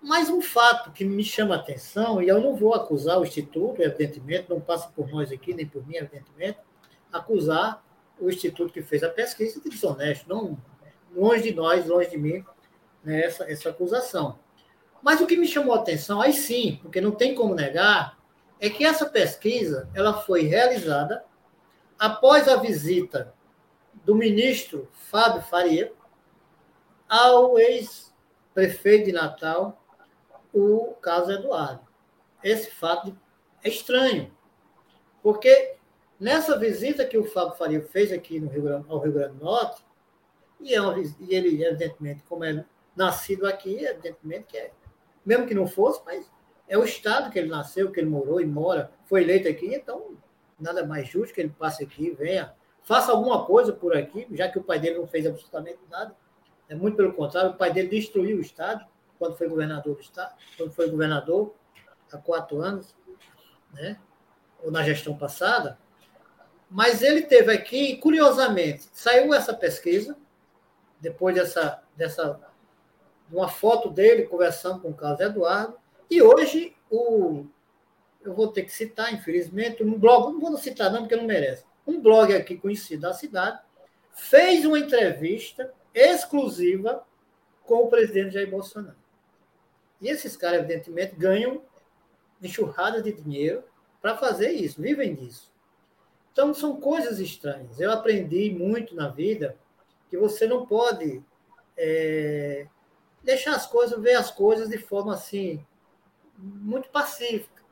Mas 0.00 0.28
um 0.28 0.40
fato 0.40 0.90
que 0.90 1.04
me 1.04 1.22
chama 1.22 1.54
a 1.54 1.58
atenção, 1.58 2.20
e 2.20 2.28
eu 2.28 2.40
não 2.40 2.56
vou 2.56 2.74
acusar 2.74 3.20
o 3.20 3.24
Instituto, 3.24 3.80
evidentemente, 3.82 4.50
não 4.50 4.60
passa 4.60 4.88
por 4.88 5.08
nós 5.08 5.30
aqui, 5.30 5.54
nem 5.54 5.66
por 5.66 5.86
mim, 5.86 5.96
evidentemente, 5.96 6.58
acusar 7.12 7.84
o 8.18 8.28
Instituto 8.28 8.72
que 8.72 8.82
fez 8.82 9.02
a 9.04 9.08
pesquisa 9.08 9.60
de 9.60 9.70
desonesto. 9.70 10.28
Não, 10.28 10.58
longe 11.14 11.42
de 11.42 11.54
nós, 11.54 11.86
longe 11.86 12.10
de 12.10 12.18
mim, 12.18 12.44
né, 13.04 13.24
essa, 13.24 13.50
essa 13.50 13.70
acusação. 13.70 14.38
Mas 15.02 15.20
o 15.20 15.26
que 15.26 15.36
me 15.36 15.46
chamou 15.46 15.74
a 15.74 15.78
atenção, 15.78 16.20
aí 16.20 16.32
sim, 16.32 16.78
porque 16.82 17.00
não 17.00 17.10
tem 17.10 17.34
como 17.34 17.54
negar, 17.54 18.18
é 18.60 18.70
que 18.70 18.84
essa 18.84 19.06
pesquisa 19.06 19.90
ela 19.94 20.20
foi 20.20 20.42
realizada 20.42 21.24
após 21.98 22.48
a 22.48 22.56
visita 22.56 23.34
do 24.04 24.14
ministro 24.14 24.88
Fábio 24.92 25.42
Faria 25.42 25.92
ao 27.08 27.58
ex-prefeito 27.58 29.06
de 29.06 29.12
Natal, 29.12 29.82
o 30.52 30.94
Carlos 31.00 31.28
Eduardo. 31.28 31.86
Esse 32.42 32.70
fato 32.70 33.16
é 33.62 33.68
estranho, 33.68 34.32
porque 35.22 35.76
nessa 36.18 36.58
visita 36.58 37.04
que 37.04 37.18
o 37.18 37.24
Fábio 37.24 37.56
Faria 37.56 37.82
fez 37.82 38.12
aqui 38.12 38.38
no 38.40 38.48
Rio 38.48 38.62
Grande, 38.62 38.86
ao 38.88 38.98
Rio 38.98 39.12
Grande 39.12 39.36
do 39.36 39.44
Norte, 39.44 39.84
e, 40.62 40.78
uma, 40.78 40.98
e 40.98 41.34
ele, 41.34 41.64
evidentemente, 41.64 42.22
como 42.28 42.44
é 42.44 42.64
nascido 42.96 43.46
aqui, 43.46 43.84
evidentemente 43.84 44.44
que 44.48 44.58
é 44.58 44.70
mesmo 45.24 45.46
que 45.46 45.54
não 45.54 45.66
fosse, 45.66 46.00
mas 46.04 46.30
É 46.68 46.78
o 46.78 46.84
estado 46.84 47.30
que 47.30 47.38
ele 47.38 47.48
nasceu, 47.48 47.90
que 47.90 48.00
ele 48.00 48.08
morou 48.08 48.40
e 48.40 48.46
mora, 48.46 48.90
foi 49.04 49.22
eleito 49.22 49.48
aqui, 49.48 49.74
então 49.74 50.16
nada 50.58 50.86
mais 50.86 51.08
justo 51.08 51.34
que 51.34 51.40
ele 51.40 51.50
passe 51.50 51.82
aqui, 51.82 52.12
venha, 52.12 52.54
faça 52.82 53.12
alguma 53.12 53.44
coisa 53.44 53.72
por 53.72 53.96
aqui, 53.96 54.26
já 54.30 54.48
que 54.48 54.58
o 54.58 54.62
pai 54.62 54.78
dele 54.78 54.98
não 54.98 55.06
fez 55.06 55.26
absolutamente 55.26 55.80
nada. 55.90 56.16
É 56.68 56.74
muito 56.74 56.96
pelo 56.96 57.12
contrário, 57.12 57.50
o 57.50 57.56
pai 57.56 57.72
dele 57.72 57.88
destruiu 57.88 58.38
o 58.38 58.40
estado 58.40 58.86
quando 59.18 59.36
foi 59.36 59.48
governador 59.48 59.96
do 59.96 60.00
estado, 60.00 60.34
quando 60.56 60.72
foi 60.72 60.88
governador 60.88 61.54
há 62.10 62.16
quatro 62.16 62.60
anos, 62.60 62.94
né? 63.72 63.98
Ou 64.62 64.70
na 64.70 64.82
gestão 64.82 65.16
passada. 65.16 65.78
Mas 66.70 67.02
ele 67.02 67.22
teve 67.22 67.52
aqui, 67.52 67.96
curiosamente, 67.98 68.88
saiu 68.92 69.34
essa 69.34 69.52
pesquisa 69.52 70.16
depois 71.02 71.34
dessa 71.34 71.82
dessa 71.96 72.40
uma 73.30 73.48
foto 73.48 73.90
dele 73.90 74.22
conversando 74.22 74.80
com 74.80 74.90
o 74.90 74.94
Carlos 74.94 75.20
Eduardo 75.20 75.76
e 76.08 76.22
hoje 76.22 76.74
o 76.90 77.46
eu 78.24 78.32
vou 78.34 78.48
ter 78.48 78.62
que 78.62 78.72
citar, 78.72 79.12
infelizmente, 79.12 79.82
um 79.82 79.98
blog, 79.98 80.32
não 80.32 80.40
vou 80.40 80.56
citar 80.56 80.92
não, 80.92 81.00
porque 81.00 81.16
não 81.16 81.24
merece. 81.24 81.64
Um 81.84 82.00
blog 82.00 82.32
aqui 82.32 82.56
conhecido 82.56 83.02
da 83.02 83.12
cidade 83.12 83.60
fez 84.12 84.64
uma 84.64 84.78
entrevista 84.78 85.72
exclusiva 85.92 87.04
com 87.64 87.78
o 87.78 87.88
presidente 87.88 88.34
Jair 88.34 88.48
Bolsonaro. 88.48 88.96
E 90.00 90.08
esses 90.08 90.36
caras, 90.36 90.60
evidentemente, 90.60 91.16
ganham 91.16 91.62
enxurrada 92.40 93.02
de 93.02 93.12
dinheiro 93.12 93.64
para 94.00 94.16
fazer 94.16 94.52
isso, 94.52 94.80
vivem 94.80 95.14
disso. 95.14 95.52
Então, 96.32 96.54
são 96.54 96.80
coisas 96.80 97.18
estranhas. 97.18 97.80
Eu 97.80 97.90
aprendi 97.90 98.50
muito 98.50 98.94
na 98.94 99.08
vida 99.08 99.56
que 100.12 100.18
você 100.18 100.46
não 100.46 100.66
pode 100.66 101.24
é, 101.74 102.66
deixar 103.24 103.54
as 103.54 103.66
coisas, 103.66 103.98
ver 103.98 104.12
as 104.14 104.30
coisas 104.30 104.68
de 104.68 104.76
forma 104.76 105.14
assim, 105.14 105.64
muito 106.36 106.90
pacífica 106.90 107.62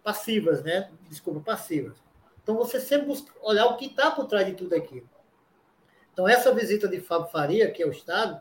passivas, 0.00 0.62
né? 0.62 0.90
Desculpa, 1.08 1.40
passivas. 1.40 1.96
Então 2.40 2.56
você 2.56 2.78
sempre 2.80 3.08
busca 3.08 3.32
olhar 3.42 3.66
o 3.66 3.76
que 3.76 3.86
está 3.86 4.12
por 4.12 4.26
trás 4.26 4.46
de 4.46 4.54
tudo 4.54 4.76
aquilo. 4.76 5.08
Então 6.12 6.28
essa 6.28 6.54
visita 6.54 6.86
de 6.86 7.00
Fábio 7.00 7.32
Faria, 7.32 7.68
que 7.68 7.82
é 7.82 7.86
o 7.86 7.90
Estado, 7.90 8.40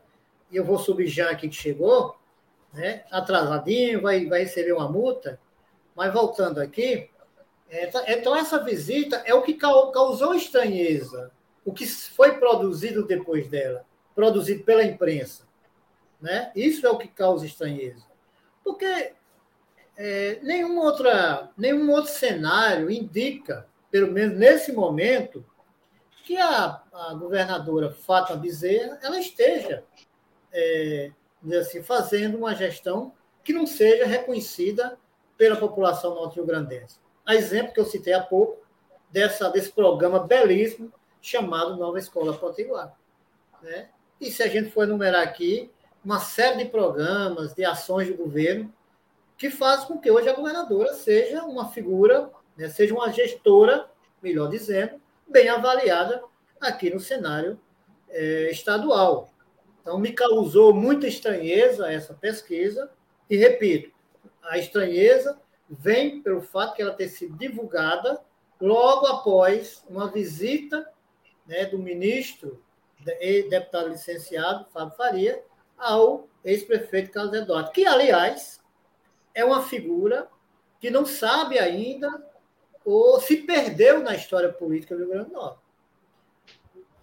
e 0.51 0.55
eu 0.55 0.63
vou 0.63 0.77
subir 0.77 1.07
já 1.07 1.31
aqui 1.31 1.49
que 1.49 1.55
chegou, 1.55 2.15
né? 2.71 3.05
Atrasadinho, 3.09 4.03
vai, 4.03 4.27
vai 4.27 4.41
receber 4.41 4.73
uma 4.73 4.87
multa, 4.87 5.39
mas 5.95 6.13
voltando 6.13 6.59
aqui, 6.59 7.09
é, 7.67 7.87
tá, 7.87 8.03
então 8.07 8.35
essa 8.35 8.63
visita 8.63 9.17
é 9.25 9.33
o 9.33 9.41
que 9.41 9.55
causou 9.55 10.35
estranheza, 10.35 11.31
o 11.65 11.73
que 11.73 11.85
foi 11.85 12.37
produzido 12.37 13.05
depois 13.05 13.47
dela, 13.47 13.85
produzido 14.15 14.63
pela 14.63 14.83
imprensa, 14.83 15.47
né? 16.21 16.51
Isso 16.55 16.85
é 16.85 16.89
o 16.89 16.97
que 16.97 17.07
causa 17.07 17.45
estranheza, 17.45 18.05
porque 18.63 19.13
é, 19.97 20.39
nenhum, 20.41 20.79
outra, 20.79 21.51
nenhum 21.57 21.91
outro 21.91 22.11
cenário 22.11 22.89
indica, 22.89 23.67
pelo 23.89 24.11
menos 24.11 24.37
nesse 24.37 24.71
momento, 24.71 25.45
que 26.23 26.37
a, 26.37 26.81
a 26.93 27.13
governadora 27.13 27.91
Fátima 27.91 28.37
Bezerra 28.37 28.99
ela 29.01 29.19
esteja 29.19 29.83
é, 30.53 31.11
assim, 31.59 31.81
fazendo 31.81 32.37
uma 32.37 32.55
gestão 32.55 33.13
que 33.43 33.53
não 33.53 33.65
seja 33.65 34.05
reconhecida 34.05 34.97
pela 35.37 35.55
população 35.55 36.15
norte-rio-grandense. 36.15 36.99
A 37.25 37.35
exemplo 37.35 37.73
que 37.73 37.79
eu 37.79 37.85
citei 37.85 38.13
há 38.13 38.21
pouco, 38.21 38.61
dessa, 39.11 39.49
desse 39.49 39.71
programa 39.71 40.19
belíssimo 40.19 40.91
chamado 41.21 41.77
Nova 41.77 41.99
Escola 41.99 42.33
Potiguar. 42.33 42.97
Né? 43.61 43.89
E 44.19 44.31
se 44.31 44.41
a 44.43 44.47
gente 44.47 44.71
for 44.71 44.83
enumerar 44.83 45.21
aqui, 45.21 45.71
uma 46.03 46.19
série 46.19 46.63
de 46.63 46.69
programas, 46.69 47.53
de 47.53 47.63
ações 47.63 48.07
do 48.07 48.17
governo 48.17 48.73
que 49.37 49.49
faz 49.49 49.83
com 49.83 49.97
que 49.97 50.11
hoje 50.11 50.29
a 50.29 50.35
governadora 50.35 50.93
seja 50.93 51.43
uma 51.43 51.69
figura, 51.69 52.29
né, 52.55 52.69
seja 52.69 52.93
uma 52.93 53.11
gestora, 53.11 53.89
melhor 54.21 54.49
dizendo, 54.49 55.01
bem 55.27 55.49
avaliada 55.49 56.23
aqui 56.59 56.91
no 56.91 56.99
cenário 56.99 57.59
é, 58.09 58.51
estadual. 58.51 59.29
Então, 59.81 59.97
me 59.97 60.11
causou 60.11 60.73
muita 60.73 61.07
estranheza 61.07 61.91
essa 61.91 62.13
pesquisa, 62.13 62.91
e 63.27 63.35
repito, 63.35 63.91
a 64.43 64.59
estranheza 64.59 65.39
vem 65.67 66.21
pelo 66.21 66.41
fato 66.41 66.75
de 66.75 66.83
ela 66.83 66.93
ter 66.93 67.07
sido 67.07 67.35
divulgada 67.35 68.21
logo 68.59 69.07
após 69.07 69.83
uma 69.89 70.07
visita 70.07 70.87
né, 71.45 71.65
do 71.65 71.77
ministro 71.77 72.63
e 73.19 73.43
deputado 73.43 73.89
licenciado 73.89 74.65
Fábio 74.71 74.95
Faria 74.95 75.43
ao 75.77 76.27
ex-prefeito 76.43 77.11
Carlos 77.11 77.33
Eduardo, 77.33 77.71
que, 77.71 77.85
aliás, 77.85 78.61
é 79.33 79.43
uma 79.43 79.63
figura 79.63 80.27
que 80.79 80.89
não 80.89 81.05
sabe 81.05 81.57
ainda 81.57 82.23
ou 82.83 83.19
se 83.19 83.37
perdeu 83.37 84.01
na 84.01 84.15
história 84.15 84.51
política 84.51 84.95
do 84.95 85.01
Rio 85.01 85.09
Grande 85.09 85.29
do 85.29 85.33
Norte. 85.33 85.59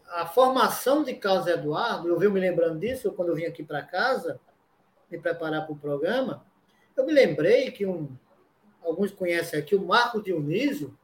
A 0.09 0.27
formação 0.27 1.03
de 1.03 1.15
Carlos 1.15 1.47
Eduardo, 1.47 2.09
eu 2.09 2.19
venho 2.19 2.33
me 2.33 2.41
lembrando 2.41 2.79
disso 2.79 3.13
quando 3.13 3.29
eu 3.29 3.35
vim 3.35 3.45
aqui 3.45 3.63
para 3.63 3.83
casa, 3.83 4.41
me 5.11 5.19
preparar 5.19 5.65
para 5.65 5.73
o 5.73 5.79
programa, 5.79 6.45
eu 6.97 7.05
me 7.05 7.13
lembrei 7.13 7.71
que 7.71 7.87
um, 7.87 8.09
alguns 8.83 9.13
conhecem 9.13 9.59
aqui, 9.59 9.77
o 9.77 9.85
Marco 9.85 10.21
Dionísio, 10.21 10.97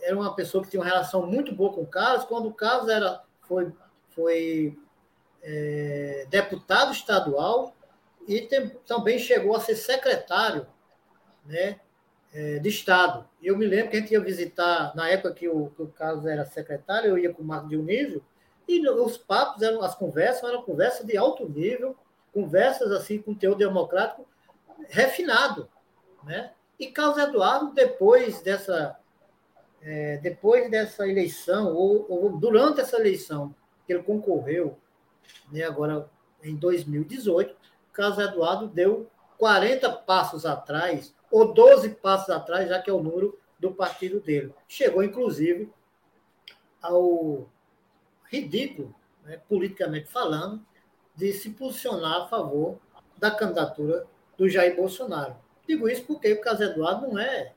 era 0.00 0.16
uma 0.16 0.34
pessoa 0.34 0.62
que 0.62 0.70
tinha 0.70 0.80
uma 0.80 0.88
relação 0.88 1.26
muito 1.26 1.54
boa 1.54 1.72
com 1.72 1.82
o 1.82 1.86
Carlos, 1.86 2.24
quando 2.24 2.48
o 2.48 2.54
Carlos 2.54 2.88
era, 2.88 3.22
foi, 3.42 3.72
foi 4.10 4.78
é, 5.42 6.26
deputado 6.28 6.92
estadual 6.92 7.74
e 8.26 8.42
tem, 8.42 8.68
também 8.86 9.18
chegou 9.18 9.54
a 9.54 9.60
ser 9.60 9.76
secretário 9.76 10.66
né, 11.44 11.80
é, 12.32 12.58
de 12.58 12.68
Estado. 12.68 13.26
Eu 13.42 13.56
me 13.56 13.66
lembro 13.66 13.90
que 13.90 13.96
a 13.96 14.00
gente 14.00 14.12
ia 14.12 14.20
visitar, 14.20 14.94
na 14.94 15.08
época 15.08 15.34
que 15.34 15.48
o, 15.48 15.70
que 15.70 15.82
o 15.82 15.88
Carlos 15.88 16.26
era 16.26 16.44
secretário, 16.44 17.10
eu 17.10 17.18
ia 17.18 17.32
com 17.32 17.42
o 17.42 17.46
Marco 17.46 17.68
Dionísio, 17.68 18.24
e 18.68 18.86
os 18.88 19.16
papos, 19.16 19.62
eram, 19.62 19.80
as 19.82 19.94
conversas 19.94 20.42
eram 20.42 20.62
conversas 20.62 21.06
de 21.06 21.16
alto 21.16 21.48
nível, 21.48 21.96
conversas 22.34 22.90
assim 22.90 23.22
com 23.22 23.32
teor 23.32 23.54
democrático 23.54 24.26
refinado. 24.88 25.68
Né? 26.24 26.52
E 26.78 26.88
Carlos 26.88 27.18
Eduardo, 27.18 27.72
depois 27.72 28.42
dessa, 28.42 28.98
é, 29.86 30.16
depois 30.16 30.68
dessa 30.68 31.08
eleição, 31.08 31.72
ou, 31.72 32.04
ou, 32.10 32.36
durante 32.36 32.80
essa 32.80 32.98
eleição, 32.98 33.54
que 33.86 33.92
ele 33.92 34.02
concorreu, 34.02 34.76
né, 35.52 35.62
agora 35.62 36.10
em 36.42 36.56
2018, 36.56 37.54
Carlos 37.92 38.18
Eduardo 38.18 38.66
deu 38.66 39.08
40 39.38 39.88
passos 39.92 40.44
atrás, 40.44 41.14
ou 41.30 41.54
12 41.54 41.90
passos 41.90 42.30
atrás, 42.30 42.68
já 42.68 42.82
que 42.82 42.90
é 42.90 42.92
o 42.92 43.00
número 43.00 43.38
do 43.60 43.72
partido 43.72 44.18
dele. 44.20 44.52
Chegou, 44.66 45.04
inclusive, 45.04 45.72
ao 46.82 47.48
ridículo, 48.24 48.92
né, 49.24 49.40
politicamente 49.48 50.08
falando, 50.08 50.66
de 51.14 51.32
se 51.32 51.50
posicionar 51.50 52.22
a 52.22 52.26
favor 52.26 52.76
da 53.16 53.30
candidatura 53.30 54.04
do 54.36 54.48
Jair 54.48 54.74
Bolsonaro. 54.74 55.36
Digo 55.66 55.88
isso 55.88 56.04
porque 56.04 56.32
o 56.32 56.40
Carlos 56.40 56.68
Eduardo 56.68 57.06
não 57.06 57.18
é, 57.20 57.52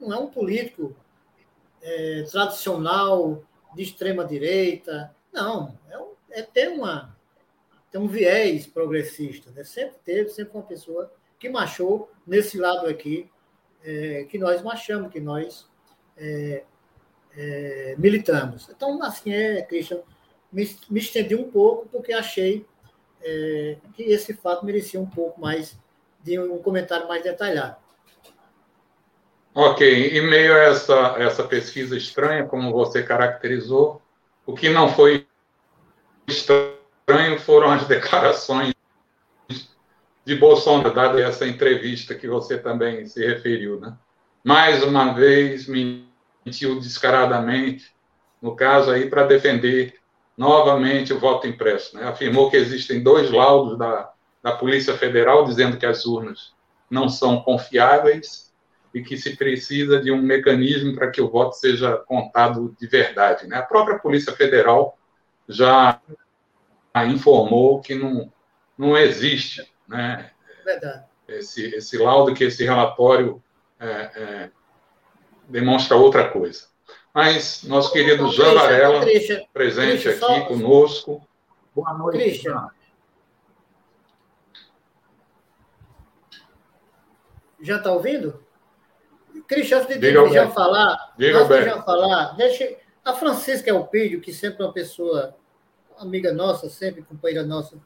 não 0.00 0.12
é 0.14 0.18
um 0.18 0.28
político 0.28 0.96
é, 1.84 2.22
tradicional 2.22 3.44
de 3.76 3.82
extrema 3.82 4.24
direita, 4.24 5.14
não, 5.32 5.78
é, 5.88 5.98
um, 5.98 6.12
é 6.30 6.42
ter 6.42 6.68
uma 6.68 7.14
tem 7.94 8.00
um 8.00 8.08
viés 8.08 8.66
progressista, 8.66 9.52
né? 9.52 9.62
sempre 9.62 9.94
teve, 10.02 10.28
sempre 10.28 10.54
uma 10.54 10.64
pessoa 10.64 11.12
que 11.38 11.48
marchou 11.48 12.10
nesse 12.26 12.58
lado 12.58 12.88
aqui, 12.88 13.30
é, 13.84 14.24
que 14.24 14.36
nós 14.36 14.62
marchamos, 14.62 15.12
que 15.12 15.20
nós 15.20 15.70
é, 16.16 16.64
é, 17.36 17.94
militamos. 17.96 18.68
Então, 18.68 19.00
assim, 19.00 19.32
é, 19.32 19.62
Christian, 19.62 20.00
me, 20.50 20.68
me 20.90 20.98
estendi 20.98 21.36
um 21.36 21.48
pouco 21.48 21.88
porque 21.88 22.12
achei 22.12 22.66
é, 23.22 23.76
que 23.94 24.02
esse 24.02 24.34
fato 24.34 24.66
merecia 24.66 25.00
um 25.00 25.08
pouco 25.08 25.40
mais 25.40 25.78
de 26.20 26.36
um 26.36 26.58
comentário 26.58 27.06
mais 27.06 27.22
detalhado. 27.22 27.76
Ok, 29.56 30.18
em 30.18 30.20
meio 30.26 30.52
a 30.52 30.58
essa, 30.58 31.14
essa 31.16 31.44
pesquisa 31.44 31.96
estranha, 31.96 32.44
como 32.44 32.72
você 32.72 33.04
caracterizou, 33.04 34.02
o 34.44 34.52
que 34.52 34.68
não 34.68 34.88
foi 34.88 35.28
estranho 36.26 37.38
foram 37.38 37.70
as 37.70 37.86
declarações 37.88 38.74
de 40.24 40.34
Bolsonaro, 40.34 40.92
dada 40.92 41.20
essa 41.20 41.46
entrevista 41.46 42.16
que 42.16 42.26
você 42.26 42.58
também 42.58 43.06
se 43.06 43.24
referiu. 43.24 43.78
Né? 43.78 43.96
Mais 44.42 44.82
uma 44.82 45.12
vez, 45.12 45.68
mentiu 45.68 46.80
descaradamente, 46.80 47.94
no 48.42 48.56
caso 48.56 48.90
aí, 48.90 49.08
para 49.08 49.22
defender 49.22 49.94
novamente 50.36 51.12
o 51.12 51.20
voto 51.20 51.46
impresso. 51.46 51.96
Né? 51.96 52.02
Afirmou 52.08 52.50
que 52.50 52.56
existem 52.56 53.04
dois 53.04 53.30
laudos 53.30 53.78
da, 53.78 54.10
da 54.42 54.50
Polícia 54.50 54.96
Federal 54.96 55.44
dizendo 55.44 55.76
que 55.76 55.86
as 55.86 56.04
urnas 56.04 56.52
não 56.90 57.08
são 57.08 57.40
confiáveis 57.40 58.43
e 58.94 59.02
que 59.02 59.16
se 59.16 59.36
precisa 59.36 60.00
de 60.00 60.12
um 60.12 60.22
mecanismo 60.22 60.94
para 60.94 61.10
que 61.10 61.20
o 61.20 61.28
voto 61.28 61.56
seja 61.56 61.96
contado 61.96 62.74
de 62.78 62.86
verdade. 62.86 63.48
Né? 63.48 63.56
A 63.56 63.62
própria 63.62 63.98
Polícia 63.98 64.32
Federal 64.32 64.96
já 65.48 66.00
informou 67.04 67.80
que 67.80 67.96
não, 67.96 68.32
não 68.78 68.96
existe 68.96 69.68
né, 69.88 70.30
esse, 71.26 71.74
esse 71.74 71.98
laudo, 71.98 72.34
que 72.34 72.44
esse 72.44 72.62
relatório 72.62 73.42
é, 73.80 73.88
é, 73.88 74.50
demonstra 75.48 75.96
outra 75.96 76.28
coisa. 76.30 76.68
Mas 77.12 77.64
nosso 77.64 77.92
querido 77.92 78.30
Jean 78.30 78.54
Varela, 78.54 79.04
presente 79.52 80.08
aqui 80.08 80.18
só... 80.20 80.46
conosco. 80.46 81.26
Boa 81.74 81.92
noite. 81.94 82.18
Christian. 82.18 82.68
Já 87.60 87.78
está 87.78 87.90
ouvindo? 87.90 88.43
Cristian, 89.46 89.78
antes 89.78 89.98
de 89.98 90.12
já 90.32 90.50
falar, 90.50 91.14
antes 91.18 91.64
já 91.64 91.82
falar, 91.82 92.36
deixa, 92.36 92.76
a 93.04 93.12
Francisca 93.12 93.70
Elpidio, 93.70 94.20
que 94.20 94.32
sempre 94.32 94.62
é 94.62 94.66
uma 94.66 94.72
pessoa, 94.72 95.36
amiga 95.98 96.32
nossa, 96.32 96.68
sempre 96.68 97.02
companheira 97.02 97.44
nossa, 97.46 97.76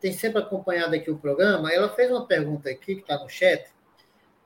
tem 0.00 0.12
sempre 0.12 0.40
acompanhado 0.40 0.94
aqui 0.94 1.10
o 1.10 1.18
programa, 1.18 1.72
ela 1.72 1.88
fez 1.88 2.10
uma 2.10 2.24
pergunta 2.26 2.70
aqui, 2.70 2.94
que 2.94 3.00
está 3.00 3.18
no 3.18 3.28
chat, 3.28 3.66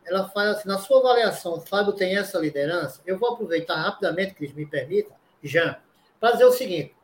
ela 0.05 0.29
fala 0.29 0.53
assim, 0.53 0.69
na 0.69 0.79
sua 0.79 0.99
avaliação, 0.99 1.55
o 1.55 1.61
Fábio 1.61 1.93
tem 1.93 2.17
essa 2.17 2.39
liderança? 2.39 3.01
Eu 3.07 3.19
vou 3.19 3.35
aproveitar 3.35 3.77
rapidamente, 3.77 4.35
Cris, 4.35 4.53
me 4.53 4.67
permita, 4.67 5.15
já, 5.43 5.81
para 6.19 6.33
dizer 6.33 6.45
o 6.45 6.53
seguinte, 6.53 6.95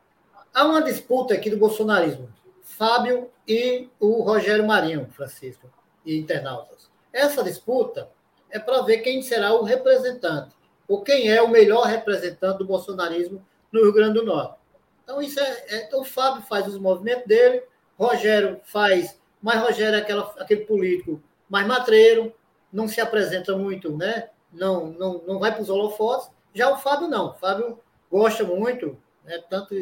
há 0.53 0.65
uma 0.65 0.81
disputa 0.81 1.33
aqui 1.33 1.49
do 1.49 1.57
bolsonarismo, 1.57 2.29
Fábio 2.63 3.29
e 3.47 3.89
o 3.99 4.21
Rogério 4.21 4.65
Marinho, 4.65 5.07
Francisco, 5.11 5.69
e 6.05 6.17
internautas. 6.17 6.89
Essa 7.11 7.43
disputa 7.43 8.09
é 8.51 8.59
para 8.59 8.81
ver 8.81 8.99
quem 8.99 9.21
será 9.21 9.53
o 9.53 9.63
representante, 9.63 10.55
ou 10.87 11.01
quem 11.01 11.29
é 11.29 11.41
o 11.41 11.47
melhor 11.47 11.85
representante 11.85 12.59
do 12.59 12.65
bolsonarismo 12.65 13.45
no 13.71 13.83
Rio 13.83 13.93
Grande 13.93 14.19
do 14.19 14.25
Norte. 14.25 14.55
Então, 15.03 15.21
isso 15.21 15.39
é, 15.39 15.65
é 15.69 15.83
então, 15.85 16.01
o 16.01 16.05
Fábio 16.05 16.41
faz 16.43 16.67
os 16.67 16.77
movimentos 16.77 17.25
dele, 17.25 17.63
Rogério 17.97 18.59
faz, 18.63 19.19
mas 19.41 19.61
Rogério 19.61 19.95
é 19.95 20.01
aquela, 20.01 20.33
aquele 20.37 20.65
político 20.65 21.21
mais 21.49 21.67
matreiro, 21.67 22.33
não 22.71 22.87
se 22.87 23.01
apresenta 23.01 23.55
muito, 23.57 23.95
né? 23.95 24.29
não, 24.51 24.87
não, 24.91 25.21
não 25.25 25.39
vai 25.39 25.51
para 25.51 25.61
os 25.61 25.69
holofotes. 25.69 26.29
Já 26.53 26.71
o 26.71 26.77
Fábio 26.77 27.07
não, 27.07 27.31
o 27.31 27.33
Fábio 27.33 27.79
gosta 28.11 28.43
muito, 28.43 28.97
né? 29.23 29.41
tanto 29.49 29.75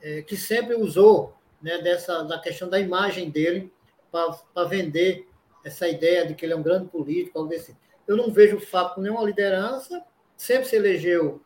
é, 0.00 0.22
que 0.22 0.36
sempre 0.36 0.74
usou 0.74 1.34
né, 1.60 1.78
dessa, 1.78 2.22
da 2.24 2.38
questão 2.38 2.68
da 2.68 2.78
imagem 2.78 3.30
dele 3.30 3.72
para 4.10 4.64
vender 4.64 5.28
essa 5.64 5.88
ideia 5.88 6.26
de 6.26 6.34
que 6.34 6.44
ele 6.44 6.52
é 6.52 6.56
um 6.56 6.62
grande 6.62 6.88
político, 6.88 7.38
algo 7.38 7.50
desse. 7.50 7.76
Eu 8.06 8.16
não 8.16 8.30
vejo 8.30 8.56
o 8.56 8.60
Fábio 8.60 8.94
com 8.94 9.00
nenhuma 9.00 9.22
liderança, 9.22 10.02
sempre 10.36 10.68
se 10.68 10.76
elegeu, 10.76 11.40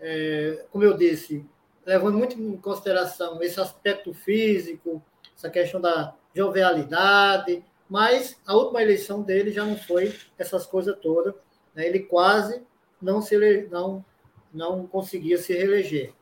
é, 0.00 0.64
como 0.70 0.84
eu 0.84 0.96
disse, 0.96 1.44
levando 1.84 2.18
muito 2.18 2.40
em 2.40 2.56
consideração 2.56 3.42
esse 3.42 3.60
aspecto 3.60 4.12
físico, 4.12 5.02
essa 5.36 5.50
questão 5.50 5.80
da 5.80 6.14
jovialidade, 6.34 7.64
mas 7.88 8.40
a 8.46 8.54
última 8.54 8.82
eleição 8.82 9.22
dele 9.22 9.52
já 9.52 9.64
não 9.64 9.76
foi 9.76 10.14
essas 10.36 10.66
coisas 10.66 10.96
todas. 11.00 11.34
Né? 11.74 11.86
Ele 11.86 12.00
quase 12.00 12.62
não, 13.00 13.20
se 13.20 13.34
ele, 13.34 13.68
não, 13.68 14.04
não 14.52 14.86
conseguia 14.86 15.38
se 15.38 15.52
reeleger. 15.52 16.12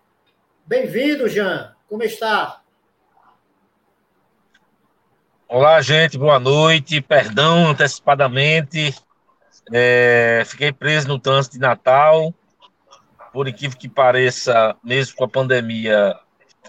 Bem-vindo, 0.66 1.28
Jean. 1.28 1.74
Como 1.88 2.03
está? 2.03 2.63
Olá, 5.57 5.80
gente, 5.80 6.18
boa 6.18 6.40
noite. 6.40 7.00
Perdão 7.00 7.68
antecipadamente. 7.68 8.92
É, 9.72 10.42
fiquei 10.44 10.72
preso 10.72 11.07
no 11.07 11.16
trânsito 11.16 11.55
de 11.55 11.61
Natal. 11.61 12.34
Por 13.32 13.46
incrível 13.46 13.78
que 13.78 13.88
pareça, 13.88 14.74
mesmo 14.82 15.14
com 15.14 15.22
a 15.22 15.28
pandemia, 15.28 16.18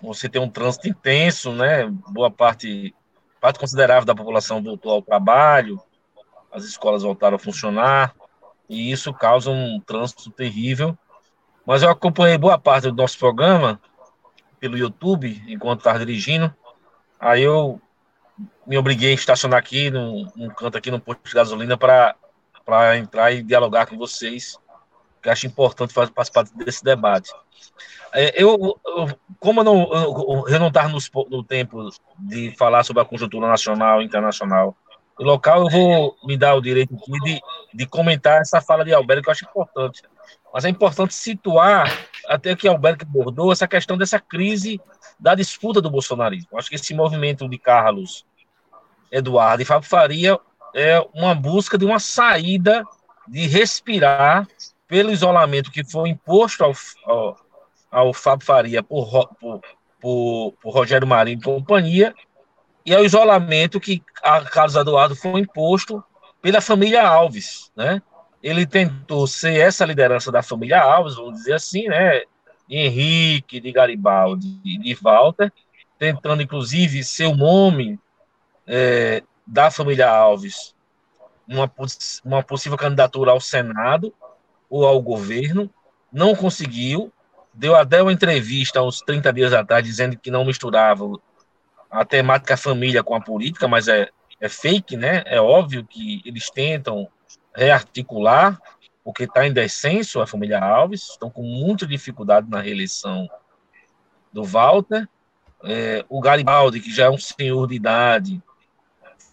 você 0.03 0.29
tem 0.29 0.39
um 0.39 0.47
trânsito 0.47 0.88
intenso, 0.88 1.51
né? 1.51 1.88
Boa 2.09 2.29
parte, 2.29 2.93
parte 3.41 3.57
considerável 3.57 4.05
da 4.05 4.13
população 4.13 4.61
voltou 4.61 4.91
ao 4.91 5.01
trabalho, 5.01 5.81
as 6.53 6.63
escolas 6.63 7.01
voltaram 7.01 7.38
a 7.38 7.39
funcionar, 7.39 8.13
e 8.69 8.91
isso 8.91 9.11
causa 9.11 9.49
um 9.49 9.79
trânsito 9.79 10.29
terrível. 10.29 10.95
Mas 11.65 11.81
eu 11.81 11.89
acompanhei 11.89 12.38
boa 12.38 12.59
parte 12.59 12.83
do 12.91 12.95
nosso 12.95 13.17
programa 13.17 13.81
pelo 14.59 14.77
YouTube, 14.77 15.43
enquanto 15.47 15.79
estava 15.79 15.97
dirigindo. 15.97 16.53
Aí 17.19 17.41
eu 17.41 17.81
me 18.65 18.77
obriguei 18.77 19.11
a 19.11 19.15
estacionar 19.15 19.59
aqui 19.59 19.89
num, 19.89 20.27
num 20.36 20.49
canto 20.49 20.77
aqui 20.77 20.91
no 20.91 20.99
posto 20.99 21.23
de 21.23 21.33
gasolina 21.33 21.77
para 21.77 22.97
entrar 22.97 23.31
e 23.31 23.41
dialogar 23.41 23.86
com 23.86 23.97
vocês, 23.97 24.57
que 25.21 25.29
acho 25.29 25.47
importante 25.47 25.93
participar 25.93 26.45
desse 26.55 26.83
debate. 26.83 27.31
É, 28.13 28.41
eu, 28.41 28.79
eu, 28.86 29.19
como 29.39 29.59
eu 29.59 29.63
não, 29.63 30.47
eu, 30.47 30.59
não 30.59 30.69
estava 30.69 30.88
no, 30.88 31.43
tempo 31.43 31.89
de 32.17 32.55
falar 32.55 32.83
sobre 32.83 33.01
a 33.01 33.05
conjuntura 33.05 33.47
nacional 33.47 34.01
internacional 34.01 34.75
e 35.19 35.23
local, 35.23 35.63
eu 35.63 35.69
vou 35.69 36.15
me 36.23 36.38
dar 36.38 36.55
o 36.55 36.61
direito 36.61 36.95
de, 37.23 37.39
de 37.73 37.86
comentar 37.86 38.41
essa 38.41 38.61
fala 38.61 38.86
de 38.86 38.93
Alberto, 38.93 39.23
que 39.23 39.29
eu 39.29 39.31
acho 39.31 39.45
importante. 39.45 40.01
Mas 40.53 40.63
é 40.63 40.69
importante 40.69 41.13
situar, 41.13 41.91
até 42.27 42.55
que 42.55 42.67
Alberto 42.67 43.05
abordou, 43.05 43.51
essa 43.51 43.67
questão 43.67 43.97
dessa 43.97 44.19
crise 44.19 44.79
da 45.20 45.36
disputa 45.36 45.82
do 45.82 45.89
bolsonarismo. 45.89 46.57
Acho 46.57 46.70
que 46.70 46.76
esse 46.76 46.93
movimento 46.93 47.47
de 47.47 47.57
Carlos 47.57 48.26
Eduardo 49.11 49.61
e 49.61 49.66
Fábio 49.66 49.88
Faria 49.88 50.39
é 50.74 50.99
uma 51.13 51.34
busca 51.34 51.78
de 51.78 51.86
uma 51.86 51.99
saída 51.99 52.84
de 53.28 53.47
respirar 53.47 54.47
pelo 54.88 55.11
isolamento 55.11 55.72
que 55.72 55.84
foi 55.84 56.09
imposto 56.09 56.63
ao, 56.63 56.74
ao, 57.05 57.38
ao 57.91 58.13
Fábio 58.13 58.45
Faria 58.45 58.84
por, 58.84 59.28
por, 59.39 59.61
por, 59.99 60.53
por 60.61 60.74
Rogério 60.74 61.07
Marinho 61.07 61.39
e 61.39 61.43
companhia, 61.43 62.13
e 62.86 62.93
ao 62.93 63.03
isolamento 63.03 63.80
que 63.80 64.03
a 64.22 64.41
Carlos 64.41 64.76
Eduardo 64.76 65.16
foi 65.16 65.39
imposto 65.39 66.03
pela 66.41 66.61
família 66.61 67.07
Alves, 67.07 67.72
né? 67.76 68.01
Ele 68.43 68.68
tentou 68.68 69.26
ser 69.26 69.59
essa 69.59 69.84
liderança 69.84 70.32
da 70.32 70.43
família 70.43 70.80
Alves, 70.80 71.16
vamos 71.16 71.34
dizer 71.34 71.53
assim, 71.53 71.88
né? 71.88 72.22
De 72.68 72.76
Henrique, 72.76 73.59
de 73.59 73.72
Garibaldi, 73.72 74.59
de 74.63 74.93
Walter, 74.95 75.51
tentando 75.97 76.41
inclusive 76.41 77.03
ser 77.03 77.26
o 77.26 77.36
nome 77.36 77.99
é, 78.68 79.24
da 79.45 79.70
família 79.70 80.09
Alves, 80.09 80.76
uma, 81.47 81.72
uma 82.24 82.43
possível 82.43 82.78
candidatura 82.78 83.32
ao 83.32 83.39
Senado 83.39 84.13
ou 84.70 84.86
ao 84.86 85.01
governo, 85.01 85.70
não 86.11 86.36
conseguiu, 86.36 87.11
deu 87.53 87.76
até 87.76 88.01
uma 88.01 88.11
entrevista 88.11 88.82
uns 88.82 89.01
30 89.01 89.32
dias 89.32 89.53
atrás 89.53 89.84
dizendo 89.84 90.18
que 90.18 90.32
não 90.32 90.43
misturava 90.43 91.05
a 91.89 92.03
temática 92.03 92.57
família 92.57 93.03
com 93.03 93.16
a 93.16 93.22
política, 93.22 93.68
mas 93.68 93.88
é, 93.88 94.09
é 94.41 94.49
fake, 94.49 94.97
né? 94.97 95.24
É 95.26 95.39
óbvio 95.39 95.86
que 95.86 96.22
eles 96.26 96.49
tentam 96.49 97.07
rearticular 97.55 98.59
porque 99.06 99.26
está 99.26 99.45
em 99.45 99.53
descenso 99.53 100.20
a 100.20 100.26
família 100.26 100.60
Alves, 100.60 101.10
estão 101.12 101.30
com 101.30 101.43
muita 101.43 101.86
dificuldade 101.86 102.49
na 102.49 102.60
reeleição 102.60 103.30
do 104.34 104.43
Walter. 104.43 105.08
É, 105.64 106.03
o 106.10 106.20
Garibaldi, 106.20 106.82
que 106.82 106.91
já 106.91 107.06
é 107.06 107.10
um 107.10 107.18
senhor 107.18 107.68
de 107.68 107.76
idade, 107.76 108.41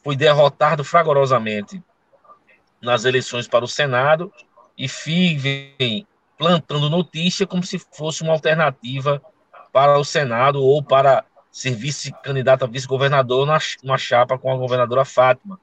foi 0.05 0.15
derrotado 0.15 0.85
fragorosamente 0.85 1.83
nas 2.83 3.07
eleições 3.07 3.49
para 3.49 3.65
o 3.65 3.69
Senado 3.69 4.31
e 4.77 4.87
vivem 4.87 6.07
plantando 6.37 6.91
notícia 6.91 7.47
como 7.47 7.63
se 7.63 7.79
fosse 7.79 8.23
uma 8.23 8.35
alternativa 8.35 9.23
para 9.73 9.99
o 9.99 10.05
Senado 10.05 10.63
ou 10.63 10.83
para 10.83 11.25
ser 11.51 11.75
vice-candidato 11.75 12.65
a 12.65 12.69
vice-governador 12.69 13.47
numa 13.83 13.99
chapa 13.99 14.37
com 14.37 14.53
a 14.53 14.57
governadora 14.57 15.05
Fátima, 15.05 15.59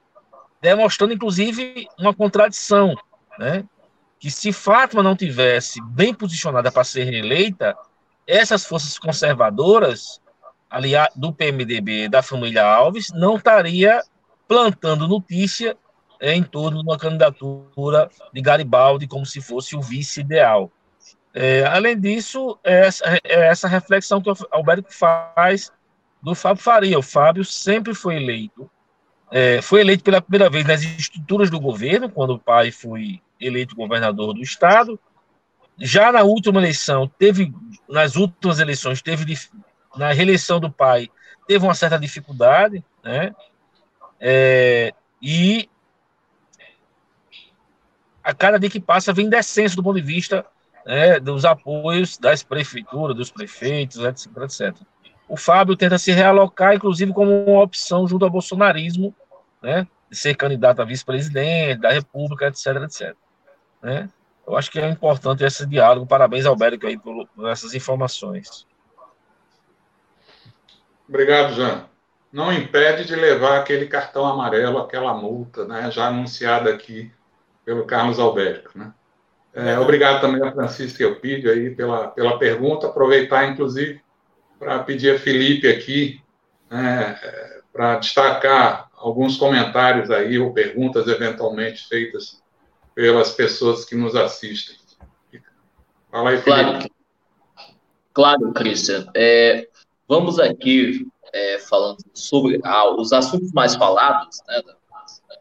demonstrando 0.60 1.14
inclusive 1.14 1.88
uma 2.00 2.14
contradição, 2.14 2.96
né? 3.38 3.64
Que 4.20 4.30
se 4.30 4.52
Fátima 4.52 5.02
não 5.02 5.16
tivesse 5.16 5.82
bem 5.82 6.14
posicionada 6.14 6.72
para 6.72 6.84
ser 6.84 7.06
reeleita, 7.06 7.76
essas 8.28 8.66
forças 8.66 9.00
conservadoras, 9.00 10.22
aliás, 10.70 11.10
do 11.16 11.34
PMDB, 11.34 12.10
da 12.10 12.22
família 12.22 12.66
Alves, 12.66 13.12
não 13.14 13.38
estaria 13.38 14.02
plantando 14.48 15.08
notícia 15.08 15.78
em 16.22 16.44
torno 16.44 16.84
de 16.84 16.90
uma 16.90 16.98
candidatura 16.98 18.10
de 18.34 18.42
Garibaldi 18.42 19.08
como 19.08 19.26
se 19.26 19.40
fosse 19.40 19.76
o 19.76 19.82
vice 19.82 20.20
ideal. 20.20 20.70
É, 21.34 21.64
além 21.66 21.98
disso, 21.98 22.60
é 22.64 22.88
essa, 22.88 23.06
é 23.24 23.48
essa 23.48 23.68
reflexão 23.68 24.22
que 24.22 24.30
o 24.30 24.36
Alberto 24.52 24.94
faz 24.94 25.72
do 26.22 26.36
Fábio 26.36 26.62
Faria. 26.62 27.00
O 27.00 27.04
Fábio 27.04 27.46
sempre 27.46 27.94
foi 27.94 28.18
eleito, 28.18 28.70
é, 29.32 29.62
foi 29.62 29.82
eleito 29.82 30.04
pela 30.04 30.22
primeira 30.22 30.50
vez 30.50 30.66
nas 30.66 30.82
estruturas 30.82 31.50
do 31.50 31.60
governo, 31.60 32.10
quando 32.10 32.32
o 32.32 32.40
pai 32.40 32.72
foi 32.72 33.22
eleito 33.40 33.76
governador 33.76 34.34
do 34.34 34.42
estado. 34.42 35.00
Já 35.78 36.12
na 36.12 36.24
última 36.24 36.60
eleição, 36.60 37.08
teve, 37.18 37.54
nas 37.88 38.16
últimas 38.16 38.60
eleições, 38.60 39.02
teve 39.02 39.38
na 39.96 40.12
reeleição 40.12 40.60
do 40.60 40.72
pai, 40.72 41.10
teve 41.48 41.64
uma 41.64 41.74
certa 41.74 41.98
dificuldade, 41.98 42.84
né? 43.04 43.34
É, 44.20 44.94
e 45.22 45.70
a 48.22 48.34
cada 48.34 48.60
dia 48.60 48.70
que 48.70 48.80
passa 48.80 49.14
vem 49.14 49.30
descenso 49.30 49.76
do 49.76 49.84
ponto 49.84 49.96
de 49.96 50.06
vista 50.06 50.46
né, 50.86 51.20
dos 51.20 51.46
apoios 51.46 52.18
das 52.18 52.44
prefeituras, 52.44 53.16
dos 53.16 53.32
prefeitos, 53.32 53.98
etc, 54.00 54.28
etc. 54.44 54.76
O 55.28 55.38
Fábio 55.38 55.76
tenta 55.76 55.98
se 55.98 56.12
realocar, 56.12 56.74
inclusive, 56.74 57.14
como 57.14 57.46
uma 57.46 57.64
opção 57.64 58.08
junto 58.08 58.26
ao 58.26 58.32
bolsonarismo, 58.32 59.16
né? 59.62 59.88
de 60.10 60.18
ser 60.18 60.36
candidato 60.36 60.82
a 60.82 60.86
vice-presidente 60.86 61.82
da 61.82 61.92
República, 61.92 62.48
etc, 62.48 62.68
etc. 62.84 63.16
Né? 63.82 64.10
Eu 64.46 64.58
acho 64.58 64.72
que 64.72 64.80
é 64.80 64.90
importante 64.90 65.44
esse 65.44 65.66
diálogo. 65.66 66.08
Parabéns, 66.08 66.46
Alberto, 66.46 66.88
aí 66.88 66.98
por, 66.98 67.28
por 67.28 67.50
essas 67.50 67.74
informações. 67.74 68.66
Obrigado, 71.08 71.54
Jean. 71.54 71.86
Não 72.32 72.54
impede 72.54 73.06
de 73.06 73.16
levar 73.16 73.60
aquele 73.60 73.88
cartão 73.88 74.26
amarelo, 74.26 74.78
aquela 74.78 75.14
multa, 75.14 75.66
né, 75.66 75.90
já 75.90 76.08
anunciada 76.08 76.70
aqui 76.70 77.12
pelo 77.66 77.86
Carlos 77.86 78.20
Alberto. 78.20 78.70
Né? 78.76 78.94
É, 79.54 79.80
obrigado 79.80 80.22
também 80.22 80.42
a 80.42 80.52
Francisca 80.52 81.04
Elpidio 81.04 81.52
aí 81.52 81.72
pela, 81.76 82.08
pela 82.10 82.38
pergunta. 82.38 82.88
Aproveitar, 82.88 83.50
inclusive, 83.50 84.02
para 84.60 84.80
pedir 84.80 85.16
a 85.16 85.20
Felipe 85.20 85.68
aqui 85.68 86.22
né, 86.70 87.20
para 87.74 87.98
destacar 87.98 88.90
alguns 88.96 89.38
comentários 89.38 90.12
aí 90.12 90.38
ou 90.38 90.54
perguntas 90.54 91.08
eventualmente 91.08 91.88
feitas 91.88 92.39
pelas 93.00 93.32
pessoas 93.32 93.86
que 93.86 93.96
nos 93.96 94.14
assistem. 94.14 94.76
Fala 96.12 96.32
aí. 96.32 96.42
Claro, 96.42 96.90
claro 98.14 98.52
Christian. 98.52 99.10
É, 99.16 99.70
vamos 100.06 100.38
aqui 100.38 101.08
é, 101.32 101.60
falando 101.60 102.00
sobre 102.14 102.60
ah, 102.62 102.94
os 102.94 103.14
assuntos 103.14 103.54
mais 103.54 103.74
falados 103.76 104.42
né, 104.50 104.62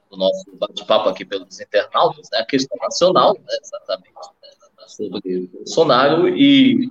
do 0.09 0.17
nosso 0.17 0.45
bate-papo 0.55 1.09
aqui 1.09 1.25
pelos 1.25 1.59
internautas, 1.59 2.29
né, 2.31 2.39
a 2.39 2.47
questão 2.47 2.79
nacional, 2.81 3.35
né, 3.35 3.59
exatamente, 3.61 4.15
né, 4.41 4.87
sobre 4.87 5.51
Bolsonaro 5.53 6.29
e 6.29 6.89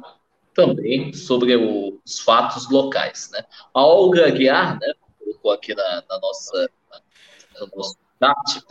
também 0.54 1.14
sobre 1.14 1.56
o, 1.56 1.98
os 2.06 2.20
fatos 2.20 2.70
locais. 2.70 3.30
Né. 3.32 3.42
A 3.74 3.86
Olga 3.86 4.28
Aguiar 4.28 4.78
né, 4.82 4.94
colocou 5.18 5.52
aqui 5.54 5.74
na, 5.74 6.04
na 6.10 6.20
nossa, 6.20 6.70
no 7.58 7.70
nosso 7.74 7.98
chat, 8.22 8.66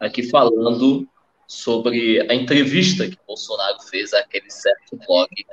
aqui 0.00 0.28
falando 0.28 1.06
sobre 1.46 2.20
a 2.30 2.34
entrevista 2.34 3.08
que 3.08 3.18
Bolsonaro 3.26 3.80
fez 3.82 4.12
àquele 4.12 4.50
certo 4.50 4.96
blog 5.06 5.28
que 5.34 5.44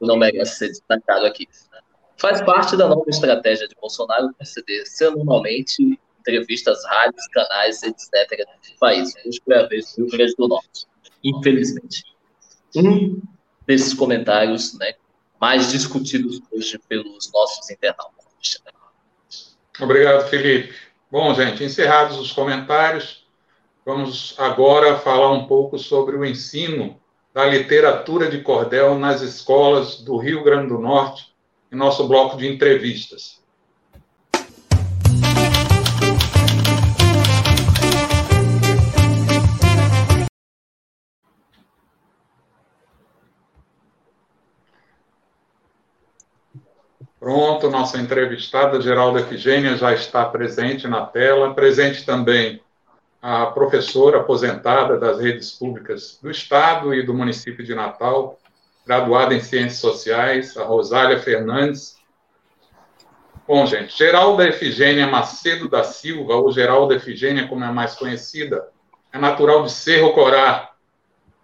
não 0.00 0.16
merece 0.16 0.58
ser 0.58 0.68
destacado 0.68 1.26
aqui. 1.26 1.48
Faz 2.18 2.40
parte 2.42 2.76
da 2.76 2.88
nova 2.88 3.08
estratégia 3.08 3.68
de 3.68 3.74
Bolsonaro 3.80 4.34
conceder 4.38 4.86
semanalmente 4.86 5.98
entrevistas, 6.20 6.84
rádios, 6.84 7.26
canais, 7.28 7.82
etc. 7.82 8.46
do 8.72 8.78
país. 8.78 9.14
Hoje 9.24 9.40
foi 9.44 9.54
a 9.54 9.66
vez 9.66 9.94
do 9.94 10.02
Rio 10.02 10.10
Grande 10.10 10.34
do 10.36 10.48
Norte, 10.48 10.86
infelizmente. 11.22 12.02
Um 12.74 13.20
desses 13.66 13.94
comentários 13.94 14.78
né, 14.78 14.94
mais 15.40 15.70
discutidos 15.70 16.40
hoje 16.52 16.78
pelos 16.88 17.30
nossos 17.32 17.70
internautas. 17.70 18.16
Obrigado, 19.78 20.28
Felipe. 20.28 20.74
Bom, 21.10 21.34
gente, 21.34 21.62
encerrados 21.62 22.18
os 22.18 22.32
comentários, 22.32 23.25
vamos 23.86 24.34
agora 24.36 24.98
falar 24.98 25.30
um 25.30 25.46
pouco 25.46 25.78
sobre 25.78 26.16
o 26.16 26.24
ensino 26.24 26.98
da 27.32 27.44
literatura 27.44 28.28
de 28.28 28.40
cordel 28.40 28.98
nas 28.98 29.22
escolas 29.22 30.00
do 30.00 30.16
Rio 30.16 30.42
Grande 30.42 30.70
do 30.70 30.78
Norte, 30.80 31.32
em 31.70 31.76
nosso 31.76 32.08
bloco 32.08 32.36
de 32.36 32.48
entrevistas. 32.48 33.40
Pronto, 47.20 47.70
nossa 47.70 47.98
entrevistada 47.98 48.80
Geralda 48.80 49.20
Efigênia 49.20 49.76
já 49.76 49.92
está 49.92 50.24
presente 50.24 50.88
na 50.88 51.06
tela. 51.06 51.54
Presente 51.54 52.04
também 52.04 52.60
a 53.20 53.46
professora 53.46 54.18
aposentada 54.18 54.98
das 54.98 55.20
redes 55.20 55.52
públicas 55.52 56.18
do 56.22 56.30
Estado 56.30 56.94
e 56.94 57.02
do 57.02 57.14
município 57.14 57.64
de 57.64 57.74
Natal, 57.74 58.38
graduada 58.86 59.34
em 59.34 59.40
Ciências 59.40 59.80
Sociais, 59.80 60.56
a 60.56 60.64
Rosália 60.64 61.18
Fernandes. 61.18 61.96
Bom, 63.46 63.66
gente, 63.66 63.96
Geralda 63.96 64.48
Efigênia 64.48 65.06
Macedo 65.06 65.68
da 65.68 65.82
Silva, 65.82 66.34
ou 66.34 66.52
Geralda 66.52 66.94
Efigênia, 66.94 67.48
como 67.48 67.64
é 67.64 67.70
mais 67.70 67.94
conhecida, 67.94 68.68
é 69.12 69.18
natural 69.18 69.64
de 69.64 69.72
Cerro 69.72 70.12
Corá, 70.12 70.72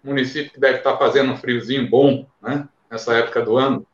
município 0.05 0.53
que 0.53 0.61
deve 0.61 0.79
estar 0.79 0.97
fazendo 0.97 1.33
um 1.33 1.37
friozinho 1.37 1.89
bom, 1.89 2.27
né, 2.41 2.69
nessa 2.91 3.15
época 3.15 3.43
do 3.43 3.57
ano 3.57 3.87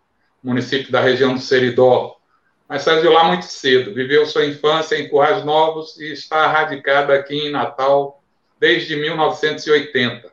município 0.42 0.90
da 0.92 1.00
região 1.00 1.34
do 1.34 1.40
Seridó, 1.40 2.17
mas 2.68 2.82
saiu 2.82 3.00
de 3.00 3.08
lá 3.08 3.24
muito 3.24 3.46
cedo. 3.46 3.94
Viveu 3.94 4.26
sua 4.26 4.44
infância 4.44 4.96
em 4.96 5.08
Currais 5.08 5.42
Novos 5.42 5.98
e 5.98 6.12
está 6.12 6.46
radicada 6.46 7.14
aqui 7.14 7.34
em 7.34 7.50
Natal 7.50 8.22
desde 8.60 8.94
1980. 8.94 10.30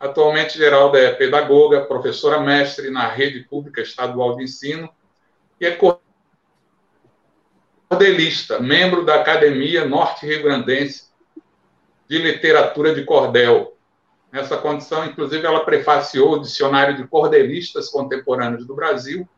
Atualmente, 0.00 0.56
Geralda 0.56 0.98
é 0.98 1.12
pedagoga, 1.12 1.84
professora 1.84 2.40
mestre 2.40 2.88
na 2.88 3.06
rede 3.06 3.40
pública 3.40 3.82
estadual 3.82 4.36
de 4.36 4.44
ensino 4.44 4.88
e 5.60 5.66
é 5.66 5.78
cordelista, 7.90 8.60
membro 8.60 9.04
da 9.04 9.16
Academia 9.16 9.84
Norte 9.84 10.24
Rio 10.24 10.44
Grandense 10.44 11.08
de 12.08 12.16
Literatura 12.16 12.94
de 12.94 13.04
Cordel. 13.04 13.76
Nessa 14.32 14.56
condição, 14.56 15.04
inclusive, 15.04 15.44
ela 15.44 15.64
prefaciou 15.64 16.34
o 16.34 16.40
Dicionário 16.40 16.96
de 16.96 17.06
Cordelistas 17.06 17.90
Contemporâneos 17.90 18.66
do 18.66 18.74
Brasil 18.74 19.28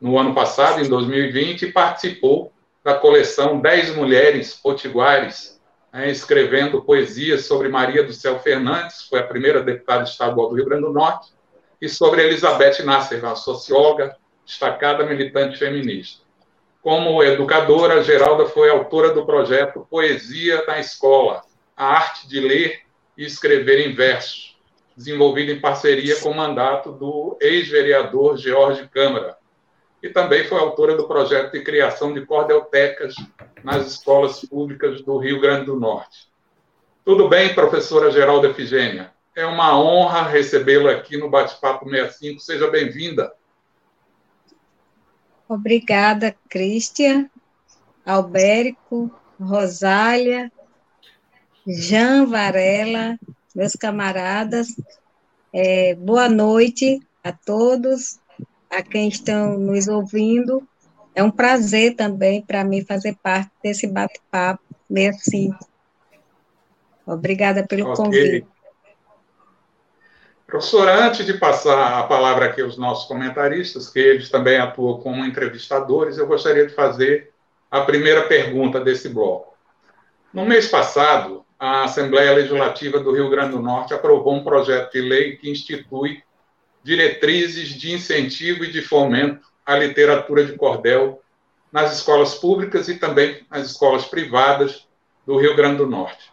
no 0.00 0.18
ano 0.18 0.34
passado, 0.34 0.80
em 0.80 0.88
2020, 0.88 1.62
e 1.62 1.72
participou 1.72 2.52
da 2.84 2.94
coleção 2.94 3.60
Dez 3.60 3.94
Mulheres 3.94 4.54
Potiguares, 4.54 5.60
né, 5.92 6.10
escrevendo 6.10 6.82
poesias 6.82 7.46
sobre 7.46 7.68
Maria 7.68 8.02
do 8.02 8.12
Céu 8.12 8.38
Fernandes, 8.38 9.02
foi 9.02 9.20
a 9.20 9.26
primeira 9.26 9.62
deputada 9.62 10.04
estadual 10.04 10.48
do 10.48 10.56
Rio 10.56 10.66
Grande 10.66 10.82
do 10.82 10.92
Norte, 10.92 11.32
e 11.80 11.88
sobre 11.88 12.22
Elizabeth 12.22 12.82
Nasser, 12.84 13.22
uma 13.24 13.36
socióloga 13.36 14.16
destacada 14.44 15.04
militante 15.04 15.58
feminista. 15.58 16.22
Como 16.82 17.22
educadora, 17.22 18.02
Geralda 18.02 18.46
foi 18.46 18.70
autora 18.70 19.12
do 19.12 19.26
projeto 19.26 19.86
Poesia 19.90 20.64
na 20.66 20.78
Escola, 20.78 21.42
a 21.76 21.86
arte 21.86 22.28
de 22.28 22.40
ler 22.40 22.80
e 23.16 23.24
escrever 23.24 23.86
em 23.86 23.94
versos, 23.94 24.56
desenvolvido 24.96 25.52
em 25.52 25.60
parceria 25.60 26.16
com 26.20 26.30
o 26.30 26.36
mandato 26.36 26.92
do 26.92 27.36
ex-vereador 27.40 28.36
George 28.36 28.88
Câmara, 28.88 29.36
e 30.02 30.08
também 30.08 30.44
foi 30.44 30.58
autora 30.58 30.96
do 30.96 31.08
projeto 31.08 31.52
de 31.52 31.62
criação 31.62 32.12
de 32.12 32.24
cordeltecas 32.24 33.14
nas 33.64 33.86
escolas 33.86 34.40
públicas 34.44 35.02
do 35.02 35.18
Rio 35.18 35.40
Grande 35.40 35.66
do 35.66 35.78
Norte. 35.78 36.28
Tudo 37.04 37.28
bem, 37.28 37.54
professora 37.54 38.10
Geralda 38.10 38.48
Efigênia? 38.48 39.12
É 39.34 39.44
uma 39.46 39.78
honra 39.78 40.22
recebê-la 40.22 40.92
aqui 40.92 41.16
no 41.16 41.30
Bate-Papo 41.30 41.88
65. 41.88 42.40
Seja 42.40 42.70
bem-vinda. 42.70 43.32
Obrigada, 45.48 46.36
Cristian, 46.48 47.30
Albérico, 48.04 49.10
Rosália, 49.40 50.52
Jean 51.66 52.26
Varela, 52.26 53.18
meus 53.54 53.72
camaradas. 53.72 54.68
É, 55.52 55.94
boa 55.94 56.28
noite 56.28 57.00
a 57.24 57.32
todos 57.32 58.20
a 58.70 58.82
quem 58.82 59.08
estão 59.08 59.58
nos 59.58 59.88
ouvindo. 59.88 60.66
É 61.14 61.22
um 61.22 61.30
prazer 61.30 61.94
também 61.96 62.42
para 62.42 62.62
mim 62.64 62.84
fazer 62.84 63.16
parte 63.22 63.50
desse 63.62 63.86
bate-papo 63.86 64.62
65. 64.88 65.58
Obrigada 67.06 67.66
pelo 67.66 67.90
okay. 67.90 68.04
convite. 68.04 68.46
Professora, 70.46 71.06
antes 71.06 71.26
de 71.26 71.34
passar 71.34 71.98
a 71.98 72.04
palavra 72.04 72.46
aqui 72.46 72.62
aos 72.62 72.78
nossos 72.78 73.06
comentaristas, 73.06 73.90
que 73.90 73.98
eles 73.98 74.30
também 74.30 74.56
atuam 74.56 74.98
como 74.98 75.24
entrevistadores, 75.24 76.16
eu 76.16 76.26
gostaria 76.26 76.66
de 76.66 76.74
fazer 76.74 77.32
a 77.70 77.82
primeira 77.82 78.22
pergunta 78.22 78.80
desse 78.80 79.10
bloco. 79.10 79.54
No 80.32 80.46
mês 80.46 80.66
passado, 80.68 81.44
a 81.58 81.84
Assembleia 81.84 82.32
Legislativa 82.32 82.98
do 82.98 83.12
Rio 83.12 83.28
Grande 83.28 83.50
do 83.50 83.60
Norte 83.60 83.92
aprovou 83.92 84.34
um 84.34 84.44
projeto 84.44 84.92
de 84.92 85.00
lei 85.00 85.36
que 85.36 85.50
institui 85.50 86.22
diretrizes 86.82 87.68
de 87.70 87.92
incentivo 87.92 88.64
e 88.64 88.70
de 88.70 88.82
fomento 88.82 89.46
à 89.64 89.76
literatura 89.76 90.44
de 90.44 90.54
cordel 90.54 91.22
nas 91.70 91.96
escolas 91.96 92.34
públicas 92.34 92.88
e 92.88 92.94
também 92.94 93.46
nas 93.50 93.66
escolas 93.66 94.06
privadas 94.06 94.86
do 95.26 95.36
Rio 95.38 95.54
Grande 95.54 95.78
do 95.78 95.86
Norte. 95.86 96.32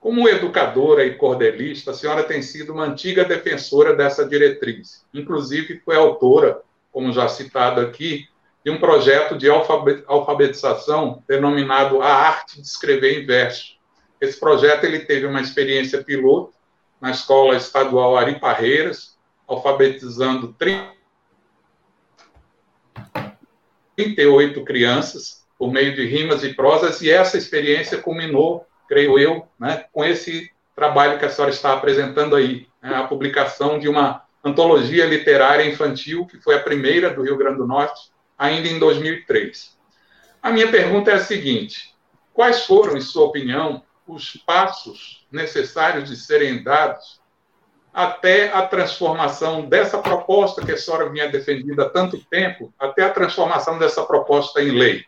Como 0.00 0.28
educadora 0.28 1.04
e 1.04 1.14
cordelista, 1.14 1.90
a 1.90 1.94
senhora 1.94 2.22
tem 2.22 2.42
sido 2.42 2.72
uma 2.74 2.84
antiga 2.84 3.24
defensora 3.24 3.96
dessa 3.96 4.28
diretriz. 4.28 5.04
Inclusive, 5.12 5.80
foi 5.84 5.96
autora, 5.96 6.60
como 6.92 7.12
já 7.12 7.26
citado 7.26 7.80
aqui, 7.80 8.28
de 8.64 8.70
um 8.70 8.78
projeto 8.78 9.36
de 9.36 9.48
alfabetização 9.48 11.22
denominado 11.26 12.00
A 12.00 12.12
Arte 12.12 12.60
de 12.60 12.66
Escrever 12.66 13.22
em 13.22 13.26
Verso. 13.26 13.76
Esse 14.20 14.38
projeto 14.38 14.84
ele 14.84 15.00
teve 15.00 15.26
uma 15.26 15.40
experiência 15.40 16.04
piloto 16.04 16.54
na 17.00 17.10
Escola 17.10 17.56
Estadual 17.56 18.16
Ari 18.16 18.38
Parreiras, 18.38 19.13
alfabetizando 19.46 20.54
38 23.96 24.64
crianças, 24.64 25.44
por 25.58 25.72
meio 25.72 25.94
de 25.94 26.04
rimas 26.06 26.42
e 26.42 26.52
prosas, 26.54 27.00
e 27.00 27.10
essa 27.10 27.38
experiência 27.38 27.98
culminou, 27.98 28.66
creio 28.88 29.18
eu, 29.18 29.48
né, 29.58 29.84
com 29.92 30.04
esse 30.04 30.50
trabalho 30.74 31.18
que 31.18 31.24
a 31.24 31.30
senhora 31.30 31.52
está 31.52 31.72
apresentando 31.72 32.34
aí, 32.34 32.66
né, 32.82 32.94
a 32.94 33.04
publicação 33.04 33.78
de 33.78 33.88
uma 33.88 34.24
antologia 34.44 35.06
literária 35.06 35.64
infantil, 35.64 36.26
que 36.26 36.38
foi 36.40 36.56
a 36.56 36.62
primeira 36.62 37.10
do 37.10 37.22
Rio 37.22 37.36
Grande 37.36 37.58
do 37.58 37.66
Norte, 37.66 38.10
ainda 38.36 38.68
em 38.68 38.78
2003. 38.78 39.74
A 40.42 40.50
minha 40.50 40.70
pergunta 40.70 41.10
é 41.10 41.14
a 41.14 41.20
seguinte: 41.20 41.94
quais 42.32 42.66
foram, 42.66 42.96
em 42.96 43.00
sua 43.00 43.24
opinião, 43.24 43.82
os 44.06 44.36
passos 44.46 45.26
necessários 45.32 46.10
de 46.10 46.16
serem 46.16 46.62
dados 46.62 47.20
até 47.94 48.52
a 48.52 48.66
transformação 48.66 49.66
dessa 49.66 49.98
proposta 49.98 50.66
que 50.66 50.72
a 50.72 50.76
senhora 50.76 51.08
vinha 51.08 51.28
defendendo 51.28 51.80
há 51.80 51.88
tanto 51.88 52.18
tempo, 52.24 52.74
até 52.76 53.04
a 53.04 53.10
transformação 53.10 53.78
dessa 53.78 54.04
proposta 54.04 54.60
em 54.60 54.72
lei? 54.72 55.04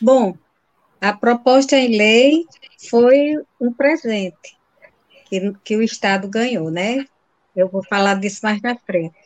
Bom, 0.00 0.36
a 1.00 1.12
proposta 1.12 1.76
em 1.76 1.96
lei 1.96 2.44
foi 2.90 3.36
um 3.60 3.72
presente 3.72 4.58
que, 5.26 5.52
que 5.62 5.76
o 5.76 5.82
Estado 5.82 6.26
ganhou, 6.28 6.68
né? 6.68 7.06
Eu 7.54 7.68
vou 7.68 7.84
falar 7.84 8.14
disso 8.14 8.40
mais 8.42 8.60
na 8.60 8.76
frente. 8.76 9.16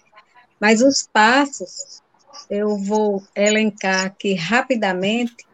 Mas 0.61 0.83
os 0.83 1.09
passos, 1.11 2.03
eu 2.51 2.77
vou 2.77 3.23
elencar 3.35 4.07
aqui 4.07 4.35
rapidamente, 4.35 5.47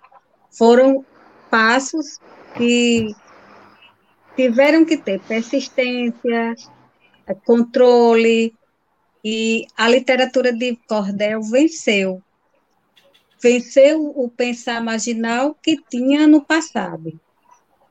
foram 0.51 1.05
passos 1.51 2.19
que 2.57 3.15
tiveram 4.39 4.85
que 4.85 4.97
ter 4.97 5.19
persistência, 5.19 6.55
controle, 7.45 8.55
e 9.25 9.67
a 9.77 9.89
literatura 9.89 10.53
de 10.53 10.77
cordel 10.87 11.43
venceu 11.43 12.23
venceu 13.41 14.13
o 14.17 14.29
pensar 14.29 14.83
marginal 14.83 15.57
que 15.63 15.77
tinha 15.91 16.27
no 16.27 16.45
passado. 16.45 17.21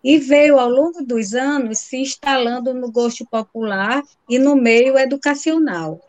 E 0.04 0.18
veio, 0.18 0.58
ao 0.58 0.70
longo 0.70 1.04
dos 1.04 1.34
anos, 1.34 1.80
se 1.80 1.98
instalando 1.98 2.74
no 2.74 2.92
gosto 2.92 3.26
popular 3.26 4.04
e 4.30 4.38
no 4.40 4.56
meio 4.56 4.98
educacional. 4.98 6.02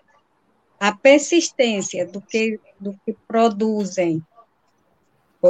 A 0.78 0.92
persistência 0.92 2.06
do 2.06 2.20
que, 2.20 2.60
do 2.78 2.96
que 3.04 3.16
produzem, 3.26 4.22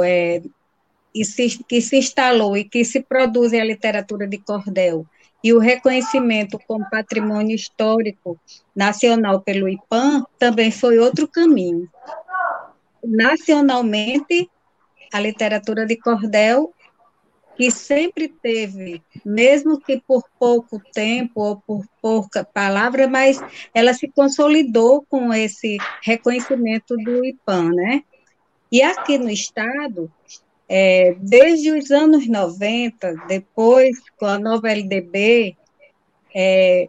é, 0.03 0.41
e 1.13 1.25
se, 1.25 1.63
que 1.67 1.81
se 1.81 1.97
instalou 1.97 2.55
e 2.55 2.63
que 2.63 2.83
se 2.85 3.01
produz 3.01 3.53
a 3.53 3.63
literatura 3.63 4.27
de 4.27 4.37
cordel, 4.37 5.05
e 5.43 5.53
o 5.53 5.59
reconhecimento 5.59 6.59
como 6.67 6.89
patrimônio 6.89 7.55
histórico 7.55 8.37
nacional 8.75 9.41
pelo 9.41 9.69
IPAM 9.69 10.25
também 10.37 10.69
foi 10.69 10.99
outro 10.99 11.27
caminho 11.27 11.89
nacionalmente, 13.03 14.49
a 15.11 15.19
literatura 15.19 15.85
de 15.85 15.95
cordel, 15.95 16.73
que 17.55 17.69
sempre 17.71 18.29
teve, 18.29 19.03
mesmo 19.25 19.79
que 19.81 20.01
por 20.07 20.23
pouco 20.39 20.81
tempo 20.93 21.41
ou 21.41 21.57
por 21.57 21.85
pouca 22.01 22.43
palavra, 22.43 23.07
mas 23.07 23.41
ela 23.73 23.93
se 23.93 24.07
consolidou 24.07 25.05
com 25.09 25.33
esse 25.33 25.77
reconhecimento 26.01 26.95
do 26.95 27.25
IPAM, 27.25 27.71
né? 27.73 28.03
E 28.71 28.81
aqui 28.81 29.17
no 29.17 29.29
Estado, 29.29 30.09
é, 30.69 31.15
desde 31.19 31.71
os 31.71 31.89
anos 31.89 32.27
90, 32.27 33.25
depois 33.27 33.97
com 34.19 34.27
a 34.27 34.37
nova 34.37 34.69
LDB, 34.69 35.57
é, 36.33 36.87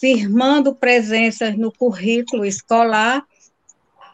firmando 0.00 0.74
presenças 0.74 1.56
no 1.56 1.70
currículo 1.70 2.44
escolar, 2.44 3.24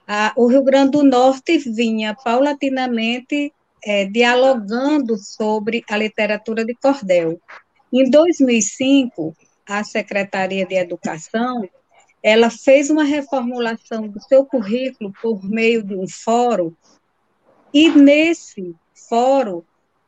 a, 0.07 0.34
o 0.36 0.46
Rio 0.46 0.62
Grande 0.62 0.92
do 0.92 1.03
Norte 1.03 1.57
vinha 1.57 2.14
paulatinamente 2.14 3.51
é, 3.82 4.05
dialogando 4.05 5.16
sobre 5.16 5.82
a 5.88 5.96
literatura 5.96 6.62
de 6.62 6.74
cordel. 6.74 7.40
Em 7.90 8.11
2005, 8.11 9.34
a 9.66 9.82
Secretaria 9.82 10.66
de 10.66 10.74
Educação 10.74 11.66
ela 12.22 12.51
fez 12.51 12.90
uma 12.90 13.05
reformulação 13.05 14.07
do 14.07 14.20
seu 14.20 14.44
currículo 14.44 15.11
por 15.22 15.42
meio 15.42 15.82
de 15.82 15.94
um 15.94 16.07
fórum, 16.07 16.70
e 17.72 17.88
nesse 17.88 18.74
fórum 19.11 19.62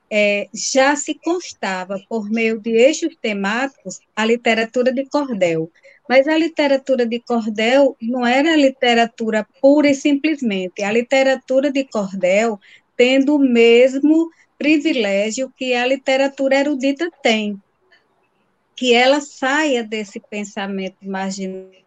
é, 0.09 0.48
já 0.55 0.94
se 0.94 1.14
constava, 1.14 2.00
por 2.09 2.30
meio 2.30 2.61
de 2.61 2.70
eixos 2.70 3.16
temáticos, 3.20 3.98
a 4.14 4.24
literatura 4.24 4.92
de 4.92 5.05
cordel. 5.07 5.70
Mas 6.09 6.28
a 6.28 6.36
literatura 6.36 7.05
de 7.05 7.18
cordel 7.18 7.96
não 8.00 8.26
era 8.26 8.55
literatura 8.55 9.46
pura 9.61 9.90
e 9.90 9.94
simplesmente. 9.94 10.82
A 10.82 10.92
literatura 10.92 11.72
de 11.72 11.84
cordel 11.84 12.61
tendo 12.96 13.36
o 13.36 13.38
mesmo 13.38 14.30
privilégio 14.59 15.53
que 15.57 15.74
a 15.74 15.86
literatura 15.86 16.57
erudita 16.57 17.11
tem, 17.22 17.61
que 18.76 18.94
ela 18.94 19.20
saia 19.20 19.82
desse 19.82 20.20
pensamento 20.20 20.98
marginal 21.03 21.82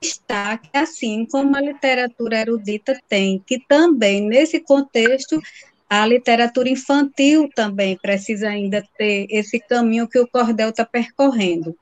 destaque, 0.00 0.70
assim 0.72 1.26
como 1.26 1.54
a 1.56 1.60
literatura 1.60 2.38
erudita 2.38 2.98
tem, 3.08 3.38
que 3.46 3.58
também, 3.68 4.22
nesse 4.22 4.58
contexto, 4.60 5.40
a 5.88 6.06
literatura 6.06 6.68
infantil 6.68 7.50
também 7.54 7.98
precisa 7.98 8.48
ainda 8.48 8.82
ter 8.96 9.26
esse 9.28 9.60
caminho 9.60 10.08
que 10.08 10.18
o 10.18 10.26
cordel 10.26 10.70
está 10.70 10.84
percorrendo. 10.84 11.76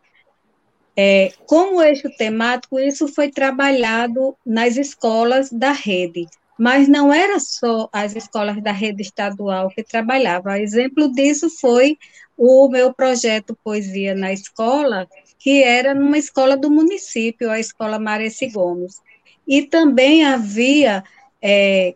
É, 0.96 1.32
como 1.46 1.80
eixo 1.80 2.08
temático, 2.16 2.80
isso 2.80 3.06
foi 3.06 3.30
trabalhado 3.30 4.36
nas 4.44 4.76
escolas 4.76 5.48
da 5.52 5.70
rede, 5.70 6.26
mas 6.58 6.88
não 6.88 7.12
era 7.12 7.38
só 7.38 7.88
as 7.92 8.16
escolas 8.16 8.60
da 8.60 8.72
rede 8.72 9.02
estadual 9.02 9.68
que 9.68 9.84
trabalhavam. 9.84 10.56
Exemplo 10.56 11.12
disso 11.12 11.48
foi 11.60 11.96
o 12.36 12.68
meu 12.68 12.92
projeto 12.92 13.56
Poesia 13.62 14.14
na 14.14 14.32
Escola, 14.32 15.06
que 15.38 15.62
era 15.62 15.94
numa 15.94 16.18
escola 16.18 16.56
do 16.56 16.70
município, 16.70 17.50
a 17.50 17.60
Escola 17.60 17.98
Mareci 17.98 18.48
Gomes. 18.48 19.00
E 19.46 19.62
também 19.62 20.24
havia 20.24 21.04
é, 21.40 21.94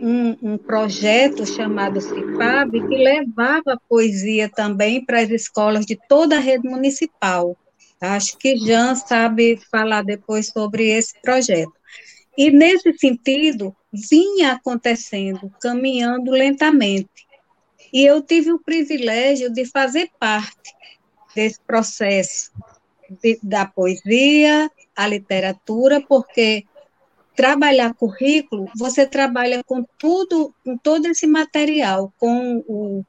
um, 0.00 0.36
um 0.42 0.58
projeto 0.58 1.44
chamado 1.44 2.00
CIPAB, 2.00 2.88
que 2.88 2.96
levava 2.96 3.80
poesia 3.88 4.48
também 4.48 5.04
para 5.04 5.20
as 5.20 5.30
escolas 5.30 5.84
de 5.84 5.98
toda 6.08 6.36
a 6.36 6.40
rede 6.40 6.68
municipal. 6.68 7.56
Acho 8.00 8.36
que 8.38 8.56
Jean 8.56 8.94
sabe 8.94 9.60
falar 9.70 10.02
depois 10.02 10.48
sobre 10.48 10.88
esse 10.88 11.14
projeto. 11.20 11.72
E, 12.36 12.50
nesse 12.50 12.92
sentido, 12.98 13.76
vinha 13.92 14.52
acontecendo, 14.52 15.52
caminhando 15.60 16.30
lentamente. 16.30 17.08
E 17.92 18.04
eu 18.04 18.22
tive 18.22 18.50
o 18.50 18.58
privilégio 18.58 19.52
de 19.52 19.66
fazer 19.66 20.10
parte 20.18 20.72
desse 21.34 21.60
processo 21.60 22.50
de, 23.22 23.38
da 23.42 23.66
poesia, 23.66 24.70
a 24.96 25.06
literatura, 25.06 26.00
porque 26.00 26.64
trabalhar 27.34 27.94
currículo, 27.94 28.68
você 28.76 29.06
trabalha 29.06 29.62
com 29.64 29.84
tudo, 29.98 30.54
com 30.64 30.76
todo 30.76 31.06
esse 31.06 31.26
material, 31.26 32.12
com 32.18 32.62
o, 32.68 33.04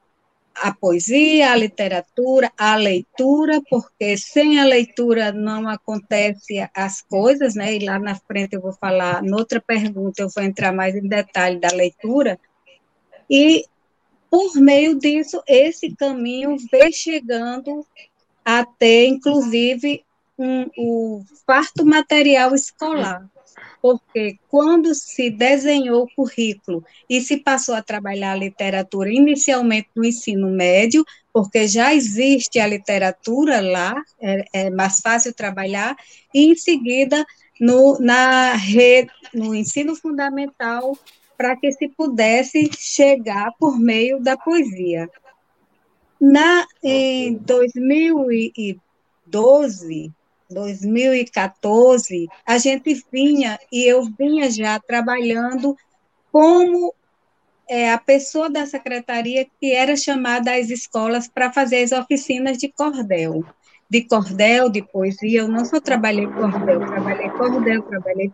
a 0.54 0.72
poesia, 0.72 1.52
a 1.52 1.56
literatura, 1.56 2.50
a 2.56 2.76
leitura, 2.76 3.60
porque 3.68 4.16
sem 4.16 4.60
a 4.60 4.64
leitura 4.64 5.32
não 5.32 5.68
acontece 5.68 6.68
as 6.74 7.02
coisas, 7.02 7.54
né? 7.54 7.74
E 7.74 7.84
lá 7.84 7.98
na 7.98 8.14
frente 8.14 8.54
eu 8.54 8.60
vou 8.60 8.72
falar, 8.72 9.22
noutra 9.22 9.60
pergunta 9.60 10.22
eu 10.22 10.28
vou 10.34 10.42
entrar 10.42 10.72
mais 10.72 10.94
em 10.94 11.06
detalhe 11.06 11.58
da 11.58 11.68
leitura. 11.68 12.38
E 13.28 13.64
por 14.30 14.54
meio 14.56 14.98
disso, 14.98 15.42
esse 15.46 15.94
caminho 15.94 16.56
vem 16.70 16.92
chegando 16.92 17.86
até, 18.44 19.06
inclusive, 19.06 20.04
um, 20.38 20.66
o 20.76 21.24
farto 21.46 21.84
material 21.84 22.54
escolar 22.54 23.28
porque 23.84 24.38
quando 24.48 24.94
se 24.94 25.28
desenhou 25.28 26.04
o 26.04 26.14
currículo 26.16 26.82
e 27.06 27.20
se 27.20 27.36
passou 27.36 27.74
a 27.74 27.82
trabalhar 27.82 28.32
a 28.32 28.36
literatura 28.36 29.12
inicialmente 29.12 29.90
no 29.94 30.06
ensino 30.06 30.50
médio, 30.50 31.04
porque 31.30 31.68
já 31.68 31.94
existe 31.94 32.58
a 32.58 32.66
literatura 32.66 33.60
lá, 33.60 33.94
é, 34.18 34.44
é 34.54 34.70
mais 34.70 35.00
fácil 35.00 35.34
trabalhar, 35.34 35.94
e 36.32 36.46
em 36.46 36.56
seguida 36.56 37.26
no, 37.60 37.98
na 38.00 38.54
rede, 38.54 39.10
no 39.34 39.54
ensino 39.54 39.94
fundamental, 39.94 40.96
para 41.36 41.54
que 41.54 41.70
se 41.70 41.86
pudesse 41.86 42.70
chegar 42.78 43.52
por 43.60 43.78
meio 43.78 44.18
da 44.18 44.34
poesia. 44.34 45.10
Na, 46.20 46.66
em 46.82 47.34
2012, 47.34 50.12
2014, 50.48 52.28
a 52.46 52.58
gente 52.58 53.04
vinha, 53.12 53.58
e 53.72 53.84
eu 53.84 54.04
vinha 54.04 54.50
já 54.50 54.78
trabalhando 54.78 55.76
como 56.30 56.94
é, 57.68 57.92
a 57.92 57.98
pessoa 57.98 58.50
da 58.50 58.66
secretaria 58.66 59.46
que 59.60 59.72
era 59.72 59.96
chamada 59.96 60.54
às 60.54 60.70
escolas 60.70 61.28
para 61.28 61.52
fazer 61.52 61.82
as 61.82 61.92
oficinas 61.92 62.58
de 62.58 62.68
cordel. 62.68 63.44
de 63.88 64.02
cordel, 64.02 64.68
de 64.68 64.82
poesia. 64.82 65.40
Eu 65.40 65.48
não 65.48 65.64
só 65.64 65.80
trabalhei 65.80 66.26
cordel, 66.26 66.80
trabalhei 66.80 67.30
cordel, 67.30 67.82
trabalhei 67.82 68.32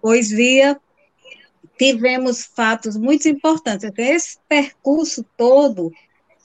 poesia. 0.00 0.80
Tivemos 1.78 2.44
fatos 2.44 2.96
muito 2.96 3.28
importantes. 3.28 3.90
Esse 3.96 4.38
percurso 4.48 5.24
todo 5.36 5.92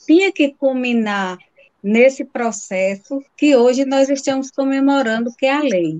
tinha 0.05 0.31
que 0.31 0.53
culminar 0.53 1.37
nesse 1.83 2.23
processo 2.23 3.21
que 3.35 3.55
hoje 3.55 3.83
nós 3.85 4.07
estamos 4.09 4.51
comemorando, 4.51 5.33
que 5.35 5.45
é 5.45 5.53
a 5.53 5.61
lei. 5.61 5.99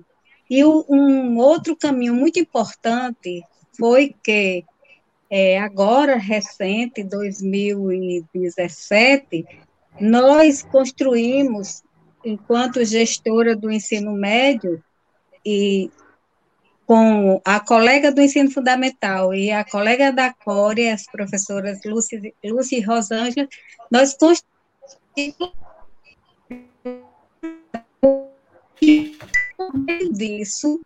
E 0.49 0.65
um 0.65 1.37
outro 1.37 1.75
caminho 1.75 2.13
muito 2.13 2.39
importante 2.39 3.43
foi 3.77 4.15
que, 4.23 4.63
é, 5.29 5.59
agora, 5.59 6.15
recente, 6.17 7.03
2017, 7.03 9.45
nós 9.99 10.61
construímos, 10.61 11.83
enquanto 12.23 12.85
gestora 12.85 13.55
do 13.55 13.71
ensino 13.71 14.11
médio, 14.11 14.83
e 15.45 15.89
com 16.85 17.41
a 17.45 17.59
colega 17.59 18.11
do 18.11 18.21
ensino 18.21 18.51
fundamental 18.51 19.33
e 19.33 19.51
a 19.51 19.63
colega 19.63 20.11
da 20.11 20.33
Core, 20.33 20.89
as 20.89 21.05
professoras 21.05 21.79
Lúcia, 21.85 22.21
Lúcia 22.43 22.77
e 22.77 22.81
Rosângela, 22.81 23.47
nós 23.89 24.15
construímos 24.15 25.53
disso 30.11 30.81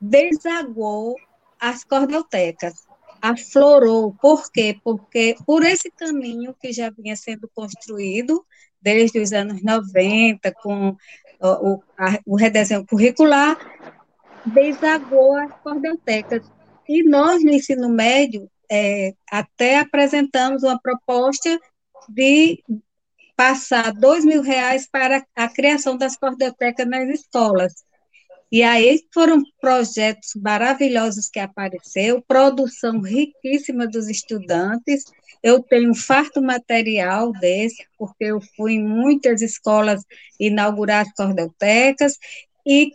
desagou 0.00 1.16
as 1.60 1.84
cordeltecas, 1.84 2.74
aflorou. 3.22 4.14
Por 4.20 4.50
quê? 4.52 4.78
Porque 4.82 5.36
por 5.46 5.64
esse 5.64 5.90
caminho 5.90 6.54
que 6.60 6.72
já 6.72 6.90
vinha 6.90 7.16
sendo 7.16 7.48
construído 7.54 8.44
desde 8.82 9.18
os 9.18 9.32
anos 9.32 9.62
90, 9.62 10.52
com 10.62 10.96
o, 11.40 11.82
a, 11.96 12.18
o 12.26 12.36
redesenho 12.36 12.86
curricular, 12.86 13.56
desagou 14.46 15.36
as 15.36 15.52
cordeltecas. 15.62 16.42
E 16.88 17.02
nós, 17.02 17.42
no 17.42 17.50
ensino 17.50 17.88
médio, 17.88 18.50
é, 18.70 19.14
até 19.30 19.78
apresentamos 19.78 20.62
uma 20.62 20.78
proposta 20.80 21.58
de 22.08 22.62
passar 23.36 23.92
dois 23.92 24.24
mil 24.24 24.42
reais 24.42 24.86
para 24.90 25.24
a 25.34 25.48
criação 25.48 25.96
das 25.96 26.16
cordotecas 26.16 26.86
nas 26.86 27.08
escolas. 27.08 27.72
E 28.52 28.62
aí 28.62 29.00
foram 29.12 29.42
projetos 29.60 30.30
maravilhosos 30.36 31.28
que 31.28 31.40
apareceu, 31.40 32.22
produção 32.22 33.00
riquíssima 33.00 33.86
dos 33.86 34.08
estudantes. 34.08 35.04
Eu 35.42 35.60
tenho 35.60 35.90
um 35.90 35.94
farto 35.94 36.40
material 36.40 37.32
desse, 37.32 37.84
porque 37.98 38.24
eu 38.24 38.40
fui 38.56 38.74
em 38.74 38.84
muitas 38.84 39.42
escolas 39.42 40.04
inaugurar 40.38 41.04
as 41.04 41.12
cordotecas 41.14 42.16
e 42.64 42.92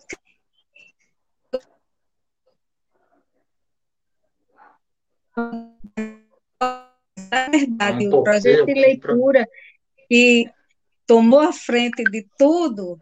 na 7.32 7.50
verdade, 7.50 8.08
o 8.08 8.24
projeto 8.24 8.66
de 8.66 8.74
leitura 8.74 9.48
que 10.08 10.50
tomou 11.06 11.40
a 11.40 11.54
frente 11.54 12.04
de 12.04 12.26
tudo, 12.38 13.00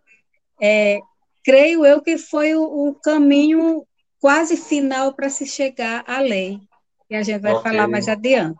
é, 0.62 1.00
creio 1.44 1.86
eu 1.86 2.02
que 2.02 2.18
foi 2.18 2.56
o, 2.56 2.64
o 2.64 2.96
caminho 2.96 3.86
quase 4.20 4.58
final 4.58 5.14
para 5.14 5.30
se 5.30 5.46
chegar 5.46 6.04
à 6.08 6.20
lei, 6.20 6.60
que 7.08 7.16
a 7.16 7.24
gente 7.24 7.40
vai 7.40 7.54
okay. 7.54 7.72
falar 7.72 7.88
mais 7.88 8.08
adiante. 8.08 8.60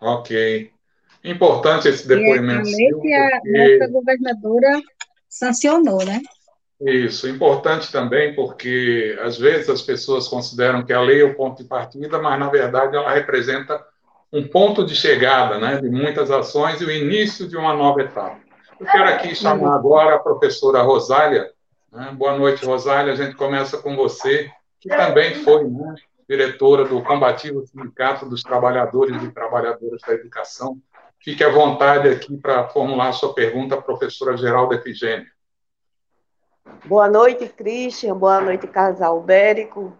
Ok. 0.00 0.70
Importante 1.22 1.88
esse 1.88 2.08
depoimento. 2.08 2.68
E 2.68 2.74
a 2.74 2.76
lei 2.76 3.00
que 3.00 3.14
a 3.14 3.40
porque... 3.40 3.78
nossa 3.78 3.92
governadora 3.92 4.82
sancionou, 5.28 6.04
né? 6.04 6.20
Isso, 6.80 7.28
importante 7.28 7.92
também 7.92 8.34
porque 8.34 9.18
às 9.22 9.38
vezes 9.38 9.68
as 9.68 9.82
pessoas 9.82 10.26
consideram 10.26 10.82
que 10.82 10.92
a 10.92 11.00
lei 11.00 11.20
é 11.20 11.24
o 11.24 11.34
ponto 11.34 11.62
de 11.62 11.68
partida, 11.68 12.18
mas 12.18 12.40
na 12.40 12.48
verdade 12.48 12.96
ela 12.96 13.12
representa 13.12 13.84
um 14.32 14.46
ponto 14.48 14.84
de 14.84 14.94
chegada 14.94 15.58
né, 15.58 15.78
de 15.78 15.90
muitas 15.90 16.30
ações 16.30 16.80
e 16.80 16.84
o 16.84 16.90
início 16.90 17.46
de 17.46 17.56
uma 17.56 17.74
nova 17.74 18.00
etapa. 18.00 18.38
Eu 18.78 18.86
quero 18.86 19.04
aqui 19.10 19.34
chamar 19.34 19.74
agora 19.74 20.16
a 20.16 20.18
professora 20.18 20.80
Rosália. 20.80 21.50
Né? 21.92 22.14
Boa 22.16 22.38
noite, 22.38 22.64
Rosália. 22.64 23.12
A 23.12 23.16
gente 23.16 23.34
começa 23.34 23.76
com 23.76 23.94
você, 23.94 24.50
que 24.80 24.88
também 24.88 25.34
foi 25.34 25.64
né, 25.64 25.94
diretora 26.26 26.86
do 26.86 27.02
Combativo 27.02 27.66
Sindicato 27.66 28.24
dos 28.24 28.42
Trabalhadores 28.42 29.22
e 29.22 29.30
Trabalhadoras 29.32 30.00
da 30.06 30.14
Educação. 30.14 30.78
Fique 31.18 31.44
à 31.44 31.50
vontade 31.50 32.08
aqui 32.08 32.38
para 32.38 32.68
formular 32.68 33.08
a 33.08 33.12
sua 33.12 33.34
pergunta 33.34 33.74
à 33.74 33.82
professora 33.82 34.34
Geralda 34.34 34.76
Efigênia. 34.76 35.26
Boa 36.84 37.08
noite, 37.08 37.48
Christian. 37.48 38.16
Boa 38.16 38.40
noite, 38.40 38.66
Casal 38.66 39.20
Bérico, 39.20 39.92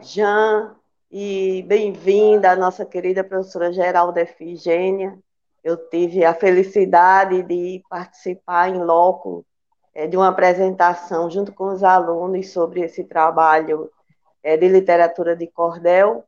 Jean, 0.00 0.76
e 1.10 1.64
bem-vinda 1.66 2.50
a 2.50 2.56
nossa 2.56 2.84
querida 2.84 3.24
professora 3.24 3.72
Geralda 3.72 4.20
Efigênia. 4.20 5.18
Eu 5.64 5.76
tive 5.88 6.24
a 6.24 6.34
felicidade 6.34 7.42
de 7.42 7.82
participar 7.88 8.68
em 8.68 8.78
loco 8.78 9.44
é, 9.94 10.06
de 10.06 10.16
uma 10.16 10.28
apresentação 10.28 11.30
junto 11.30 11.52
com 11.52 11.72
os 11.72 11.82
alunos 11.82 12.50
sobre 12.52 12.82
esse 12.82 13.04
trabalho 13.04 13.90
é, 14.42 14.56
de 14.56 14.68
literatura 14.68 15.34
de 15.34 15.46
cordel. 15.46 16.24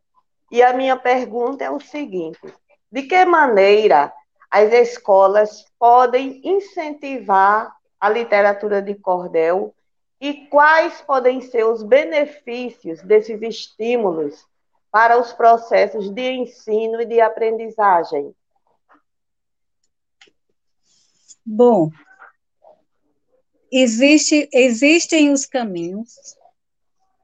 E 0.50 0.62
a 0.62 0.72
minha 0.72 0.96
pergunta 0.96 1.64
é 1.64 1.70
o 1.70 1.80
seguinte: 1.80 2.40
de 2.90 3.02
que 3.02 3.24
maneira 3.24 4.12
as 4.50 4.72
escolas 4.72 5.64
podem 5.78 6.40
incentivar 6.44 7.74
a 8.00 8.08
literatura 8.08 8.80
de 8.82 8.94
cordel 8.94 9.74
e 10.20 10.46
quais 10.46 11.00
podem 11.00 11.40
ser 11.40 11.64
os 11.64 11.82
benefícios 11.82 13.00
desses 13.02 13.40
estímulos 13.40 14.46
para 14.90 15.18
os 15.18 15.32
processos 15.32 16.10
de 16.10 16.30
ensino 16.32 17.00
e 17.00 17.06
de 17.06 17.20
aprendizagem? 17.20 18.34
Bom, 21.44 21.90
existe, 23.72 24.48
existem 24.52 25.32
os 25.32 25.46
caminhos 25.46 26.36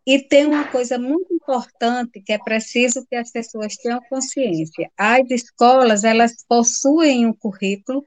e 0.07 0.21
tem 0.21 0.47
uma 0.47 0.67
coisa 0.69 0.99
muito 0.99 1.35
importante 1.35 2.21
que 2.21 2.33
é 2.33 2.39
preciso 2.39 3.05
que 3.07 3.17
as 3.17 3.31
pessoas 3.31 3.77
tenham 3.77 4.01
consciência. 4.09 4.91
As 4.97 5.29
escolas, 5.31 6.05
elas 6.05 6.45
possuem 6.49 7.27
um 7.27 7.33
currículo, 7.33 8.05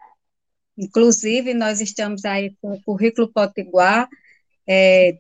inclusive 0.78 1.54
nós 1.54 1.80
estamos 1.80 2.26
aí 2.26 2.56
com 2.62 2.74
o 2.74 2.82
currículo 2.82 3.32
potiguar, 3.32 4.10
é, 4.70 5.17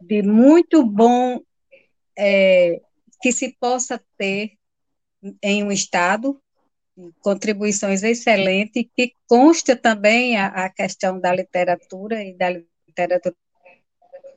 de 0.00 0.22
muito 0.22 0.84
bom 0.84 1.40
é, 2.18 2.80
que 3.22 3.30
se 3.30 3.56
possa 3.60 4.02
ter 4.16 4.58
em 5.40 5.62
um 5.62 5.70
Estado 5.70 6.40
contribuições 7.20 8.02
excelentes, 8.02 8.84
que 8.96 9.12
consta 9.28 9.76
também 9.76 10.36
a, 10.36 10.48
a 10.48 10.68
questão 10.68 11.20
da 11.20 11.32
literatura 11.32 12.24
e 12.24 12.34
da 12.34 12.50
literatura 12.50 13.36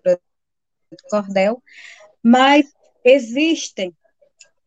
do 0.03 0.19
cordel, 1.09 1.63
mas 2.21 2.71
existem, 3.03 3.95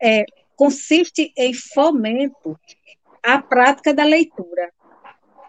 é, 0.03 0.25
consiste 0.57 1.33
em 1.37 1.55
fomento 1.55 2.59
à 3.23 3.41
prática 3.41 3.95
da 3.95 4.05
leitura. 4.05 4.73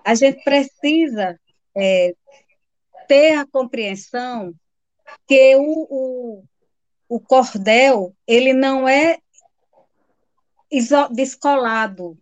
A 0.03 0.13
gente 0.13 0.43
precisa 0.43 1.39
é, 1.75 2.13
ter 3.07 3.37
a 3.37 3.45
compreensão 3.45 4.53
que 5.27 5.55
o, 5.55 5.87
o, 5.89 6.43
o 7.09 7.19
cordel, 7.19 8.15
ele 8.27 8.53
não 8.53 8.87
é 8.87 9.19
descolado, 11.11 12.17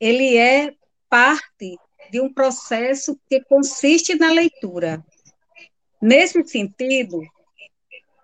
ele 0.00 0.36
é 0.36 0.74
parte 1.08 1.78
de 2.10 2.20
um 2.20 2.32
processo 2.32 3.18
que 3.28 3.40
consiste 3.44 4.14
na 4.14 4.30
leitura. 4.30 5.04
Nesse 6.00 6.44
sentido, 6.46 7.22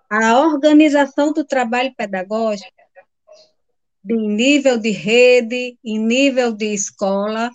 a 0.09 0.39
organização 0.41 1.33
do 1.33 1.45
trabalho 1.45 1.95
pedagógico, 1.97 2.71
em 4.05 4.29
nível 4.29 4.79
de 4.79 4.91
rede, 4.91 5.79
em 5.85 5.99
nível 5.99 6.53
de 6.53 6.75
escola, 6.75 7.51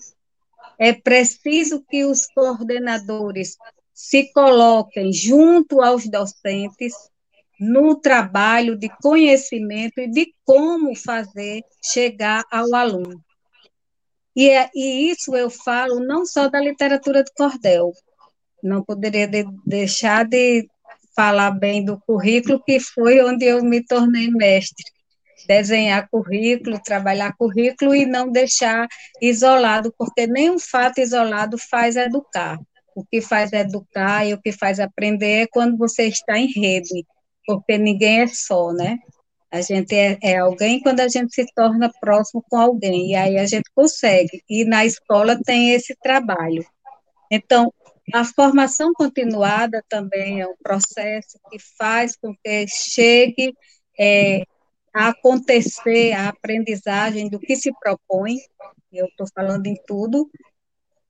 é 0.78 0.94
preciso 0.94 1.84
que 1.84 2.06
os 2.06 2.28
coordenadores 2.28 3.58
se 3.96 4.30
coloquem 4.34 5.14
junto 5.14 5.82
aos 5.82 6.06
docentes 6.06 6.94
no 7.58 7.96
trabalho 7.96 8.78
de 8.78 8.90
conhecimento 9.02 10.00
e 10.00 10.12
de 10.12 10.34
como 10.44 10.94
fazer 10.94 11.64
chegar 11.82 12.44
ao 12.52 12.76
aluno. 12.76 13.24
E, 14.36 14.50
é, 14.50 14.70
e 14.76 15.10
isso 15.10 15.34
eu 15.34 15.50
falo 15.50 16.02
não 16.02 16.26
só 16.26 16.50
da 16.50 16.60
literatura 16.60 17.24
de 17.24 17.32
cordel, 17.34 17.94
não 18.62 18.84
poderia 18.84 19.28
de, 19.28 19.46
deixar 19.66 20.26
de 20.26 20.68
falar 21.16 21.52
bem 21.52 21.86
do 21.86 21.98
currículo, 22.02 22.62
que 22.62 22.82
foi 22.82 23.24
onde 23.24 23.46
eu 23.46 23.64
me 23.64 23.82
tornei 23.82 24.30
mestre. 24.30 24.84
Desenhar 25.48 26.10
currículo, 26.10 26.82
trabalhar 26.84 27.34
currículo 27.38 27.96
e 27.96 28.06
não 28.06 28.30
deixar 28.30 28.90
isolado, 29.22 29.94
porque 29.98 30.28
nenhum 30.28 30.60
fato 30.60 31.00
isolado 31.00 31.58
faz 31.58 31.96
educar. 31.96 32.60
O 32.96 33.06
que 33.06 33.22
faz 33.22 33.52
educar 33.52 34.26
e 34.26 34.34
o 34.34 34.42
que 34.42 34.54
faz 34.54 34.80
aprender 34.80 35.44
é 35.44 35.48
quando 35.48 35.78
você 35.78 36.08
está 36.08 36.40
em 36.40 36.48
rede, 36.48 37.06
porque 37.46 37.78
ninguém 37.78 38.22
é 38.22 38.28
só, 38.28 38.72
né? 38.72 38.98
A 39.52 39.62
gente 39.62 39.94
é, 39.94 40.18
é, 40.24 40.38
alguém 40.38 40.82
quando 40.82 41.02
a 41.02 41.08
gente 41.08 41.34
se 41.34 41.46
torna 41.54 41.92
próximo 42.00 42.44
com 42.50 42.58
alguém, 42.58 43.12
e 43.12 43.16
aí 43.16 43.38
a 43.38 43.46
gente 43.46 43.70
consegue. 43.76 44.42
E 44.50 44.66
na 44.66 44.86
escola 44.86 45.40
tem 45.46 45.74
esse 45.74 45.96
trabalho. 46.02 46.66
Então, 47.30 47.72
a 48.14 48.24
formação 48.24 48.94
continuada 48.94 49.84
também 49.90 50.42
é 50.42 50.48
um 50.48 50.56
processo 50.62 51.40
que 51.50 51.58
faz 51.78 52.16
com 52.16 52.34
que 52.44 52.66
chegue 52.68 53.54
é, 54.00 54.44
a 54.94 55.10
acontecer 55.10 56.14
a 56.14 56.30
aprendizagem 56.30 57.30
do 57.30 57.40
que 57.40 57.56
se 57.56 57.72
propõe, 57.80 58.38
eu 58.92 59.06
estou 59.08 59.28
falando 59.34 59.68
em 59.68 59.76
tudo, 59.86 60.30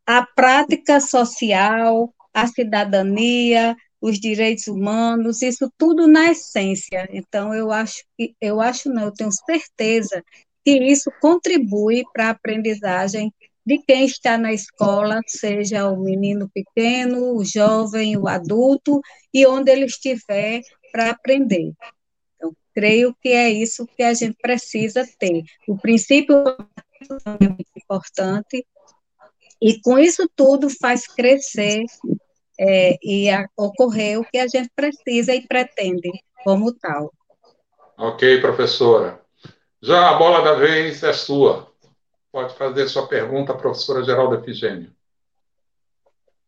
a 0.06 0.26
prática 0.26 0.99
social, 0.99 2.14
a 2.34 2.47
cidadania, 2.47 3.76
os 3.99 4.20
direitos 4.20 4.68
humanos, 4.68 5.41
isso 5.41 5.72
tudo 5.78 6.08
na 6.08 6.32
essência. 6.32 7.08
Então, 7.12 7.53
eu 7.53 7.72
acho 7.72 8.03
que, 8.18 8.36
eu 8.39 8.62
acho 8.62 8.89
não, 8.89 9.06
eu 9.06 9.12
tenho 9.12 9.32
certeza 9.32 10.24
que 10.64 10.72
isso 10.72 11.12
contribui 11.20 12.03
para 12.14 12.28
a 12.28 12.32
aprendizagem 12.32 13.34
de 13.66 13.80
quem 13.80 14.06
está 14.06 14.38
na 14.38 14.53
escola, 14.53 15.22
seja 15.26 15.89
o 15.89 15.97
menino 15.97 16.49
pequeno, 16.53 17.36
o 17.36 17.43
jovem, 17.43 18.16
o 18.16 18.28
adulto, 18.28 19.01
e 19.34 19.45
onde 19.47 19.72
ele 19.72 19.86
estiver 19.86 20.62
para 20.91 21.10
aprender. 21.10 21.74
Então, 22.36 22.56
creio 22.76 23.16
que 23.20 23.30
é 23.30 23.49
isso 23.49 23.88
que 23.97 24.03
a 24.03 24.14
gente 24.14 24.38
precisa 24.39 25.08
ter. 25.18 25.43
O 25.68 25.78
princípio 25.78 26.43
é 27.41 27.47
muito 27.47 27.72
importante, 27.76 28.64
e 29.62 29.80
com 29.82 29.97
isso 29.97 30.30
tudo 30.36 30.70
faz 30.70 31.08
crescer 31.08 31.86
é, 32.60 32.97
e 33.01 33.30
a, 33.30 33.47
ocorrer 33.58 34.20
o 34.20 34.26
que 34.26 34.38
a 34.38 34.47
gente 34.47 34.70
precisa 34.76 35.34
e 35.34 35.45
pretende 35.45 36.12
como 36.43 36.74
tal. 36.74 37.12
Ok, 37.97 38.41
professora. 38.41 39.22
Já 39.82 40.10
a 40.10 40.18
bola 40.18 40.41
da 40.41 40.53
vez 40.53 41.03
é 41.03 41.14
sua. 41.14 41.72
Pode 42.32 42.53
fazer 42.56 42.88
sua 42.88 43.08
pergunta, 43.08 43.53
professora 43.53 44.03
Geralda 44.03 44.38
Efigênio. 44.38 44.91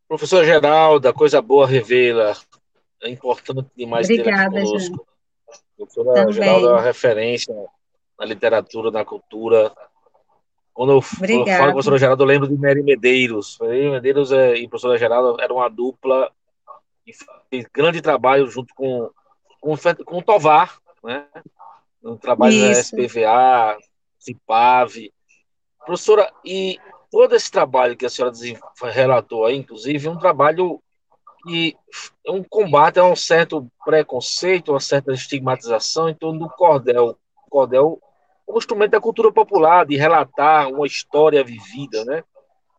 Professora 0.08 0.46
Geralda, 0.46 1.14
coisa 1.14 1.42
boa 1.42 1.68
revê-la. 1.68 2.36
É 3.02 3.10
importante 3.10 3.70
demais 3.76 4.10
Obrigada, 4.10 4.52
ter 4.52 4.58
aqui 4.58 4.66
conosco. 4.66 5.08
Professora 5.78 6.14
Também. 6.14 6.34
Geralda 6.34 6.68
é 6.68 6.72
uma 6.72 6.82
referência 6.82 7.56
na 8.20 8.26
literatura, 8.26 8.92
na 8.92 9.06
cultura. 9.06 9.74
Quando 10.78 10.92
eu, 10.92 11.02
quando 11.02 11.32
eu 11.32 11.46
falo 11.48 11.72
professora 11.72 11.98
Geralda, 11.98 12.22
eu 12.22 12.28
lembro 12.28 12.48
de 12.48 12.56
Mary 12.56 12.84
Medeiros. 12.84 13.58
Mary 13.60 13.90
Medeiros 13.90 14.30
e 14.30 14.64
a 14.64 14.70
professora 14.70 14.96
Geralda 14.96 15.44
eram 15.44 15.56
uma 15.56 15.68
dupla 15.70 16.32
e 17.04 17.12
fez 17.50 17.66
grande 17.74 18.00
trabalho 18.00 18.48
junto 18.48 18.76
com, 18.76 19.10
com, 19.60 19.76
com 20.06 20.18
o 20.20 20.22
Tovar, 20.22 20.80
né? 21.04 21.26
Um 22.04 22.16
trabalho 22.16 22.54
Isso. 22.54 22.96
da 22.96 23.02
SPVA, 23.02 23.78
CIPAV, 24.20 25.12
Professora, 25.84 26.32
e 26.46 26.80
todo 27.10 27.34
esse 27.34 27.50
trabalho 27.50 27.98
que 27.98 28.06
a 28.06 28.10
senhora 28.10 28.36
relatou 28.92 29.46
aí, 29.46 29.58
inclusive, 29.58 30.08
é 30.08 30.12
um 30.12 30.20
trabalho 30.20 30.80
que 31.48 31.76
é 32.24 32.32
um 32.32 32.44
combate 32.44 33.00
a 33.00 33.04
um 33.04 33.16
certo 33.16 33.68
preconceito, 33.84 34.74
uma 34.74 34.80
certa 34.80 35.12
estigmatização 35.12 36.08
em 36.08 36.14
torno 36.14 36.42
do 36.42 36.50
cordel. 36.50 37.18
O 37.48 37.50
cordel 37.50 38.00
é 38.04 38.07
um 38.48 38.58
instrumento 38.58 38.92
da 38.92 39.02
cultura 39.02 39.32
popular, 39.32 39.86
de 39.86 39.98
relatar 39.98 40.70
uma 40.70 40.88
história 40.88 41.44
vivida, 41.44 42.06
né? 42.06 42.24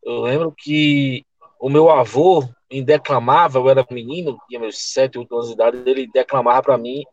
Eu 0.03 0.23
lembro 0.23 0.53
que 0.57 1.25
o 1.61 1.69
meu 1.69 1.91
avô 1.91 2.49
me 2.71 2.83
declamava, 2.83 3.59
eu 3.59 3.69
era 3.69 3.87
menino, 3.91 4.39
tinha 4.49 4.61
meus 4.61 4.79
sete, 4.79 5.19
oito 5.19 5.35
anos 5.35 5.49
de 5.49 5.55
idade, 5.55 5.83
ele 5.85 6.07
declamava 6.07 6.62
para 6.62 6.79
mim 6.79 7.05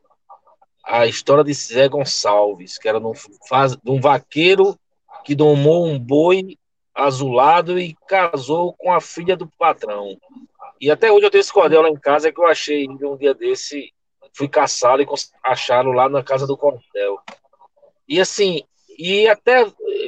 a 0.84 1.08
história 1.08 1.44
de 1.44 1.54
Zé 1.54 1.90
Gonçalves, 1.90 2.78
que 2.78 2.88
era 2.88 3.00
de 3.00 3.92
um 3.92 4.00
vaqueiro 4.00 4.78
que 5.24 5.34
domou 5.34 5.88
um 5.88 5.98
boi 5.98 6.58
azulado 6.94 7.80
e 7.80 7.96
casou 8.08 8.74
com 8.74 8.94
a 8.94 9.02
filha 9.02 9.36
do 9.36 9.50
patrão. 9.58 10.16
E 10.80 10.92
até 10.92 11.12
hoje 11.12 11.26
eu 11.26 11.32
tenho 11.32 11.42
esse 11.42 11.52
cordel 11.52 11.82
lá 11.82 11.90
em 11.90 11.98
casa 11.98 12.32
que 12.32 12.40
eu 12.40 12.46
achei 12.46 12.88
um 12.88 13.18
dia 13.18 13.34
desse, 13.34 13.92
fui 14.34 14.48
caçá-lo 14.48 15.02
e 15.02 15.08
acharam 15.44 15.92
lá 15.92 16.08
na 16.08 16.22
casa 16.22 16.46
do 16.46 16.56
cordel. 16.56 17.20
E 18.08 18.20
assim, 18.20 18.62
e 18.98 19.28
até, 19.28 19.66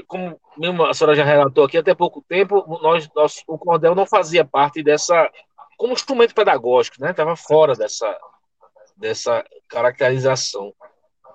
como 0.07 0.39
mesmo 0.57 0.85
a 0.85 0.93
senhora 0.93 1.15
já 1.15 1.23
relatou 1.23 1.65
aqui, 1.65 1.77
até 1.77 1.93
pouco 1.93 2.23
tempo, 2.27 2.65
nós, 2.81 3.09
nós, 3.15 3.43
o 3.47 3.57
cordel 3.57 3.93
não 3.93 4.05
fazia 4.05 4.45
parte 4.45 4.81
dessa, 4.81 5.29
como 5.77 5.93
instrumento 5.93 6.33
pedagógico, 6.33 7.01
né? 7.01 7.11
Estava 7.11 7.35
fora 7.35 7.75
dessa, 7.75 8.17
dessa 8.95 9.45
caracterização. 9.67 10.73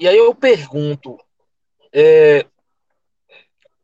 E 0.00 0.08
aí 0.08 0.16
eu 0.16 0.34
pergunto, 0.34 1.18
é, 1.92 2.46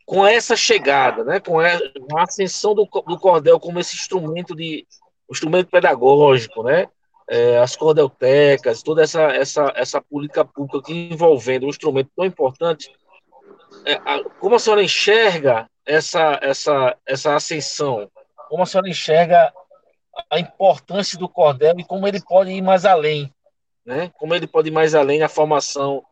com 0.05 0.27
essa 0.27 0.57
chegada, 0.57 1.23
né, 1.23 1.39
com 1.39 1.61
a 1.61 2.23
ascensão 2.23 2.75
do, 2.75 2.85
do 2.85 3.19
cordel 3.19 3.61
como 3.61 3.79
esse 3.79 3.95
instrumento 3.95 4.57
de 4.57 4.87
instrumento 5.31 5.69
pedagógico, 5.69 6.63
né, 6.63 6.89
é, 7.29 7.59
as 7.59 7.77
cordeltecas, 7.77 8.83
toda 8.83 9.03
essa, 9.03 9.23
essa, 9.25 9.73
essa 9.77 10.01
política 10.01 10.45
pública 10.45 10.91
envolvendo 10.91 11.67
um 11.67 11.69
instrumento 11.69 12.11
tão 12.17 12.25
importante, 12.25 12.91
é, 13.85 13.95
a, 13.95 14.25
como 14.41 14.55
a 14.55 14.59
senhora 14.59 14.83
enxerga 14.83 15.69
essa, 15.85 16.39
essa, 16.43 16.97
essa 17.07 17.35
ascensão? 17.35 18.11
Como 18.49 18.63
a 18.63 18.67
senhora 18.67 18.89
enxerga 18.89 19.53
a 20.31 20.39
importância 20.39 21.19
do 21.19 21.29
cordel 21.29 21.79
e 21.79 21.85
como 21.85 22.09
ele 22.09 22.21
pode 22.21 22.51
ir 22.51 22.63
mais 22.63 22.85
além, 22.85 23.33
né? 23.85 24.11
Como 24.19 24.35
ele 24.35 24.47
pode 24.47 24.69
ir 24.69 24.73
mais 24.73 24.95
além 24.95 25.19
na 25.19 25.29
formação 25.29 26.03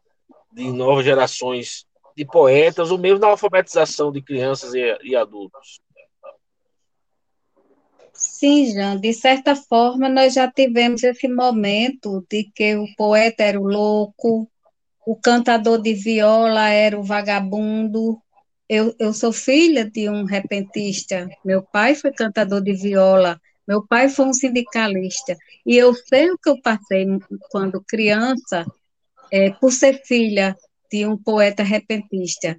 de 0.53 0.71
novas 0.71 1.05
gerações 1.05 1.87
de 2.17 2.25
poetas, 2.25 2.91
ou 2.91 2.99
mesmo 2.99 3.19
na 3.19 3.29
alfabetização 3.29 4.11
de 4.11 4.23
crianças 4.23 4.75
e, 4.75 4.99
e 5.03 5.15
adultos. 5.15 5.81
Sim, 8.17 8.67
Jean, 8.73 8.99
de 8.99 9.13
certa 9.13 9.55
forma 9.55 10.09
nós 10.09 10.35
já 10.35 10.51
tivemos 10.51 11.03
esse 11.03 11.29
momento 11.29 12.25
de 12.31 12.45
que 12.55 12.75
o 12.75 12.87
poeta 12.97 13.43
era 13.43 13.61
o 13.61 13.67
louco, 13.67 14.49
o 15.07 15.15
cantador 15.17 15.81
de 15.81 15.95
viola 15.95 16.69
era 16.71 16.99
o 16.99 17.03
vagabundo. 17.03 18.21
Eu, 18.69 18.95
eu 18.99 19.13
sou 19.13 19.33
filha 19.33 19.89
de 19.89 20.09
um 20.09 20.25
repentista, 20.25 21.29
meu 21.45 21.63
pai 21.63 21.95
foi 21.95 22.13
cantador 22.13 22.61
de 22.61 22.73
viola, 22.73 23.41
meu 23.67 23.87
pai 23.87 24.09
foi 24.09 24.27
um 24.27 24.33
sindicalista, 24.33 25.37
e 25.65 25.77
eu 25.77 25.95
sei 25.95 26.31
o 26.31 26.39
que 26.39 26.51
eu 26.51 26.61
passei 26.61 27.07
quando 27.51 27.85
criança, 27.87 28.65
é, 29.31 29.51
por 29.51 29.73
ser 29.73 30.03
filha 30.05 30.57
de 30.91 31.07
um 31.07 31.17
poeta 31.17 31.63
repentista. 31.63 32.57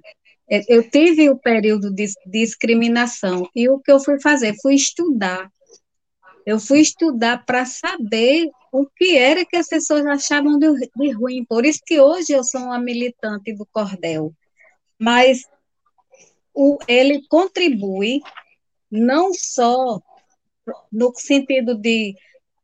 É, 0.50 0.62
eu 0.68 0.88
tive 0.88 1.28
o 1.28 1.36
período 1.36 1.90
de 1.90 2.06
discriminação 2.26 3.48
e 3.54 3.68
o 3.68 3.78
que 3.78 3.92
eu 3.92 4.00
fui 4.00 4.20
fazer? 4.20 4.54
Fui 4.62 4.74
estudar. 4.74 5.50
Eu 6.46 6.58
fui 6.58 6.80
estudar 6.80 7.44
para 7.44 7.66
saber 7.66 8.50
o 8.72 8.86
que 8.86 9.16
era 9.16 9.44
que 9.44 9.56
as 9.56 9.68
pessoas 9.68 10.06
achavam 10.06 10.58
de, 10.58 10.66
de 10.96 11.10
ruim. 11.12 11.44
Por 11.44 11.66
isso 11.66 11.80
que 11.84 12.00
hoje 12.00 12.32
eu 12.32 12.42
sou 12.42 12.62
uma 12.62 12.78
militante 12.78 13.52
do 13.52 13.66
cordel. 13.66 14.32
Mas 14.98 15.42
o, 16.54 16.78
ele 16.88 17.22
contribui 17.28 18.20
não 18.90 19.32
só 19.34 20.00
no 20.90 21.12
sentido 21.14 21.74
de 21.74 22.14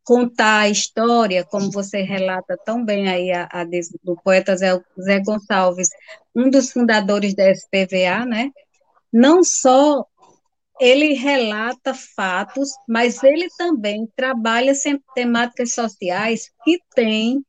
contar 0.05 0.61
a 0.61 0.69
história, 0.69 1.45
como 1.45 1.71
você 1.71 2.03
relata 2.03 2.57
tão 2.65 2.85
bem 2.85 3.09
aí 3.09 3.33
a, 3.33 3.49
a 3.51 3.65
do 4.03 4.17
poeta 4.23 4.55
Zé, 4.57 4.79
Zé 5.01 5.21
Gonçalves, 5.21 5.89
um 6.35 6.51
dos 6.51 6.71
fundadores 6.71 7.35
da 7.35 7.51
SPVA, 7.51 8.27
né? 8.27 8.51
Não 9.13 9.43
só 9.43 10.05
ele 10.81 11.15
relata 11.15 11.95
fatos, 11.95 12.71
mas 12.89 13.23
ele 13.23 13.49
também 13.57 14.09
trabalha 14.15 14.73
temáticas 15.15 15.73
sociais 15.73 16.51
que 16.65 16.79
têm 16.95 17.45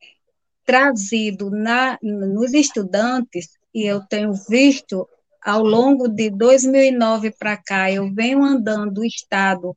trazido 0.64 1.49
na, 1.49 1.97
nos 2.01 2.53
estudantes, 2.53 3.49
e 3.74 3.86
eu 3.86 4.01
tenho 4.08 4.34
visto 4.47 5.08
ao 5.43 5.62
longo 5.64 6.08
de 6.08 6.30
2009 6.32 7.32
para 7.38 7.56
cá, 7.58 7.91
eu 7.91 8.12
venho 8.14 8.43
andando 8.43 8.99
o 8.99 9.06
Estado 9.06 9.76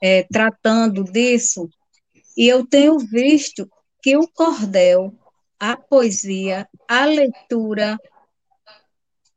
é, 0.00 0.24
tratando 0.30 1.02
disso, 1.02 1.68
e 2.38 2.46
eu 2.46 2.64
tenho 2.64 2.96
visto 3.00 3.68
que 4.00 4.16
o 4.16 4.28
cordel, 4.28 5.12
a 5.58 5.76
poesia, 5.76 6.68
a 6.88 7.04
leitura, 7.04 7.98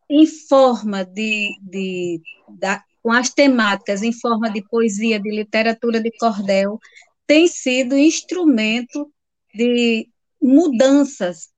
em 0.08 0.28
forma 0.28 1.04
de, 1.04 1.58
de 1.64 2.22
da, 2.48 2.84
com 3.02 3.12
as 3.12 3.32
temáticas 3.32 4.04
em 4.04 4.14
forma 4.14 4.52
de 4.52 4.62
poesia, 4.70 5.20
de 5.20 5.32
literatura 5.32 6.00
de 6.00 6.12
cordel, 6.12 6.80
tem 7.26 7.48
sido 7.48 7.98
instrumento 7.98 9.12
de 9.52 10.08
mudanças. 10.40 11.50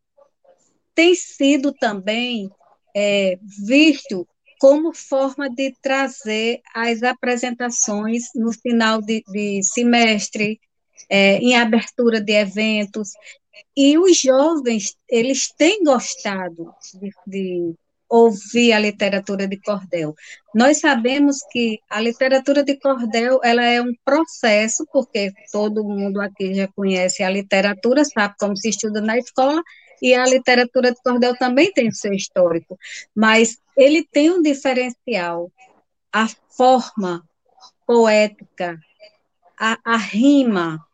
Tem 0.95 1.13
sido 1.13 1.73
também 1.73 2.49
é, 2.95 3.37
visto 3.65 4.25
como 4.61 4.93
forma 4.93 5.49
de 5.49 5.75
trazer 5.81 6.61
as 6.73 7.03
apresentações 7.03 8.29
no 8.33 8.53
final 8.53 9.01
de, 9.01 9.21
de 9.27 9.61
semestre, 9.61 10.57
é, 11.09 11.37
em 11.37 11.55
abertura 11.55 12.21
de 12.21 12.33
eventos. 12.33 13.11
E 13.75 13.97
os 13.97 14.19
jovens, 14.19 14.95
eles 15.09 15.51
têm 15.57 15.83
gostado 15.83 16.73
de, 16.93 17.11
de 17.25 17.75
ouvir 18.13 18.73
a 18.73 18.79
literatura 18.79 19.47
de 19.47 19.59
cordel. 19.59 20.13
Nós 20.53 20.79
sabemos 20.79 21.37
que 21.51 21.79
a 21.89 21.99
literatura 21.99 22.63
de 22.63 22.77
cordel 22.77 23.39
ela 23.43 23.63
é 23.63 23.81
um 23.81 23.91
processo, 24.05 24.85
porque 24.93 25.33
todo 25.51 25.83
mundo 25.83 26.21
aqui 26.21 26.53
já 26.53 26.67
conhece 26.67 27.23
a 27.23 27.29
literatura, 27.29 28.05
sabe 28.05 28.35
como 28.39 28.55
se 28.55 28.69
estuda 28.69 29.01
na 29.01 29.17
escola, 29.17 29.63
e 29.99 30.13
a 30.13 30.25
literatura 30.25 30.91
de 30.91 31.01
cordel 31.01 31.35
também 31.37 31.71
tem 31.71 31.89
seu 31.89 32.13
histórico, 32.13 32.77
mas 33.15 33.57
ele 33.75 34.05
tem 34.11 34.29
um 34.29 34.43
diferencial, 34.43 35.51
a 36.11 36.27
forma 36.55 37.23
poética, 37.87 38.79
a, 39.57 39.79
a 39.83 39.97
rima, 39.97 40.85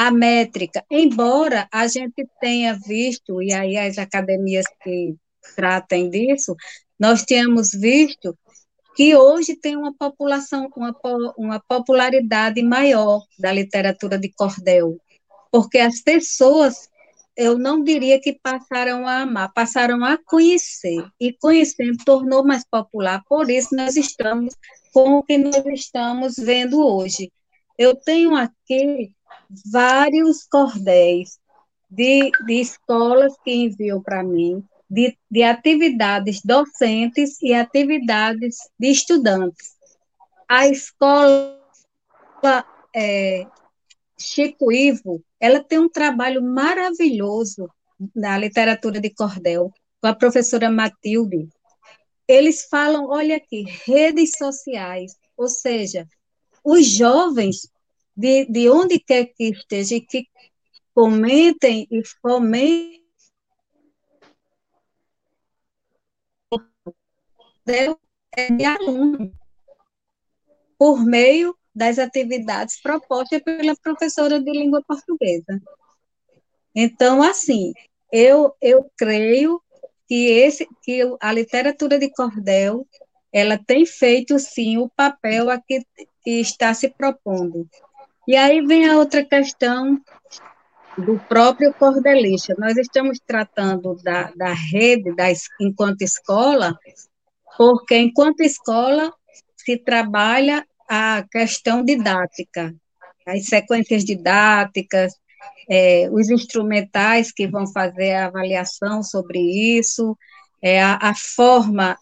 a 0.00 0.10
métrica, 0.10 0.82
embora 0.90 1.68
a 1.70 1.86
gente 1.86 2.26
tenha 2.40 2.72
visto, 2.72 3.42
e 3.42 3.52
aí 3.52 3.76
as 3.76 3.98
academias 3.98 4.64
que 4.82 5.14
tratem 5.54 6.08
disso, 6.08 6.56
nós 6.98 7.22
temos 7.22 7.72
visto 7.72 8.34
que 8.96 9.14
hoje 9.14 9.54
tem 9.56 9.76
uma 9.76 9.92
população, 9.92 10.70
uma, 10.74 10.96
uma 11.36 11.60
popularidade 11.68 12.62
maior 12.62 13.22
da 13.38 13.52
literatura 13.52 14.18
de 14.18 14.32
cordel, 14.32 14.98
porque 15.52 15.78
as 15.78 16.00
pessoas, 16.00 16.88
eu 17.36 17.58
não 17.58 17.84
diria 17.84 18.18
que 18.18 18.32
passaram 18.42 19.06
a 19.06 19.20
amar, 19.20 19.52
passaram 19.52 20.02
a 20.02 20.16
conhecer, 20.16 21.06
e 21.20 21.30
conhecendo 21.34 22.02
tornou 22.06 22.42
mais 22.42 22.64
popular, 22.64 23.22
por 23.28 23.50
isso 23.50 23.76
nós 23.76 23.96
estamos 23.96 24.54
com 24.94 25.18
o 25.18 25.22
que 25.22 25.36
nós 25.36 25.62
estamos 25.66 26.36
vendo 26.38 26.82
hoje. 26.82 27.30
Eu 27.76 27.94
tenho 27.94 28.34
aqui 28.34 29.14
vários 29.70 30.44
cordéis 30.44 31.38
de, 31.88 32.30
de 32.46 32.60
escolas 32.60 33.34
que 33.44 33.52
enviam 33.52 34.02
para 34.02 34.22
mim, 34.22 34.62
de, 34.88 35.16
de 35.30 35.42
atividades 35.42 36.40
docentes 36.44 37.40
e 37.42 37.52
atividades 37.52 38.58
de 38.78 38.88
estudantes. 38.88 39.76
A 40.48 40.66
escola 40.68 41.60
é, 42.94 43.46
Chico 44.18 44.72
Ivo, 44.72 45.22
ela 45.38 45.62
tem 45.62 45.78
um 45.78 45.88
trabalho 45.88 46.42
maravilhoso 46.42 47.68
na 48.14 48.38
literatura 48.38 49.00
de 49.00 49.10
cordel, 49.10 49.72
com 50.00 50.06
a 50.06 50.14
professora 50.14 50.70
Matilde. 50.70 51.48
Eles 52.26 52.64
falam, 52.64 53.06
olha 53.08 53.36
aqui, 53.36 53.64
redes 53.84 54.32
sociais, 54.38 55.16
ou 55.36 55.48
seja, 55.48 56.06
os 56.64 56.86
jovens, 56.86 57.68
de, 58.20 58.44
de 58.44 58.68
onde 58.68 58.98
quer 58.98 59.26
que 59.34 59.44
esteja, 59.50 59.98
que 59.98 60.26
comentem 60.94 61.88
e 61.90 62.02
fomentem 62.20 63.00
de 68.58 68.64
aluno, 68.64 69.32
por 70.78 71.04
meio 71.04 71.56
das 71.74 71.98
atividades 71.98 72.80
propostas 72.82 73.40
pela 73.42 73.74
professora 73.76 74.38
de 74.38 74.50
língua 74.50 74.82
portuguesa. 74.86 75.60
Então, 76.74 77.22
assim, 77.22 77.72
eu, 78.12 78.54
eu 78.60 78.90
creio 78.96 79.62
que, 80.06 80.26
esse, 80.26 80.68
que 80.82 81.00
a 81.20 81.32
literatura 81.32 81.98
de 81.98 82.10
cordel, 82.10 82.86
ela 83.32 83.56
tem 83.56 83.86
feito, 83.86 84.38
sim, 84.38 84.76
o 84.76 84.90
papel 84.90 85.48
a 85.48 85.58
que, 85.60 85.82
que 86.22 86.40
está 86.40 86.74
se 86.74 86.88
propondo. 86.88 87.68
E 88.28 88.36
aí 88.36 88.64
vem 88.64 88.88
a 88.88 88.96
outra 88.96 89.24
questão 89.24 90.00
do 90.96 91.18
próprio 91.28 91.72
cordelista. 91.74 92.54
Nós 92.58 92.76
estamos 92.76 93.18
tratando 93.26 93.94
da, 94.02 94.30
da 94.36 94.52
rede, 94.52 95.14
da, 95.14 95.26
enquanto 95.60 96.02
escola, 96.02 96.78
porque 97.56 97.96
enquanto 97.96 98.40
escola 98.40 99.12
se 99.56 99.76
trabalha 99.76 100.66
a 100.88 101.24
questão 101.30 101.84
didática, 101.84 102.74
as 103.26 103.46
sequências 103.46 104.04
didáticas, 104.04 105.14
é, 105.68 106.08
os 106.10 106.28
instrumentais 106.30 107.32
que 107.32 107.46
vão 107.46 107.66
fazer 107.66 108.14
a 108.14 108.26
avaliação 108.26 109.02
sobre 109.02 109.38
isso, 109.38 110.16
é, 110.60 110.82
a, 110.82 110.98
a 111.00 111.14
forma, 111.14 111.96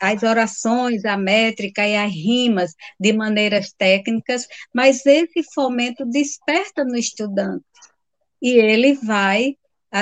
as 0.00 0.22
orações, 0.22 1.04
a 1.04 1.16
métrica 1.16 1.86
e 1.86 1.96
as 1.96 2.12
rimas 2.12 2.74
de 2.98 3.12
maneiras 3.12 3.72
técnicas, 3.72 4.46
mas 4.74 5.04
esse 5.06 5.42
fomento 5.54 6.04
desperta 6.04 6.84
no 6.84 6.96
estudante 6.96 7.64
e 8.42 8.50
ele 8.50 8.94
vai, 8.94 9.56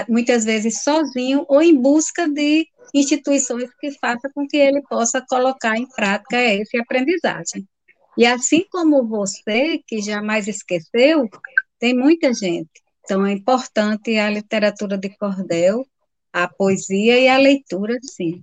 muitas 0.09 0.45
vezes 0.45 0.83
sozinho 0.83 1.45
ou 1.49 1.62
em 1.62 1.74
busca 1.74 2.29
de 2.29 2.66
instituições 2.95 3.68
que 3.81 3.91
façam 3.93 4.31
com 4.35 4.47
que 4.47 4.57
ele 4.57 4.83
possa 4.83 5.24
colocar 5.29 5.77
em 5.77 5.87
prática 5.89 6.37
essa 6.37 6.79
aprendizagem. 6.81 7.66
E 8.16 8.24
assim 8.24 8.64
como 8.70 9.07
você, 9.07 9.81
que 9.87 10.01
jamais 10.01 10.49
esqueceu, 10.49 11.29
tem 11.79 11.95
muita 11.95 12.33
gente. 12.33 12.70
Então, 13.05 13.24
é 13.27 13.33
importante 13.33 14.16
a 14.18 14.31
literatura 14.31 14.97
de 14.99 15.11
cordel, 15.16 15.87
a 16.33 16.49
poesia 16.49 17.20
e 17.20 17.29
a 17.29 17.37
leitura, 17.37 17.99
sim. 18.03 18.43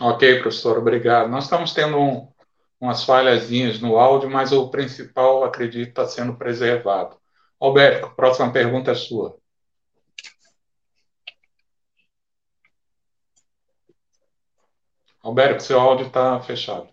Ok, 0.00 0.40
professor, 0.40 0.78
obrigado. 0.78 1.30
Nós 1.30 1.44
estamos 1.44 1.72
tendo 1.72 1.96
um, 1.96 2.32
umas 2.80 3.04
falhazinhas 3.04 3.80
no 3.80 3.96
áudio, 3.96 4.28
mas 4.28 4.52
o 4.52 4.68
principal, 4.68 5.44
acredito, 5.44 5.88
está 5.88 6.06
sendo 6.06 6.36
preservado. 6.36 7.16
Alberto, 7.60 8.10
próxima 8.16 8.52
pergunta 8.52 8.90
é 8.90 8.94
sua. 8.94 9.38
Alberto, 15.22 15.62
seu 15.62 15.80
áudio 15.80 16.08
está 16.08 16.40
fechado. 16.40 16.88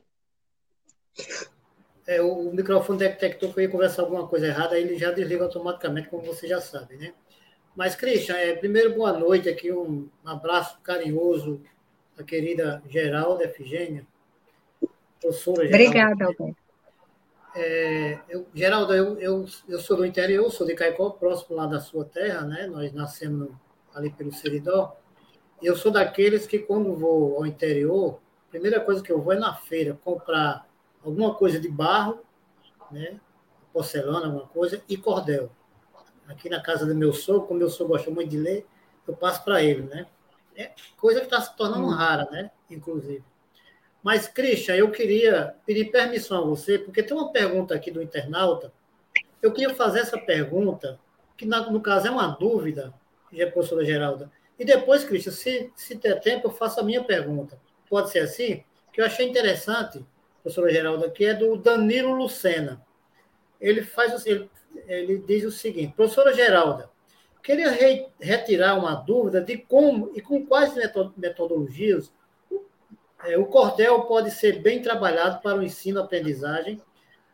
É, 2.07 2.21
o, 2.21 2.51
microfone 2.53 2.99
detectou 2.99 3.51
que 3.51 3.59
eu 3.59 3.63
ia 3.63 3.69
conversar 3.69 4.03
alguma 4.03 4.27
coisa 4.27 4.47
errada, 4.47 4.75
aí 4.75 4.83
ele 4.83 4.97
já 4.97 5.11
desliga 5.11 5.43
automaticamente, 5.43 6.09
como 6.09 6.23
você 6.23 6.47
já 6.47 6.61
sabe, 6.61 6.95
né? 6.95 7.13
Mas, 7.75 7.95
Christian, 7.95 8.35
é, 8.35 8.55
primeiro, 8.55 8.95
boa 8.95 9.13
noite 9.13 9.49
aqui, 9.49 9.71
um 9.71 10.09
abraço 10.23 10.79
carinhoso 10.81 11.61
à 12.17 12.23
querida 12.23 12.81
Geralda 12.87 13.43
Efigênia, 13.43 14.05
professora 15.19 15.67
Geralda. 15.67 15.85
Obrigada, 15.85 16.25
Alberto. 16.25 16.61
É, 17.53 18.19
eu, 18.29 18.47
Geraldo, 18.53 18.93
eu, 18.93 19.19
eu, 19.19 19.45
eu 19.67 19.79
sou 19.79 19.97
do 19.97 20.05
interior, 20.05 20.49
sou 20.51 20.65
de 20.65 20.73
Caicó, 20.73 21.09
próximo 21.09 21.57
lá 21.57 21.65
da 21.65 21.81
sua 21.81 22.05
terra, 22.05 22.41
né? 22.41 22.67
Nós 22.67 22.93
nascemos 22.93 23.49
ali 23.93 24.09
pelo 24.09 24.31
Seridó. 24.31 24.95
Eu 25.61 25.75
sou 25.75 25.91
daqueles 25.91 26.47
que, 26.47 26.59
quando 26.59 26.95
vou 26.95 27.37
ao 27.37 27.45
interior, 27.45 28.19
a 28.47 28.51
primeira 28.51 28.79
coisa 28.79 29.03
que 29.03 29.11
eu 29.11 29.21
vou 29.21 29.33
é 29.33 29.37
na 29.37 29.53
feira 29.53 29.99
comprar 30.03 30.65
alguma 31.03 31.35
coisa 31.35 31.59
de 31.59 31.67
barro, 31.67 32.19
né? 32.89 33.19
porcelana, 33.71 34.27
alguma 34.27 34.47
coisa, 34.47 34.81
e 34.87 34.97
cordel. 34.97 35.49
Aqui 36.27 36.49
na 36.49 36.61
casa 36.61 36.85
do 36.85 36.95
meu 36.95 37.13
sogro, 37.13 37.47
como 37.47 37.59
meu 37.59 37.69
sogro 37.69 37.93
gosta 37.93 38.09
muito 38.09 38.29
de 38.29 38.37
ler, 38.37 38.65
eu 39.07 39.15
passo 39.15 39.43
para 39.43 39.61
ele, 39.63 39.83
né? 39.83 40.07
É 40.61 40.71
coisa 40.97 41.19
que 41.19 41.25
está 41.25 41.41
se 41.41 41.55
tornando 41.55 41.87
hum. 41.87 41.89
rara, 41.89 42.29
né? 42.31 42.51
Inclusive. 42.69 43.23
Mas, 44.03 44.27
Christian, 44.27 44.75
eu 44.75 44.91
queria 44.91 45.55
pedir 45.65 45.91
permissão 45.91 46.39
a 46.39 46.45
você, 46.45 46.79
porque 46.79 47.03
tem 47.03 47.15
uma 47.15 47.31
pergunta 47.31 47.75
aqui 47.75 47.91
do 47.91 48.01
internauta. 48.01 48.73
Eu 49.41 49.51
queria 49.51 49.73
fazer 49.75 49.99
essa 49.99 50.17
pergunta, 50.17 50.99
que 51.37 51.45
no 51.45 51.81
caso 51.81 52.07
é 52.07 52.11
uma 52.11 52.27
dúvida, 52.27 52.93
já 53.31 53.49
professora 53.49 53.85
Geralda. 53.85 54.31
E 54.57 54.65
depois, 54.65 55.03
Christian, 55.03 55.31
se, 55.31 55.71
se 55.75 55.95
ter 55.95 56.19
tempo, 56.19 56.47
eu 56.47 56.51
faço 56.51 56.79
a 56.79 56.83
minha 56.83 57.03
pergunta. 57.03 57.59
Pode 57.89 58.09
ser 58.09 58.19
assim? 58.19 58.63
Que 58.91 59.01
eu 59.01 59.05
achei 59.05 59.27
interessante, 59.27 60.05
professora 60.41 60.71
Geralda, 60.71 61.09
que 61.09 61.25
é 61.25 61.33
do 61.33 61.57
Danilo 61.57 62.13
Lucena. 62.13 62.81
Ele 63.59 63.83
faz 63.83 64.25
ele, 64.25 64.49
ele 64.87 65.19
diz 65.19 65.43
o 65.43 65.51
seguinte: 65.51 65.93
professora 65.95 66.33
Geralda, 66.33 66.89
queria 67.41 67.71
re, 67.71 68.07
retirar 68.19 68.77
uma 68.77 68.95
dúvida 68.95 69.41
de 69.41 69.57
como 69.57 70.11
e 70.15 70.21
com 70.21 70.45
quais 70.45 70.73
metodologias 71.17 72.11
é, 73.23 73.37
o 73.37 73.45
cordel 73.45 74.01
pode 74.01 74.31
ser 74.31 74.61
bem 74.61 74.81
trabalhado 74.81 75.41
para 75.41 75.57
o 75.57 75.63
ensino-aprendizagem 75.63 76.81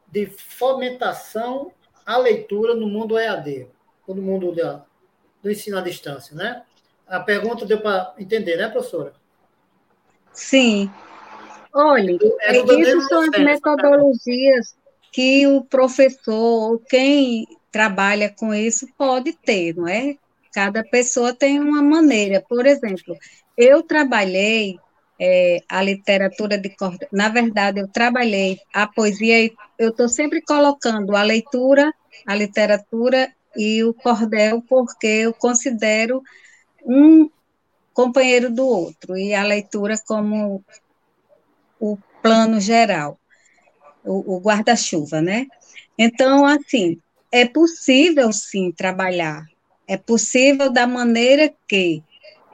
de 0.08 0.26
fomentação 0.26 1.72
à 2.06 2.18
leitura 2.18 2.74
no 2.74 2.88
mundo 2.88 3.18
EAD, 3.18 3.68
no 4.08 4.22
mundo 4.22 4.54
da, 4.54 4.86
do 5.42 5.52
ensino 5.52 5.78
à 5.78 5.82
distância, 5.82 6.36
né? 6.36 6.64
A 7.06 7.20
pergunta 7.20 7.66
deu 7.66 7.80
para 7.80 8.14
entender, 8.18 8.58
né, 8.58 8.68
professora? 8.70 9.14
Sim. 10.34 10.92
Olha, 11.74 12.18
é, 12.42 12.58
isso 12.58 13.02
são 13.08 13.22
as 13.22 13.30
metodologias 13.40 14.76
que 15.12 15.48
o 15.48 15.64
professor 15.64 16.72
ou 16.72 16.80
quem 16.80 17.48
trabalha 17.72 18.30
com 18.30 18.54
isso 18.54 18.88
pode 18.98 19.34
ter, 19.34 19.76
não 19.76 19.88
é? 19.88 20.16
Cada 20.54 20.84
pessoa 20.84 21.34
tem 21.34 21.60
uma 21.60 21.82
maneira. 21.82 22.44
Por 22.48 22.66
exemplo, 22.66 23.16
eu 23.58 23.84
trabalhei 23.84 24.78
é, 25.20 25.60
a 25.70 25.82
literatura 25.82 26.58
de 26.58 26.70
cordel. 26.70 27.08
Na 27.12 27.30
verdade, 27.30 27.80
eu 27.80 27.88
trabalhei 27.88 28.60
a 28.74 28.88
poesia 28.88 29.52
eu 29.78 29.90
estou 29.90 30.10
sempre 30.10 30.42
colocando 30.42 31.16
a 31.16 31.22
leitura, 31.22 31.94
a 32.26 32.36
literatura 32.36 33.32
e 33.56 33.84
o 33.84 33.94
cordel, 33.94 34.62
porque 34.68 35.08
eu 35.08 35.34
considero 35.34 36.24
um 36.84 37.30
companheiro 37.94 38.52
do 38.52 38.66
outro, 38.66 39.18
e 39.18 39.34
a 39.34 39.44
leitura 39.44 39.96
como 40.06 40.64
o 41.80 41.98
plano 42.22 42.60
geral, 42.60 43.20
o, 44.04 44.36
o 44.36 44.40
guarda-chuva, 44.40 45.22
né? 45.22 45.48
Então, 45.98 46.46
assim, 46.46 47.00
é 47.38 47.46
possível 47.46 48.34
sim 48.34 48.72
trabalhar, 48.72 49.46
é 49.88 49.96
possível 49.96 50.72
da 50.72 50.88
maneira 50.88 51.54
que 51.68 52.04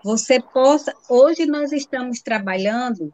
você 0.04 0.42
possa. 0.42 0.94
Hoje 1.10 1.46
nós 1.46 1.72
estamos 1.72 2.22
trabalhando, 2.22 3.12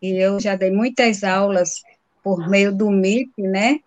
e 0.00 0.12
eu 0.12 0.40
já 0.40 0.56
dei 0.56 0.70
muitas 0.70 1.22
aulas 1.22 1.82
por 2.22 2.48
meio 2.48 2.74
do 2.74 2.90
MIP, 2.90 3.42
né? 3.42 3.80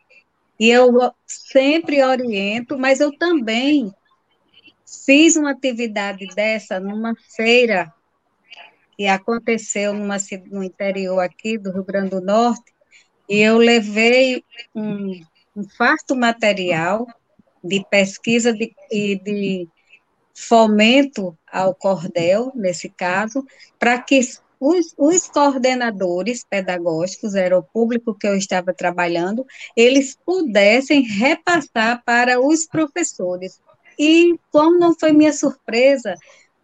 E 0.60 0.70
eu 0.70 1.12
sempre 1.26 2.04
oriento, 2.04 2.78
mas 2.78 3.00
eu 3.00 3.16
também 3.18 3.92
fiz 5.06 5.36
uma 5.36 5.52
atividade 5.52 6.28
dessa 6.36 6.80
numa 6.80 7.16
feira 7.36 7.94
que 8.96 9.08
aconteceu 9.08 9.94
numa, 9.94 10.18
no 10.52 10.64
interior 10.64 11.20
aqui 11.20 11.58
do 11.58 11.72
Rio 11.72 11.84
Grande 11.84 12.12
do 12.12 12.22
Norte, 12.22 12.74
e 13.30 13.40
eu 13.40 13.58
levei 13.58 14.44
um, 14.74 15.20
um 15.58 15.68
farto 15.68 16.16
material 16.16 17.08
de 17.64 17.84
pesquisa 17.90 18.54
de, 18.54 18.76
e 18.92 19.16
de 19.16 19.68
fomento 20.36 21.36
ao 21.52 21.74
cordel, 21.74 22.52
nesse 22.54 22.88
caso, 22.88 23.44
para 23.80 24.00
que 24.00 24.20
os, 24.60 24.94
os, 24.96 25.28
coordenadores 25.28 26.46
pedagógicos, 26.48 27.34
era 27.34 27.58
o 27.58 27.64
público 27.64 28.14
que 28.14 28.28
eu 28.28 28.38
estava 28.38 28.72
trabalhando, 28.72 29.44
eles 29.76 30.16
pudessem 30.24 31.02
repassar 31.02 32.04
para 32.06 32.40
os 32.40 32.68
professores. 32.68 33.60
E 33.98 34.40
como 34.52 34.78
não 34.78 34.94
foi 34.98 35.12
minha 35.12 35.34
surpresa, 35.34 36.16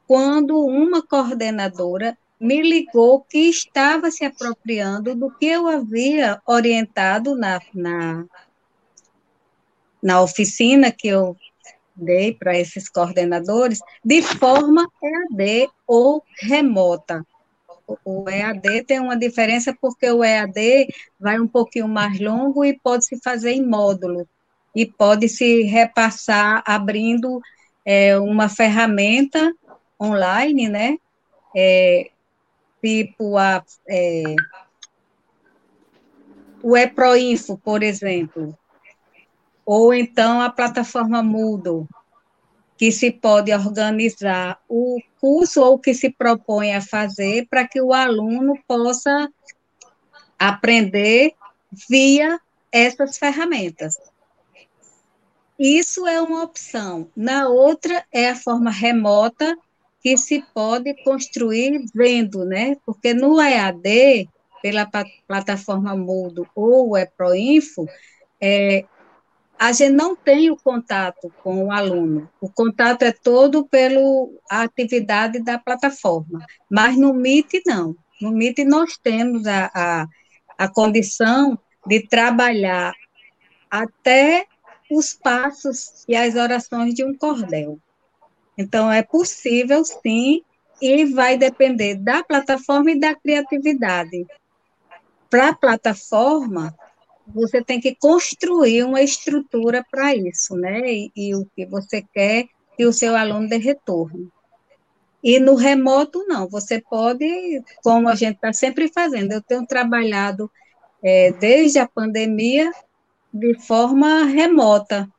quando 0.06 0.56
uma 0.64 1.02
coordenadora 1.02 2.16
me 2.40 2.62
ligou 2.62 3.22
que 3.22 3.50
estava 3.50 4.12
se 4.12 4.24
apropriando 4.24 5.16
do 5.16 5.32
que 5.32 5.48
eu 5.48 5.68
havia 5.68 6.40
orientado 6.46 7.36
na, 7.36 7.60
na, 7.74 8.26
na 10.04 10.22
oficina 10.22 10.92
que 10.92 11.08
eu 11.08 11.36
dei 11.96 12.34
para 12.34 12.60
esses 12.60 12.90
coordenadores 12.90 13.80
de 14.04 14.22
forma 14.22 14.86
EAD 15.02 15.70
ou 15.88 16.22
remota. 16.42 17.26
O 18.04 18.30
EAD 18.30 18.84
tem 18.84 19.00
uma 19.00 19.16
diferença 19.16 19.76
porque 19.80 20.10
o 20.10 20.24
EAD 20.24 20.88
vai 21.20 21.40
um 21.40 21.48
pouquinho 21.48 21.88
mais 21.88 22.20
longo 22.20 22.66
e 22.66 22.78
pode 22.78 23.06
se 23.06 23.18
fazer 23.24 23.52
em 23.52 23.66
módulo 23.66 24.28
e 24.76 24.86
pode 24.86 25.30
se 25.30 25.64
repassar 25.64 26.64
abrindo 26.66 27.42
é, 27.86 28.18
uma 28.18 28.50
ferramenta 28.50 29.54
online, 30.02 30.68
né? 30.68 30.98
É, 31.56 32.10
tipo 32.82 33.38
a 33.38 33.64
é, 33.88 34.36
o 36.64 36.78
eProinfo, 36.78 37.58
por 37.58 37.84
exemplo, 37.84 38.58
ou 39.66 39.94
então 39.94 40.42
a 40.42 40.50
plataforma 40.50 41.24
Moodle, 41.24 41.88
que 42.78 42.92
se 42.92 43.12
pode 43.12 43.54
organizar 43.54 44.60
o 44.68 45.00
curso 45.20 45.62
ou 45.62 45.80
que 45.80 45.94
se 45.94 46.10
propõe 46.10 46.74
a 46.74 46.82
fazer 46.82 47.48
para 47.50 47.68
que 47.68 47.82
o 47.82 47.94
aluno 47.94 48.58
possa 48.68 49.30
aprender 50.38 51.34
via 51.90 52.40
essas 52.72 53.18
ferramentas. 53.18 53.96
Isso 55.58 56.08
é 56.08 56.22
uma 56.22 56.44
opção. 56.44 57.08
Na 57.16 57.48
outra 57.48 58.04
é 58.12 58.30
a 58.30 58.36
forma 58.36 58.72
remota 58.72 59.56
que 60.02 60.18
se 60.18 60.44
pode 60.54 60.94
construir 61.04 61.86
vendo, 61.94 62.44
né? 62.44 62.76
Porque 62.86 63.14
no 63.14 63.40
EAD, 63.40 64.28
pela 64.62 64.90
plataforma 65.28 65.96
Moodle 65.96 66.48
ou 66.54 66.98
EPROINFO, 66.98 67.88
é, 68.42 68.84
a 69.64 69.72
gente 69.72 69.94
não 69.94 70.14
tem 70.14 70.52
o 70.52 70.58
contato 70.58 71.32
com 71.42 71.68
o 71.68 71.72
aluno. 71.72 72.30
O 72.42 72.50
contato 72.50 73.04
é 73.04 73.14
todo 73.14 73.66
pela 73.66 74.28
atividade 74.52 75.42
da 75.42 75.58
plataforma. 75.58 76.46
Mas 76.70 76.98
no 76.98 77.12
MIT, 77.12 77.62
não. 77.66 77.96
No 78.20 78.32
MIT, 78.32 78.66
nós 78.66 78.98
temos 78.98 79.48
a, 79.48 79.72
a, 79.74 80.08
a 80.58 80.68
condição 80.68 81.58
de 81.88 82.06
trabalhar 82.06 82.94
até 83.72 84.48
os 84.92 85.14
passos 85.14 86.04
e 86.10 86.14
as 86.14 86.36
orações 86.36 86.94
de 86.94 87.06
um 87.06 87.18
cordel. 87.18 87.80
Então, 88.58 88.92
é 88.92 89.02
possível, 89.02 89.86
sim, 89.86 90.42
e 90.82 91.06
vai 91.06 91.38
depender 91.38 91.96
da 91.96 92.22
plataforma 92.22 92.92
e 92.92 93.00
da 93.00 93.16
criatividade. 93.16 94.28
Para 95.30 95.52
a 95.52 95.56
plataforma, 95.56 96.76
você 97.28 97.64
tem 97.64 97.80
que 97.80 97.96
construir 97.96 98.84
uma 98.84 99.02
estrutura 99.02 99.86
para 99.90 100.16
isso, 100.16 100.56
né? 100.56 100.82
E, 100.92 101.12
e, 101.16 101.36
o 101.36 101.46
que 101.56 101.66
você 101.66 102.02
quer 102.02 102.48
que 102.76 102.86
o 102.86 102.94
seu 102.94 103.16
aluno 103.16 103.48
dê 103.48 103.58
retorno. 103.58 104.32
E 105.24 105.40
no 105.40 105.56
remoto, 105.56 106.26
não, 106.28 106.50
você 106.50 106.82
pode, 106.82 107.64
como 107.84 108.10
a 108.10 108.16
gente 108.16 108.36
está 108.36 108.52
sempre 108.52 108.90
fazendo, 108.90 109.32
eu 109.32 109.42
tenho 109.42 109.66
trabalhado 109.66 110.52
é, 111.02 111.32
desde 111.32 111.80
a 111.80 111.88
pandemia 111.88 112.72
de 113.34 113.54
forma 113.60 114.26
remota, 114.26 115.10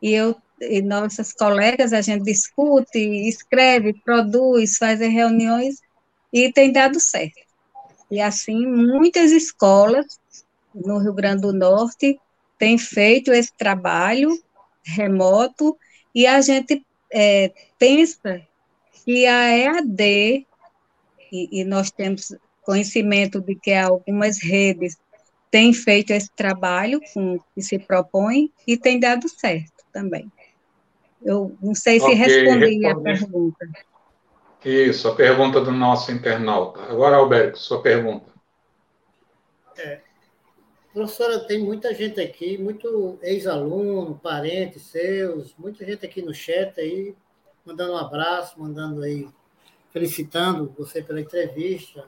e 0.00 0.12
eu 0.12 0.34
e 0.60 0.82
nossas 0.82 1.32
colegas, 1.32 1.92
a 1.92 2.02
gente 2.02 2.24
discute, 2.24 2.98
escreve, 2.98 3.94
produz, 4.04 4.76
faz 4.76 5.00
reuniões, 5.00 5.76
e 6.32 6.52
tem 6.52 6.70
dado 6.70 7.00
certo. 7.00 7.40
E 8.10 8.20
assim, 8.20 8.66
muitas 8.66 9.30
escolas 9.30 10.19
no 10.74 10.98
Rio 10.98 11.12
Grande 11.12 11.42
do 11.42 11.52
Norte 11.52 12.18
tem 12.58 12.76
feito 12.76 13.32
esse 13.32 13.52
trabalho 13.56 14.30
remoto 14.82 15.76
e 16.14 16.26
a 16.26 16.40
gente 16.40 16.84
é, 17.12 17.52
pensa 17.78 18.40
que 19.04 19.26
a 19.26 19.56
EAD, 19.56 20.46
e, 21.32 21.60
e, 21.60 21.64
nós 21.64 21.90
temos 21.90 22.34
conhecimento 22.62 23.40
de 23.40 23.54
que 23.54 23.72
algumas 23.72 24.42
redes 24.42 24.98
têm 25.50 25.72
feito 25.72 26.12
esse 26.12 26.30
trabalho 26.32 27.00
com 27.12 27.38
que 27.54 27.62
se 27.62 27.78
propõe 27.78 28.52
e 28.66 28.76
tem 28.76 29.00
dado 29.00 29.28
certo 29.28 29.84
também. 29.92 30.30
Eu 31.22 31.56
não 31.60 31.74
sei 31.74 31.98
se 31.98 32.06
okay, 32.06 32.16
respondi 32.16 32.86
a 32.86 32.96
pergunta. 32.96 33.68
Isso, 34.64 35.08
a 35.08 35.14
pergunta 35.14 35.60
do 35.60 35.72
nosso 35.72 36.12
internauta. 36.12 36.82
Agora, 36.82 37.16
Alberto, 37.16 37.58
sua 37.58 37.82
pergunta. 37.82 38.30
É, 39.78 40.00
Professora, 40.92 41.38
tem 41.40 41.62
muita 41.62 41.94
gente 41.94 42.20
aqui, 42.20 42.58
muito 42.58 43.18
ex-aluno, 43.22 44.18
parentes 44.20 44.82
seus, 44.82 45.54
muita 45.56 45.84
gente 45.84 46.04
aqui 46.04 46.20
no 46.20 46.34
chat 46.34 46.80
aí, 46.80 47.14
mandando 47.64 47.92
um 47.92 47.96
abraço, 47.96 48.60
mandando 48.60 49.02
aí, 49.02 49.28
felicitando 49.92 50.74
você 50.76 51.00
pela 51.00 51.20
entrevista, 51.20 52.04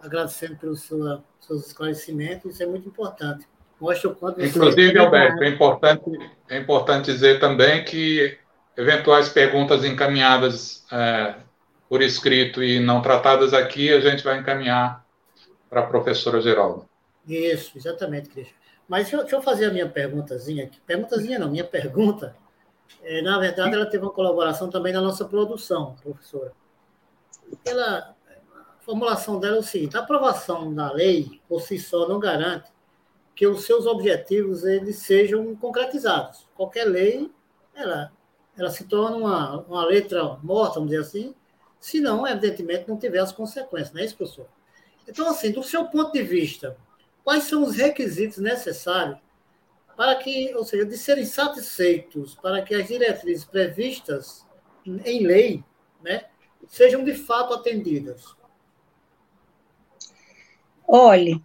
agradecendo 0.00 0.56
pelos 0.56 0.82
sua, 0.82 1.22
seus 1.38 1.66
esclarecimentos, 1.66 2.54
isso 2.54 2.62
é 2.62 2.66
muito 2.66 2.88
importante. 2.88 3.46
Mostra 3.78 4.10
o 4.10 4.14
quanto 4.14 4.40
você... 4.40 4.46
Inclusive, 4.46 4.98
Alberto, 4.98 5.42
é 5.42 5.48
importante, 5.48 6.10
é 6.48 6.58
importante 6.58 7.12
dizer 7.12 7.38
também 7.38 7.84
que 7.84 8.38
eventuais 8.74 9.28
perguntas 9.28 9.84
encaminhadas 9.84 10.86
é, 10.90 11.34
por 11.88 12.00
escrito 12.00 12.62
e 12.62 12.80
não 12.80 13.02
tratadas 13.02 13.52
aqui, 13.52 13.92
a 13.92 14.00
gente 14.00 14.24
vai 14.24 14.38
encaminhar 14.38 15.04
para 15.68 15.80
a 15.80 15.86
professora 15.86 16.40
Geralda. 16.40 16.87
Isso, 17.28 17.76
exatamente, 17.76 18.30
Cristian. 18.30 18.56
Mas 18.88 19.02
deixa 19.02 19.16
eu, 19.16 19.20
deixa 19.20 19.36
eu, 19.36 19.42
fazer 19.42 19.66
a 19.66 19.70
minha 19.70 19.88
perguntazinha 19.88 20.64
aqui. 20.64 20.80
Perguntazinha 20.80 21.38
não, 21.38 21.50
minha 21.50 21.64
pergunta. 21.64 22.34
É, 23.02 23.20
na 23.20 23.38
verdade, 23.38 23.74
ela 23.74 23.84
teve 23.84 24.02
uma 24.02 24.12
colaboração 24.12 24.70
também 24.70 24.94
na 24.94 25.00
nossa 25.02 25.26
produção, 25.26 25.94
professora. 26.02 26.52
Ela, 27.66 28.16
a 28.54 28.80
formulação 28.80 29.38
dela 29.38 29.56
é 29.56 29.60
o 29.60 29.62
seguinte: 29.62 29.96
a 29.96 30.00
aprovação 30.00 30.74
da 30.74 30.90
lei 30.90 31.40
por 31.46 31.60
si 31.60 31.78
só 31.78 32.08
não 32.08 32.18
garante 32.18 32.70
que 33.34 33.46
os 33.46 33.64
seus 33.64 33.86
objetivos 33.86 34.64
eles 34.64 34.96
sejam 34.96 35.54
concretizados. 35.54 36.48
Qualquer 36.56 36.86
lei, 36.86 37.30
ela, 37.74 38.10
ela 38.56 38.70
se 38.70 38.84
torna 38.84 39.16
uma, 39.16 39.60
uma 39.60 39.84
letra 39.84 40.38
morta, 40.42 40.74
vamos 40.74 40.90
dizer 40.90 41.02
assim, 41.02 41.34
se 41.78 42.00
não, 42.00 42.26
evidentemente, 42.26 42.88
não 42.88 42.96
tiver 42.96 43.20
as 43.20 43.30
consequências, 43.30 43.92
não 43.92 44.00
é 44.00 44.04
isso, 44.04 44.16
professor? 44.16 44.48
Então, 45.06 45.28
assim, 45.28 45.52
do 45.52 45.62
seu 45.62 45.84
ponto 45.86 46.12
de 46.12 46.22
vista, 46.22 46.76
quais 47.28 47.44
são 47.44 47.62
os 47.62 47.76
requisitos 47.76 48.38
necessários 48.38 49.18
para 49.94 50.14
que, 50.14 50.54
ou 50.54 50.64
seja, 50.64 50.86
de 50.86 50.96
serem 50.96 51.26
satisfeitos, 51.26 52.34
para 52.34 52.62
que 52.62 52.74
as 52.74 52.88
diretrizes 52.88 53.44
previstas 53.44 54.46
em 54.86 55.26
lei 55.26 55.62
né, 56.02 56.24
sejam 56.66 57.04
de 57.04 57.12
fato 57.12 57.52
atendidas? 57.52 58.34
Olhe, 60.86 61.44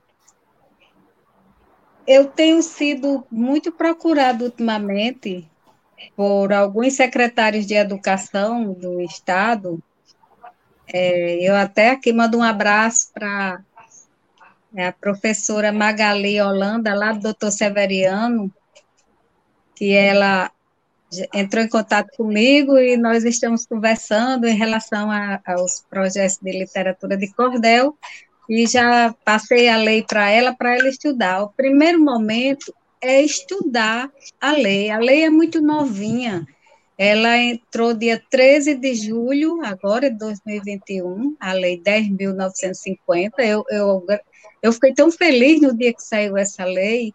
eu 2.07 2.27
tenho 2.27 2.64
sido 2.64 3.27
muito 3.30 3.69
procurado 3.69 4.45
ultimamente 4.45 5.51
por 6.15 6.53
alguns 6.53 6.93
secretários 6.93 7.65
de 7.68 7.73
educação 7.73 8.72
do 8.72 9.01
Estado. 9.01 9.84
É, 10.88 11.45
eu 11.45 11.53
até 11.53 11.89
aqui 11.89 12.14
mando 12.14 12.38
um 12.38 12.43
abraço 12.43 13.11
para 13.14 13.61
a 14.77 14.91
professora 14.91 15.71
Magali 15.71 16.41
Holanda, 16.41 16.93
lá 16.93 17.13
do 17.13 17.21
doutor 17.21 17.51
Severiano, 17.51 18.51
que 19.75 19.91
ela 19.93 20.51
entrou 21.33 21.63
em 21.63 21.69
contato 21.69 22.15
comigo 22.17 22.77
e 22.77 22.97
nós 22.97 23.23
estamos 23.23 23.65
conversando 23.65 24.47
em 24.47 24.55
relação 24.55 25.11
a, 25.11 25.39
aos 25.45 25.83
projetos 25.89 26.39
de 26.41 26.51
literatura 26.51 27.15
de 27.15 27.31
cordel 27.33 27.95
e 28.49 28.65
já 28.65 29.13
passei 29.23 29.69
a 29.69 29.77
lei 29.77 30.03
para 30.03 30.29
ela, 30.29 30.55
para 30.55 30.75
ela 30.75 30.89
estudar. 30.89 31.43
O 31.43 31.49
primeiro 31.49 32.03
momento 32.03 32.73
é 32.99 33.21
estudar 33.21 34.09
a 34.39 34.51
lei. 34.53 34.89
A 34.89 34.97
lei 34.97 35.23
é 35.23 35.29
muito 35.29 35.61
novinha. 35.61 36.47
Ela 36.97 37.37
entrou 37.37 37.93
dia 37.93 38.21
13 38.29 38.75
de 38.75 38.93
julho, 38.93 39.63
agora 39.63 40.11
de 40.11 40.17
2021, 40.17 41.35
a 41.39 41.51
Lei 41.53 41.81
10.950. 41.81 43.31
Eu, 43.39 43.65
eu, 43.69 44.05
eu 44.64 44.73
fiquei 44.73 44.94
tão 44.94 45.11
feliz 45.11 45.61
no 45.61 45.77
dia 45.77 45.94
que 45.94 46.02
saiu 46.02 46.35
essa 46.38 46.65
lei. 46.65 47.14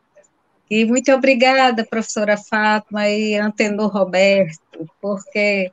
E 0.70 0.84
muito 0.84 1.10
obrigada, 1.10 1.84
professora 1.84 2.36
Fátima 2.36 3.08
e 3.08 3.34
Antenor 3.34 3.90
Roberto, 3.90 4.88
porque 5.00 5.70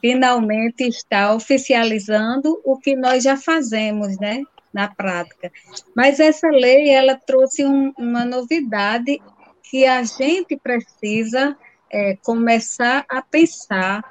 finalmente 0.00 0.82
está 0.82 1.32
oficializando 1.32 2.60
o 2.64 2.76
que 2.76 2.96
nós 2.96 3.22
já 3.22 3.36
fazemos, 3.36 4.18
né? 4.18 4.42
na 4.74 4.88
prática. 4.88 5.52
Mas 5.94 6.18
essa 6.18 6.48
lei, 6.48 6.90
ela 6.90 7.14
trouxe 7.14 7.64
um, 7.64 7.92
uma 7.96 8.24
novidade 8.24 9.22
que 9.62 9.86
a 9.86 10.02
gente 10.02 10.56
precisa 10.56 11.56
é, 11.88 12.16
começar 12.16 13.06
a 13.08 13.22
pensar 13.22 14.02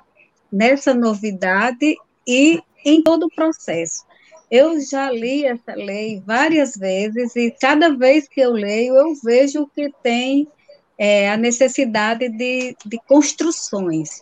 nessa 0.50 0.94
novidade 0.94 1.98
e 2.26 2.64
em 2.86 3.04
todo 3.04 3.26
o 3.26 3.36
processo. 3.36 4.06
Eu 4.54 4.80
já 4.80 5.10
li 5.10 5.46
essa 5.46 5.74
lei 5.74 6.22
várias 6.24 6.76
vezes 6.76 7.36
e 7.36 7.50
cada 7.50 7.90
vez 7.90 8.28
que 8.28 8.40
eu 8.40 8.52
leio, 8.52 8.96
eu 8.96 9.16
vejo 9.24 9.66
que 9.74 9.92
tem 10.04 10.48
é, 10.96 11.32
a 11.32 11.36
necessidade 11.36 12.30
de, 12.30 12.78
de 12.86 13.00
construções. 13.08 14.22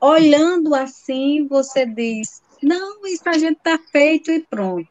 Olhando 0.00 0.74
assim, 0.74 1.46
você 1.48 1.84
diz: 1.84 2.40
não, 2.62 3.06
isso 3.06 3.28
a 3.28 3.36
gente 3.36 3.58
está 3.58 3.78
feito 3.92 4.30
e 4.30 4.40
pronto 4.40 4.88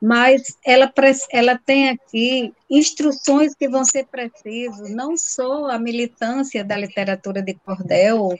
mas 0.00 0.56
ela, 0.64 0.92
ela 1.32 1.58
tem 1.58 1.88
aqui 1.88 2.54
instruções 2.70 3.52
que 3.52 3.68
vão 3.68 3.84
ser 3.84 4.06
precisas, 4.06 4.90
não 4.90 5.16
só 5.16 5.68
a 5.70 5.76
militância 5.76 6.64
da 6.64 6.76
literatura 6.76 7.42
de 7.42 7.54
cordel, 7.54 8.38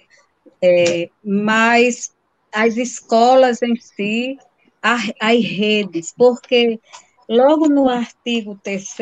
é, 0.63 1.11
mas 1.21 2.15
as 2.53 2.77
escolas 2.77 3.61
em 3.61 3.75
si, 3.75 4.39
as, 4.95 5.13
as 5.21 5.45
redes, 5.45 6.15
porque 6.17 6.81
logo 7.29 7.69
no 7.69 7.89
artigo 7.89 8.59
3 8.63 8.95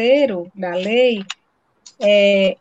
da 0.55 0.75
lei, 0.75 1.23
é, 2.01 2.57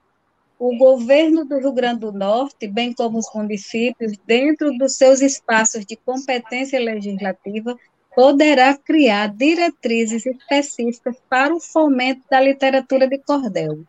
o 0.60 0.78
governo 0.78 1.44
do 1.44 1.58
Rio 1.58 1.74
Grande 1.74 2.02
do 2.02 2.12
Norte, 2.12 2.68
bem 2.68 2.94
como 2.94 3.18
os 3.18 3.28
municípios, 3.34 4.14
dentro 4.26 4.72
dos 4.78 4.96
seus 4.96 5.22
espaços 5.22 5.86
de 5.86 5.96
competência 5.96 6.80
legislativa, 6.80 7.78
poderá 8.16 8.78
criar 8.78 9.28
diretrizes 9.28 10.26
específicas 10.26 11.18
para 11.30 11.54
o 11.54 11.60
fomento 11.60 12.22
da 12.30 12.40
literatura 12.40 13.08
de 13.08 13.18
cordel. 13.18 13.80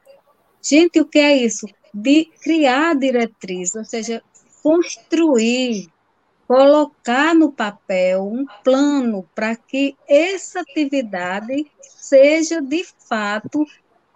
Gente, 0.60 1.00
o 1.00 1.04
que 1.04 1.18
é 1.18 1.36
isso? 1.36 1.66
De 1.94 2.24
criar 2.42 2.96
diretrizes, 2.96 3.76
ou 3.76 3.84
seja, 3.84 4.20
construir, 4.62 5.88
colocar 6.46 7.34
no 7.34 7.50
papel 7.50 8.24
um 8.24 8.46
plano 8.62 9.28
para 9.34 9.56
que 9.56 9.96
essa 10.08 10.60
atividade 10.60 11.70
seja 11.80 12.60
de 12.60 12.84
fato 13.08 13.66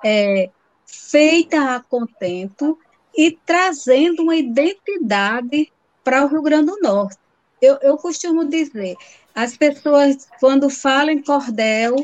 é, 0.04 0.50
feita 0.86 1.74
a 1.74 1.80
contento 1.80 2.78
e 3.16 3.32
trazendo 3.32 4.22
uma 4.22 4.36
identidade 4.36 5.72
para 6.04 6.24
o 6.24 6.28
Rio 6.28 6.42
Grande 6.42 6.66
do 6.66 6.78
Norte. 6.80 7.18
Eu, 7.60 7.78
eu 7.82 7.96
costumo 7.96 8.44
dizer, 8.44 8.96
as 9.34 9.56
pessoas, 9.56 10.28
quando 10.38 10.70
falam 10.70 11.10
em 11.10 11.22
cordel, 11.22 11.94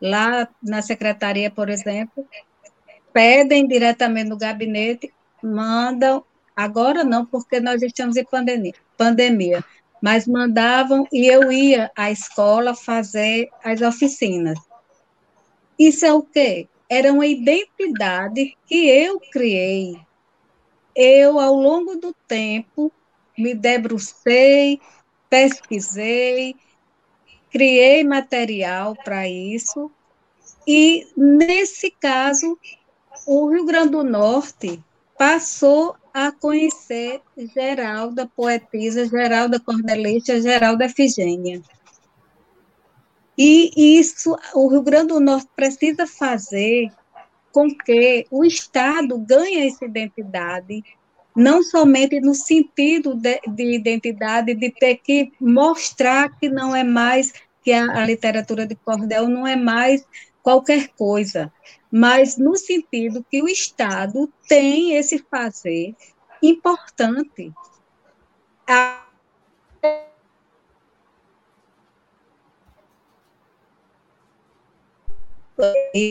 lá 0.00 0.48
na 0.62 0.82
secretaria, 0.82 1.50
por 1.50 1.68
exemplo, 1.68 2.26
pedem 3.12 3.66
diretamente 3.66 4.28
no 4.28 4.36
gabinete, 4.36 5.12
mandam, 5.42 6.24
agora 6.54 7.02
não, 7.02 7.26
porque 7.26 7.60
nós 7.60 7.82
estamos 7.82 8.16
em 8.16 8.24
pandemia, 8.24 8.74
pandemia 9.00 9.64
mas 10.00 10.26
mandavam 10.26 11.06
e 11.12 11.26
eu 11.26 11.52
ia 11.52 11.90
à 11.94 12.10
escola 12.10 12.74
fazer 12.74 13.48
as 13.62 13.82
oficinas. 13.82 14.58
Isso 15.78 16.06
é 16.06 16.12
o 16.12 16.22
quê? 16.22 16.68
Era 16.88 17.12
uma 17.12 17.26
identidade 17.26 18.56
que 18.66 18.88
eu 18.88 19.20
criei. 19.30 19.96
Eu, 20.94 21.38
ao 21.38 21.54
longo 21.54 21.96
do 21.96 22.14
tempo, 22.26 22.90
me 23.36 23.54
debrucei, 23.54 24.80
pesquisei, 25.28 26.56
criei 27.50 28.02
material 28.02 28.96
para 28.96 29.28
isso, 29.28 29.90
e 30.66 31.06
nesse 31.16 31.90
caso, 31.90 32.58
o 33.26 33.48
Rio 33.48 33.64
Grande 33.64 33.90
do 33.90 34.02
Norte 34.02 34.82
passou 35.16 35.96
a 36.12 36.32
conhecer 36.32 37.20
Geralda, 37.54 38.30
poetisa 38.36 39.06
Geralda 39.06 39.60
Cordelícia, 39.60 40.40
Geralda 40.40 40.84
Efigênia. 40.84 41.62
E 43.36 43.98
isso 43.98 44.36
o 44.54 44.68
Rio 44.68 44.82
Grande 44.82 45.08
do 45.08 45.20
Norte 45.20 45.48
precisa 45.56 46.06
fazer 46.06 46.92
com 47.52 47.68
que 47.68 48.26
o 48.30 48.44
Estado 48.44 49.18
ganhe 49.18 49.66
essa 49.66 49.84
identidade, 49.84 50.82
não 51.34 51.62
somente 51.62 52.20
no 52.20 52.34
sentido 52.34 53.14
de, 53.14 53.40
de, 53.46 53.74
identidade, 53.74 54.54
de 54.54 54.70
ter 54.70 54.96
que 54.96 55.32
mostrar 55.40 56.36
que 56.38 56.48
não 56.48 56.74
é 56.74 56.84
mais, 56.84 57.32
que 57.62 57.72
a, 57.72 58.02
a 58.02 58.04
literatura 58.04 58.66
de 58.66 58.74
cordel 58.74 59.28
não 59.28 59.46
é 59.46 59.56
mais 59.56 60.04
qualquer 60.42 60.88
coisa, 60.88 61.52
mas 61.90 62.36
no 62.36 62.56
sentido 62.56 63.24
que 63.30 63.42
o 63.42 63.48
Estado 63.48 64.32
tem 64.48 64.94
esse 64.96 65.18
fazer 65.30 65.94
importante. 66.42 67.52
A, 68.66 69.06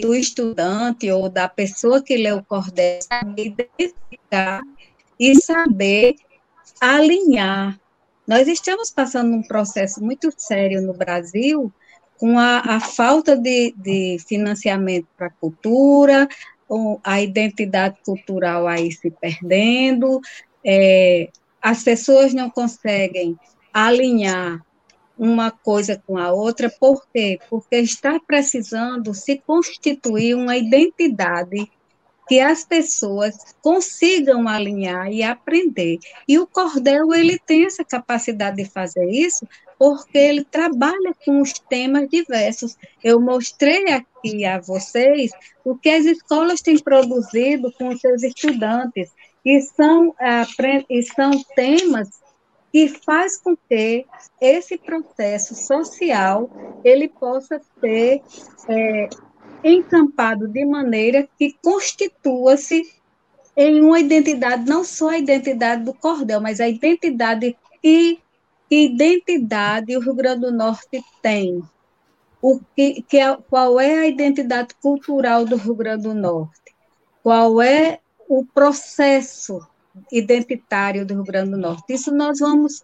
do 0.03 0.13
estudante 0.13 1.09
ou 1.11 1.27
da 1.27 1.49
pessoa 1.49 2.03
que 2.03 2.15
lê 2.15 2.31
o 2.31 2.43
cordel 2.43 2.99
saber 3.01 3.47
identificar 3.47 4.61
e 5.19 5.35
saber 5.41 6.15
alinhar. 6.79 7.79
Nós 8.27 8.47
estamos 8.47 8.91
passando 8.91 9.35
um 9.35 9.41
processo 9.41 10.03
muito 10.03 10.31
sério 10.37 10.81
no 10.81 10.93
Brasil 10.93 11.73
com 12.19 12.37
a, 12.37 12.59
a 12.59 12.79
falta 12.79 13.35
de, 13.35 13.73
de 13.77 14.17
financiamento 14.27 15.07
para 15.17 15.27
a 15.27 15.31
cultura, 15.31 16.27
a 17.03 17.21
identidade 17.21 17.97
cultural 18.05 18.67
aí 18.67 18.91
se 18.91 19.09
perdendo, 19.09 20.19
é, 20.63 21.29
as 21.61 21.81
pessoas 21.83 22.33
não 22.33 22.49
conseguem 22.49 23.37
alinhar 23.73 24.63
uma 25.17 25.51
coisa 25.51 26.01
com 26.05 26.17
a 26.17 26.31
outra, 26.31 26.69
por 26.69 27.05
quê? 27.13 27.39
Porque 27.49 27.75
está 27.77 28.19
precisando 28.19 29.13
se 29.13 29.37
constituir 29.37 30.35
uma 30.35 30.55
identidade 30.55 31.69
que 32.27 32.39
as 32.39 32.63
pessoas 32.63 33.55
consigam 33.61 34.47
alinhar 34.47 35.11
e 35.11 35.23
aprender. 35.23 35.97
E 36.27 36.37
o 36.37 36.45
cordel 36.45 37.13
ele 37.13 37.39
tem 37.39 37.65
essa 37.65 37.83
capacidade 37.83 38.57
de 38.57 38.65
fazer 38.65 39.09
isso 39.09 39.47
porque 39.79 40.17
ele 40.17 40.43
trabalha 40.43 41.15
com 41.25 41.41
os 41.41 41.53
temas 41.53 42.09
diversos. 42.09 42.77
Eu 43.01 43.21
mostrei 43.21 43.85
aqui 43.85 44.43
a 44.43 44.59
vocês 44.59 45.31
o 45.63 45.73
que 45.73 45.89
as 45.89 46.05
escolas 46.05 46.61
têm 46.61 46.77
produzido 46.77 47.71
com 47.71 47.87
os 47.87 48.01
seus 48.01 48.21
estudantes 48.21 49.09
e 49.45 49.61
são, 49.61 50.13
e 50.89 51.01
são 51.03 51.31
temas 51.55 52.09
que 52.73 52.89
faz 52.89 53.37
com 53.37 53.55
que 53.55 54.05
esse 54.41 54.77
processo 54.77 55.55
social 55.55 56.51
ele 56.83 57.07
possa 57.07 57.61
ser 57.79 58.21
é, 58.67 59.09
encampado 59.63 60.47
de 60.47 60.65
maneira 60.65 61.27
que 61.37 61.55
constitua-se 61.63 62.83
em 63.55 63.81
uma 63.81 63.99
identidade, 63.99 64.69
não 64.69 64.83
só 64.83 65.09
a 65.09 65.17
identidade 65.17 65.83
do 65.83 65.93
cordel, 65.93 66.39
mas 66.39 66.59
a 66.59 66.67
identidade 66.67 67.57
e 68.69 68.85
identidade 68.85 69.95
o 69.95 69.99
Rio 69.99 70.13
Grande 70.13 70.41
do 70.41 70.51
Norte 70.51 71.03
tem. 71.21 71.63
o 72.41 72.59
que, 72.75 73.01
que 73.01 73.17
é, 73.17 73.35
qual 73.49 73.79
é 73.79 73.99
a 73.99 74.07
identidade 74.07 74.73
cultural 74.81 75.45
do 75.45 75.57
Rio 75.57 75.75
Grande 75.75 76.03
do 76.03 76.13
Norte, 76.13 76.73
qual 77.21 77.61
é 77.61 77.99
o 78.29 78.45
processo 78.45 79.59
identitário 80.11 81.05
do 81.05 81.15
Rio 81.15 81.23
Grande 81.23 81.51
do 81.51 81.57
Norte. 81.57 81.93
Isso 81.93 82.11
nós 82.11 82.39
vamos 82.39 82.83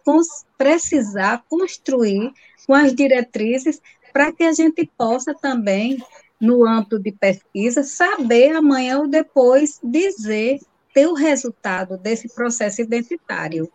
precisar 0.57 1.44
construir 1.48 2.34
com 2.66 2.74
as 2.74 2.94
diretrizes 2.94 3.82
para 4.12 4.32
que 4.32 4.44
a 4.44 4.53
gente 4.53 4.90
possa 4.98 5.34
também, 5.34 6.03
no 6.40 6.68
âmbito 6.68 6.99
de 6.99 7.12
pesquisa, 7.12 7.84
saber 7.84 8.56
amanhã 8.56 8.99
ou 8.99 9.07
depois 9.07 9.80
dizer, 9.84 10.60
ter 10.94 11.07
o 11.07 11.14
resultado 11.14 11.98
desse 11.98 12.34
processo 12.34 12.82
identitário. 12.82 13.72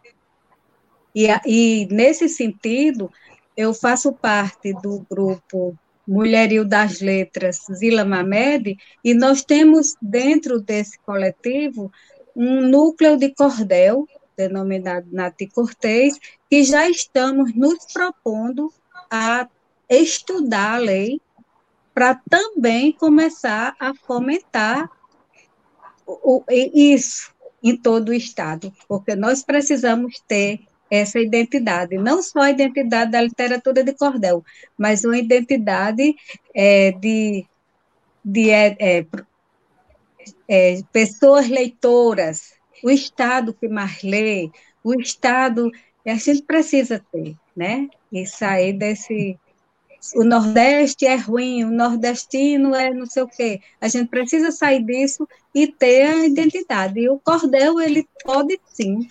E, 1.15 1.27
e 1.47 1.89
nesse 1.91 2.29
sentido, 2.29 3.11
eu 3.57 3.75
faço 3.75 4.13
parte 4.13 4.73
do 4.75 5.05
grupo 5.11 5.77
Mulherio 6.07 6.65
das 6.65 7.01
Letras 7.01 7.61
Zila 7.73 8.05
Mamed, 8.05 8.77
e 9.05 9.15
nós 9.15 9.45
temos 9.45 9.95
dentro 10.01 10.61
desse 10.61 10.99
coletivo 11.01 11.93
um 12.35 12.63
núcleo 12.63 13.17
de 13.17 13.35
cordel, 13.35 14.09
denominado 14.37 15.07
Nati 15.13 15.47
Cortez, 15.47 16.19
que 16.49 16.65
já 16.65 16.89
estamos 16.89 17.55
nos 17.55 17.85
propondo 17.93 18.73
a 19.11 19.49
estudar 19.89 20.75
a 20.75 20.79
lei 20.79 21.21
para 21.93 22.21
também 22.29 22.93
começar 22.93 23.77
a 23.79 23.95
fomentar 23.95 24.91
isso 26.75 27.33
em 27.63 27.77
todo 27.77 28.09
o 28.09 28.15
Estado, 28.15 28.73
porque 28.89 29.15
nós 29.15 29.43
precisamos 29.43 30.19
ter 30.27 30.61
essa 30.91 31.21
identidade, 31.21 31.97
não 31.97 32.21
só 32.21 32.41
a 32.41 32.51
identidade 32.51 33.13
da 33.13 33.23
literatura 33.23 33.85
de 33.85 33.95
cordel, 33.95 34.45
mas 34.77 35.05
uma 35.05 35.17
identidade 35.17 36.17
é, 36.53 36.91
de, 36.91 37.47
de 38.25 38.51
é, 38.51 38.77
é, 38.81 39.07
é, 40.49 40.83
pessoas 40.93 41.49
leitoras, 41.49 42.55
o 42.83 42.91
Estado 42.91 43.55
que 43.55 43.69
mais 43.69 44.03
lê, 44.03 44.51
o 44.83 44.95
Estado, 44.95 45.71
a 46.05 46.15
gente 46.15 46.43
precisa 46.43 47.05
ter, 47.13 47.37
né? 47.55 47.89
E 48.11 48.27
sair 48.27 48.73
desse. 48.73 49.39
O 50.17 50.25
Nordeste 50.25 51.05
é 51.05 51.15
ruim, 51.15 51.63
o 51.63 51.71
nordestino 51.71 52.75
é 52.75 52.91
não 52.91 53.05
sei 53.05 53.23
o 53.23 53.29
quê. 53.29 53.61
A 53.79 53.87
gente 53.87 54.09
precisa 54.09 54.51
sair 54.51 54.83
disso 54.83 55.29
e 55.55 55.67
ter 55.67 56.07
a 56.07 56.27
identidade. 56.27 57.01
E 57.01 57.09
o 57.11 57.21
cordel, 57.21 57.79
ele 57.79 58.09
pode 58.25 58.59
sim 58.65 59.07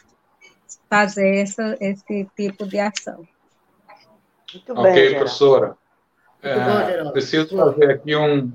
fazer 0.90 1.38
essa, 1.38 1.78
esse 1.80 2.28
tipo 2.36 2.66
de 2.66 2.80
ação. 2.80 3.28
Muito 4.54 4.74
bem, 4.74 4.92
ok, 4.92 5.16
professora. 5.16 5.78
É, 6.42 7.12
preciso 7.12 7.56
fazer 7.56 7.92
aqui 7.92 8.16
um, 8.16 8.52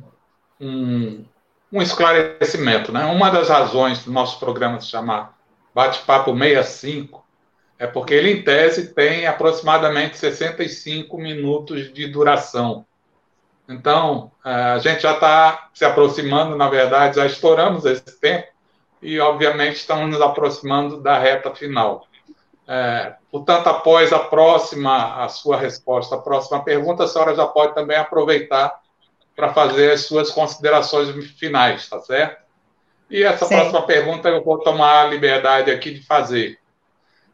um, 0.60 1.24
um 1.72 1.82
esclarecimento. 1.82 2.90
Né? 2.90 3.04
Uma 3.04 3.30
das 3.30 3.48
razões 3.48 4.04
do 4.04 4.10
nosso 4.10 4.40
programa 4.40 4.80
se 4.80 4.88
chamar 4.88 5.36
Bate-Papo 5.74 6.36
65 6.36 7.24
é 7.78 7.86
porque 7.86 8.14
ele, 8.14 8.30
em 8.30 8.42
tese, 8.42 8.94
tem 8.94 9.26
aproximadamente 9.26 10.16
65 10.16 11.18
minutos 11.18 11.92
de 11.92 12.06
duração. 12.06 12.86
Então, 13.68 14.30
é, 14.44 14.50
a 14.50 14.78
gente 14.78 15.02
já 15.02 15.12
está 15.12 15.68
se 15.72 15.84
aproximando, 15.84 16.56
na 16.56 16.68
verdade, 16.68 17.16
já 17.16 17.26
estouramos 17.26 17.84
esse 17.84 18.20
tempo 18.20 18.48
e, 19.02 19.18
obviamente, 19.18 19.76
estamos 19.76 20.10
nos 20.10 20.20
aproximando 20.20 21.00
da 21.00 21.18
reta 21.18 21.54
final. 21.54 22.06
É, 22.66 23.14
portanto, 23.30 23.66
após 23.68 24.12
a 24.12 24.18
próxima, 24.18 25.22
a 25.22 25.28
sua 25.28 25.56
resposta, 25.56 26.14
a 26.14 26.20
próxima 26.20 26.62
pergunta, 26.64 27.04
a 27.04 27.08
senhora 27.08 27.34
já 27.34 27.46
pode 27.46 27.74
também 27.74 27.96
aproveitar 27.96 28.80
para 29.36 29.52
fazer 29.52 29.92
as 29.92 30.02
suas 30.02 30.30
considerações 30.30 31.10
finais, 31.32 31.88
tá 31.88 32.00
certo? 32.00 32.42
E 33.10 33.22
essa 33.22 33.44
Sim. 33.44 33.56
próxima 33.56 33.82
pergunta 33.82 34.28
eu 34.28 34.42
vou 34.42 34.58
tomar 34.58 35.04
a 35.04 35.08
liberdade 35.08 35.70
aqui 35.70 35.92
de 35.92 36.02
fazer. 36.06 36.58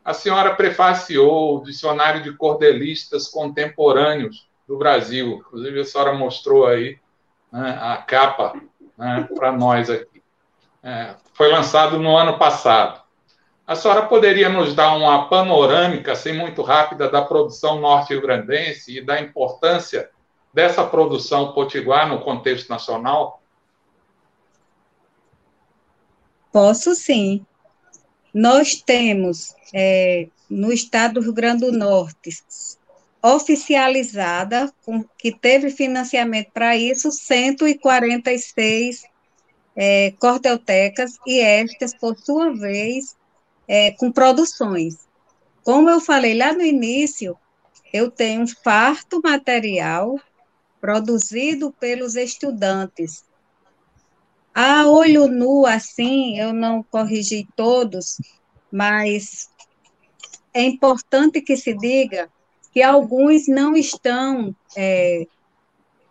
A 0.05 0.13
senhora 0.13 0.55
prefaciou 0.55 1.59
o 1.59 1.63
Dicionário 1.63 2.23
de 2.23 2.33
Cordelistas 2.33 3.29
Contemporâneos 3.29 4.49
do 4.67 4.79
Brasil. 4.79 5.43
Inclusive, 5.47 5.81
a 5.81 5.85
senhora 5.85 6.13
mostrou 6.15 6.67
aí 6.67 6.99
né, 7.53 7.79
a 7.81 7.99
capa 7.99 8.61
né, 8.97 9.29
para 9.35 9.53
nós 9.53 9.91
aqui. 9.91 10.23
É, 10.83 11.15
foi 11.35 11.49
lançado 11.49 11.99
no 11.99 12.17
ano 12.17 12.39
passado. 12.39 13.00
A 13.71 13.77
senhora 13.77 14.07
poderia 14.07 14.49
nos 14.49 14.75
dar 14.75 14.97
uma 14.97 15.29
panorâmica, 15.29 16.11
assim, 16.11 16.33
muito 16.33 16.61
rápida, 16.61 17.09
da 17.09 17.23
produção 17.23 17.79
norte-grandense 17.79 18.99
e 18.99 19.01
da 19.01 19.21
importância 19.21 20.11
dessa 20.53 20.85
produção 20.85 21.53
potiguar 21.53 22.09
no 22.09 22.21
contexto 22.21 22.69
nacional? 22.69 23.41
Posso 26.51 26.97
sim. 26.97 27.47
Nós 28.35 28.75
temos, 28.75 29.55
é, 29.73 30.27
no 30.51 30.73
estado 30.73 31.15
do 31.15 31.21
Rio 31.21 31.33
Grande 31.33 31.61
do 31.61 31.71
Norte, 31.71 32.43
oficializada, 33.23 34.75
com, 34.85 35.05
que 35.17 35.31
teve 35.31 35.71
financiamento 35.71 36.51
para 36.53 36.77
isso, 36.77 37.13
146 37.13 39.05
é, 39.77 40.13
corteltecas, 40.19 41.13
e 41.25 41.39
estas, 41.39 41.95
por 41.95 42.17
sua 42.19 42.53
vez, 42.53 43.20
é, 43.71 43.93
com 43.93 44.11
produções. 44.11 44.99
Como 45.63 45.89
eu 45.89 46.01
falei 46.01 46.37
lá 46.37 46.53
no 46.53 46.63
início, 46.63 47.39
eu 47.93 48.11
tenho 48.11 48.43
um 48.43 48.47
farto 48.49 49.21
material 49.23 50.19
produzido 50.81 51.73
pelos 51.79 52.17
estudantes. 52.17 53.25
A 54.53 54.89
olho 54.89 55.29
nu, 55.29 55.65
assim, 55.67 56.37
eu 56.37 56.53
não 56.53 56.83
corrigi 56.83 57.47
todos, 57.55 58.21
mas 58.73 59.49
é 60.53 60.65
importante 60.65 61.41
que 61.41 61.57
se 61.57 61.73
diga 61.73 62.29
que 62.73 62.83
alguns 62.83 63.47
não 63.47 63.77
estão 63.77 64.53
é, 64.77 65.29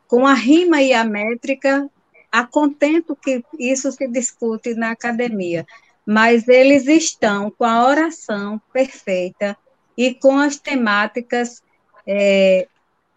com 0.07 0.25
a 0.25 0.33
rima 0.33 0.81
e 0.81 0.93
a 0.93 1.03
métrica 1.03 1.89
a 2.31 2.45
contento 2.45 3.17
que 3.17 3.43
isso 3.57 3.91
se 3.91 4.07
discute 4.07 4.75
na 4.75 4.91
academia 4.91 5.65
mas 6.11 6.47
eles 6.47 6.87
estão 6.87 7.51
com 7.51 7.63
a 7.63 7.85
oração 7.85 8.59
perfeita 8.73 9.55
e 9.95 10.11
com 10.11 10.39
as 10.39 10.57
temáticas 10.57 11.61
é, 12.07 12.67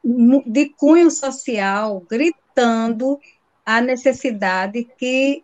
de 0.05 0.69
cunho 0.77 1.11
social, 1.11 2.05
gritando 2.07 3.19
a 3.65 3.81
necessidade 3.81 4.87
que 4.99 5.43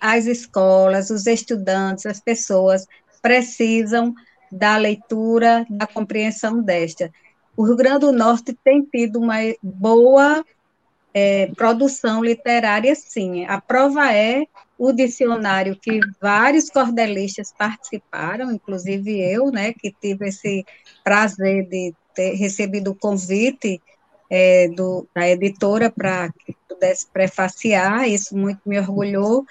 as 0.00 0.26
escolas, 0.26 1.10
os 1.10 1.26
estudantes, 1.26 2.06
as 2.06 2.20
pessoas 2.20 2.86
precisam 3.20 4.14
da 4.48 4.76
leitura, 4.76 5.66
da 5.68 5.88
compreensão 5.88 6.62
desta. 6.62 7.10
O 7.56 7.64
Rio 7.64 7.74
Grande 7.74 8.06
do 8.06 8.12
Norte 8.12 8.56
tem 8.62 8.80
tido 8.84 9.18
uma 9.18 9.38
boa 9.60 10.44
é, 11.14 11.46
produção 11.56 12.22
literária, 12.24 12.92
sim. 12.96 13.46
A 13.46 13.60
prova 13.60 14.12
é 14.12 14.44
o 14.76 14.92
dicionário 14.92 15.78
que 15.80 16.00
vários 16.20 16.68
cordelistas 16.68 17.54
participaram, 17.56 18.50
inclusive 18.50 19.20
eu, 19.20 19.52
né, 19.52 19.72
que 19.72 19.94
tive 20.00 20.28
esse 20.28 20.66
prazer 21.04 21.68
de 21.68 21.94
ter 22.14 22.34
recebido 22.34 22.90
o 22.90 22.94
convite 22.94 23.80
é, 24.28 24.68
do, 24.68 25.06
da 25.14 25.28
editora 25.28 25.88
para 25.90 26.32
que 26.44 26.56
pudesse 26.68 27.06
prefaciar, 27.06 28.08
isso 28.08 28.36
muito 28.36 28.60
me 28.66 28.78
orgulhou, 28.78 29.46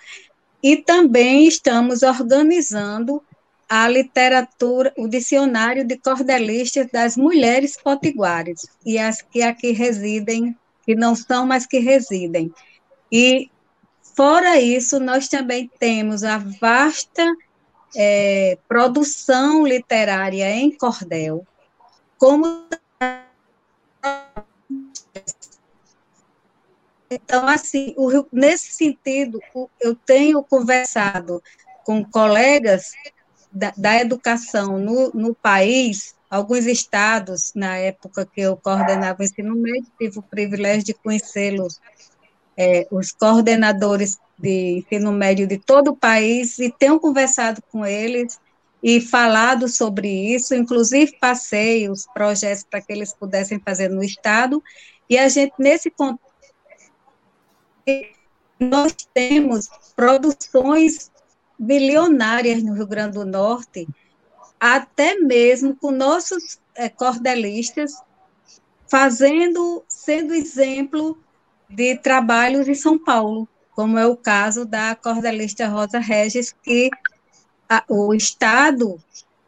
e 0.62 0.78
também 0.78 1.48
estamos 1.48 2.04
organizando 2.04 3.24
a 3.70 3.88
literatura, 3.88 4.94
o 4.98 5.08
dicionário 5.08 5.86
de 5.86 5.98
cordelistas 5.98 6.88
das 6.92 7.16
mulheres 7.16 7.78
potiguares, 7.82 8.68
e 8.86 8.98
as 8.98 9.22
que 9.22 9.42
aqui 9.42 9.72
residem, 9.72 10.56
que 10.86 10.96
não 10.96 11.16
são, 11.16 11.46
mas 11.46 11.66
que 11.66 11.80
residem. 11.80 12.52
E 13.12 13.50
Fora 14.16 14.60
isso, 14.60 15.00
nós 15.00 15.28
também 15.28 15.70
temos 15.80 16.24
a 16.24 16.38
vasta 16.38 17.36
é, 17.96 18.58
produção 18.68 19.66
literária 19.66 20.52
em 20.52 20.72
cordel, 20.72 21.46
como 22.18 22.68
então, 27.10 27.48
assim, 27.48 27.94
o, 27.98 28.26
nesse 28.32 28.72
sentido, 28.72 29.40
eu 29.80 29.96
tenho 29.96 30.44
conversado 30.44 31.42
com 31.84 32.04
colegas 32.04 32.92
da, 33.52 33.72
da 33.78 34.00
educação 34.00 34.80
no, 34.80 35.12
no, 35.12 35.36
país, 35.36 36.16
alguns 36.34 36.66
estados, 36.66 37.52
na 37.54 37.78
época 37.78 38.26
que 38.26 38.42
eu 38.42 38.58
coordenava 38.58 39.22
o 39.22 39.24
ensino 39.24 39.56
médio, 39.56 39.92
tive 40.00 40.18
o 40.18 40.24
privilégio 40.24 40.84
de 40.84 40.94
conhecê-los 40.96 41.80
é, 42.58 42.88
os 42.92 43.12
coordenadores 43.12 44.18
de 44.38 44.80
ensino 44.80 45.12
médio 45.12 45.46
de 45.46 45.60
todo 45.60 45.92
o 45.92 45.96
país 45.96 46.58
e 46.58 46.72
tenho 46.72 47.00
conversado 47.00 47.62
com 47.72 47.86
eles 47.86 48.40
e 48.82 49.00
falado 49.00 49.70
sobre 49.70 50.08
isso, 50.10 50.56
inclusive 50.56 51.18
passei 51.20 51.88
os 51.88 52.08
projetos 52.14 52.64
para 52.64 52.82
que 52.82 52.92
eles 52.92 53.14
pudessem 53.14 53.60
fazer 53.60 53.90
no 53.90 54.04
Estado, 54.04 54.62
E 55.08 55.18
a 55.18 55.30
gente, 55.30 55.54
nesse 55.60 55.92
contexto, 55.92 56.24
nós 58.60 58.96
temos 59.14 59.70
produções 59.96 61.12
bilionárias 61.60 62.64
no 62.64 62.74
Rio 62.74 62.88
Grande 62.88 63.14
do 63.20 63.26
Norte, 63.26 63.88
até 64.66 65.16
mesmo 65.16 65.76
com 65.76 65.92
nossos 65.92 66.58
é, 66.74 66.88
cordelistas 66.88 68.02
fazendo, 68.88 69.84
sendo 69.90 70.34
exemplo 70.34 71.18
de 71.70 71.98
trabalhos 71.98 72.70
em 72.70 72.74
São 72.74 72.98
Paulo, 72.98 73.46
como 73.76 73.98
é 73.98 74.08
o 74.08 74.16
caso 74.16 74.64
da 74.64 74.96
cordelista 74.96 75.68
Rosa 75.68 76.00
Regis, 76.00 76.56
que 76.64 76.90
a, 77.68 77.84
o 77.90 78.14
Estado 78.14 78.98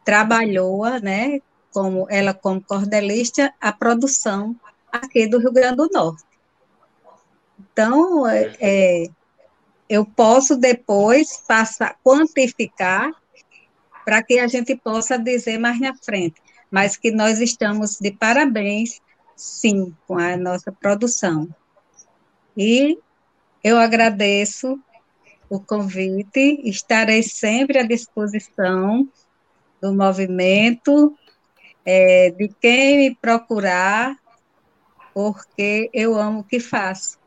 trabalhou, 0.04 0.84
né, 1.00 1.40
como 1.72 2.06
ela 2.10 2.34
como 2.34 2.60
cordelista, 2.60 3.54
a 3.58 3.72
produção 3.72 4.54
aqui 4.92 5.26
do 5.26 5.38
Rio 5.38 5.50
Grande 5.50 5.76
do 5.76 5.88
Norte. 5.90 6.24
Então, 7.58 8.28
é, 8.28 8.54
é 8.60 9.06
eu 9.88 10.04
posso 10.04 10.56
depois 10.56 11.42
passar, 11.48 11.96
quantificar 12.04 13.12
para 14.06 14.22
que 14.22 14.38
a 14.38 14.46
gente 14.46 14.76
possa 14.76 15.18
dizer 15.18 15.58
mais 15.58 15.80
na 15.80 15.92
frente, 15.92 16.40
mas 16.70 16.96
que 16.96 17.10
nós 17.10 17.40
estamos 17.40 17.98
de 18.00 18.12
parabéns, 18.12 19.00
sim, 19.34 19.92
com 20.06 20.16
a 20.16 20.36
nossa 20.36 20.70
produção. 20.70 21.48
E 22.56 22.96
eu 23.64 23.76
agradeço 23.76 24.78
o 25.50 25.58
convite, 25.58 26.60
estarei 26.62 27.20
sempre 27.24 27.80
à 27.80 27.82
disposição 27.82 29.08
do 29.80 29.92
movimento, 29.92 31.12
é, 31.84 32.30
de 32.30 32.48
quem 32.60 32.98
me 32.98 33.16
procurar, 33.16 34.16
porque 35.12 35.90
eu 35.92 36.14
amo 36.14 36.40
o 36.40 36.44
que 36.44 36.60
faço 36.60 37.18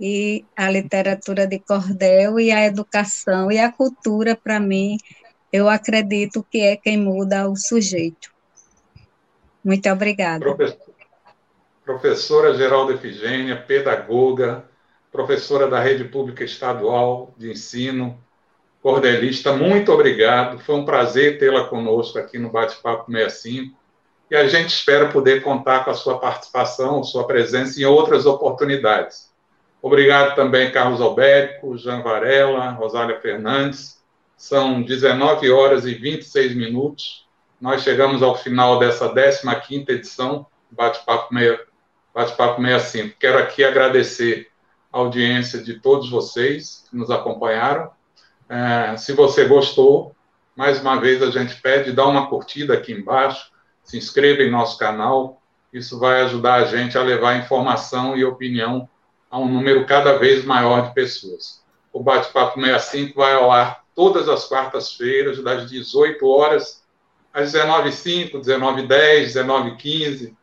e 0.00 0.44
a 0.56 0.70
literatura 0.70 1.46
de 1.46 1.60
cordel 1.60 2.38
e 2.38 2.50
a 2.50 2.66
educação 2.66 3.50
e 3.50 3.58
a 3.58 3.70
cultura, 3.70 4.36
para 4.36 4.60
mim, 4.60 4.96
eu 5.52 5.68
acredito 5.68 6.44
que 6.50 6.60
é 6.60 6.76
quem 6.76 6.96
muda 6.96 7.48
o 7.48 7.56
sujeito. 7.56 8.30
Muito 9.64 9.88
obrigada. 9.88 10.44
Professora 11.84 12.54
Geralda 12.54 12.92
Efigênia, 12.92 13.56
pedagoga, 13.56 14.64
professora 15.10 15.68
da 15.68 15.80
Rede 15.80 16.04
Pública 16.04 16.44
Estadual 16.44 17.34
de 17.36 17.50
Ensino, 17.50 18.18
cordelista, 18.82 19.52
muito 19.52 19.90
obrigado. 19.92 20.58
Foi 20.58 20.76
um 20.76 20.84
prazer 20.84 21.38
tê-la 21.38 21.64
conosco 21.64 22.18
aqui 22.18 22.38
no 22.38 22.50
Bate-Papo 22.50 23.10
65 23.10 23.76
e 24.30 24.36
a 24.36 24.46
gente 24.46 24.68
espera 24.68 25.08
poder 25.08 25.42
contar 25.42 25.84
com 25.84 25.90
a 25.90 25.94
sua 25.94 26.18
participação, 26.18 27.02
sua 27.02 27.26
presença 27.26 27.80
em 27.80 27.84
outras 27.84 28.26
oportunidades. 28.26 29.32
Obrigado 29.80 30.34
também, 30.34 30.70
Carlos 30.70 31.00
Albérico, 31.00 31.78
Jean 31.78 32.02
Varela, 32.02 32.70
Rosália 32.70 33.20
Fernandes. 33.20 33.97
São 34.38 34.80
19 34.80 35.50
horas 35.50 35.84
e 35.84 35.94
26 35.94 36.54
minutos. 36.54 37.26
Nós 37.60 37.82
chegamos 37.82 38.22
ao 38.22 38.36
final 38.36 38.78
dessa 38.78 39.12
15ª 39.12 39.90
edição 39.90 40.46
do 40.70 40.76
Bate-Papo 40.76 41.34
Bate 42.14 42.36
65. 42.36 43.16
Quero 43.18 43.36
aqui 43.36 43.64
agradecer 43.64 44.48
a 44.92 44.98
audiência 44.98 45.60
de 45.60 45.80
todos 45.80 46.08
vocês 46.08 46.86
que 46.88 46.96
nos 46.96 47.10
acompanharam. 47.10 47.90
É, 48.48 48.96
se 48.96 49.12
você 49.12 49.44
gostou, 49.44 50.14
mais 50.54 50.80
uma 50.80 51.00
vez 51.00 51.20
a 51.20 51.32
gente 51.32 51.60
pede, 51.60 51.90
dá 51.90 52.06
uma 52.06 52.28
curtida 52.28 52.74
aqui 52.74 52.92
embaixo, 52.92 53.50
se 53.82 53.98
inscreva 53.98 54.42
em 54.42 54.50
nosso 54.50 54.78
canal. 54.78 55.42
Isso 55.72 55.98
vai 55.98 56.22
ajudar 56.22 56.54
a 56.54 56.64
gente 56.64 56.96
a 56.96 57.02
levar 57.02 57.38
informação 57.38 58.16
e 58.16 58.24
opinião 58.24 58.88
a 59.28 59.36
um 59.36 59.52
número 59.52 59.84
cada 59.84 60.16
vez 60.16 60.44
maior 60.44 60.86
de 60.86 60.94
pessoas. 60.94 61.60
O 61.92 62.00
Bate-Papo 62.00 62.60
65 62.60 63.18
vai 63.18 63.34
ao 63.34 63.50
ar 63.50 63.87
todas 63.98 64.28
as 64.28 64.44
quartas-feiras, 64.44 65.42
das 65.42 65.68
18 65.68 66.24
horas 66.24 66.84
às 67.34 67.52
19h05, 67.52 68.40
19h10, 68.40 69.24
19h15. 69.34 70.36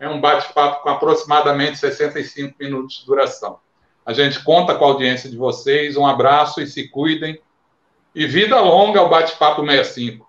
É 0.00 0.08
um 0.08 0.22
bate-papo 0.22 0.82
com 0.82 0.88
aproximadamente 0.88 1.76
65 1.76 2.54
minutos 2.58 3.00
de 3.00 3.04
duração. 3.04 3.58
A 4.06 4.14
gente 4.14 4.42
conta 4.42 4.74
com 4.74 4.86
a 4.86 4.88
audiência 4.88 5.28
de 5.28 5.36
vocês. 5.36 5.98
Um 5.98 6.06
abraço 6.06 6.62
e 6.62 6.66
se 6.66 6.88
cuidem. 6.88 7.38
E 8.14 8.26
vida 8.26 8.58
longa 8.58 9.00
ao 9.00 9.10
Bate-Papo 9.10 9.60
65. 9.60 10.23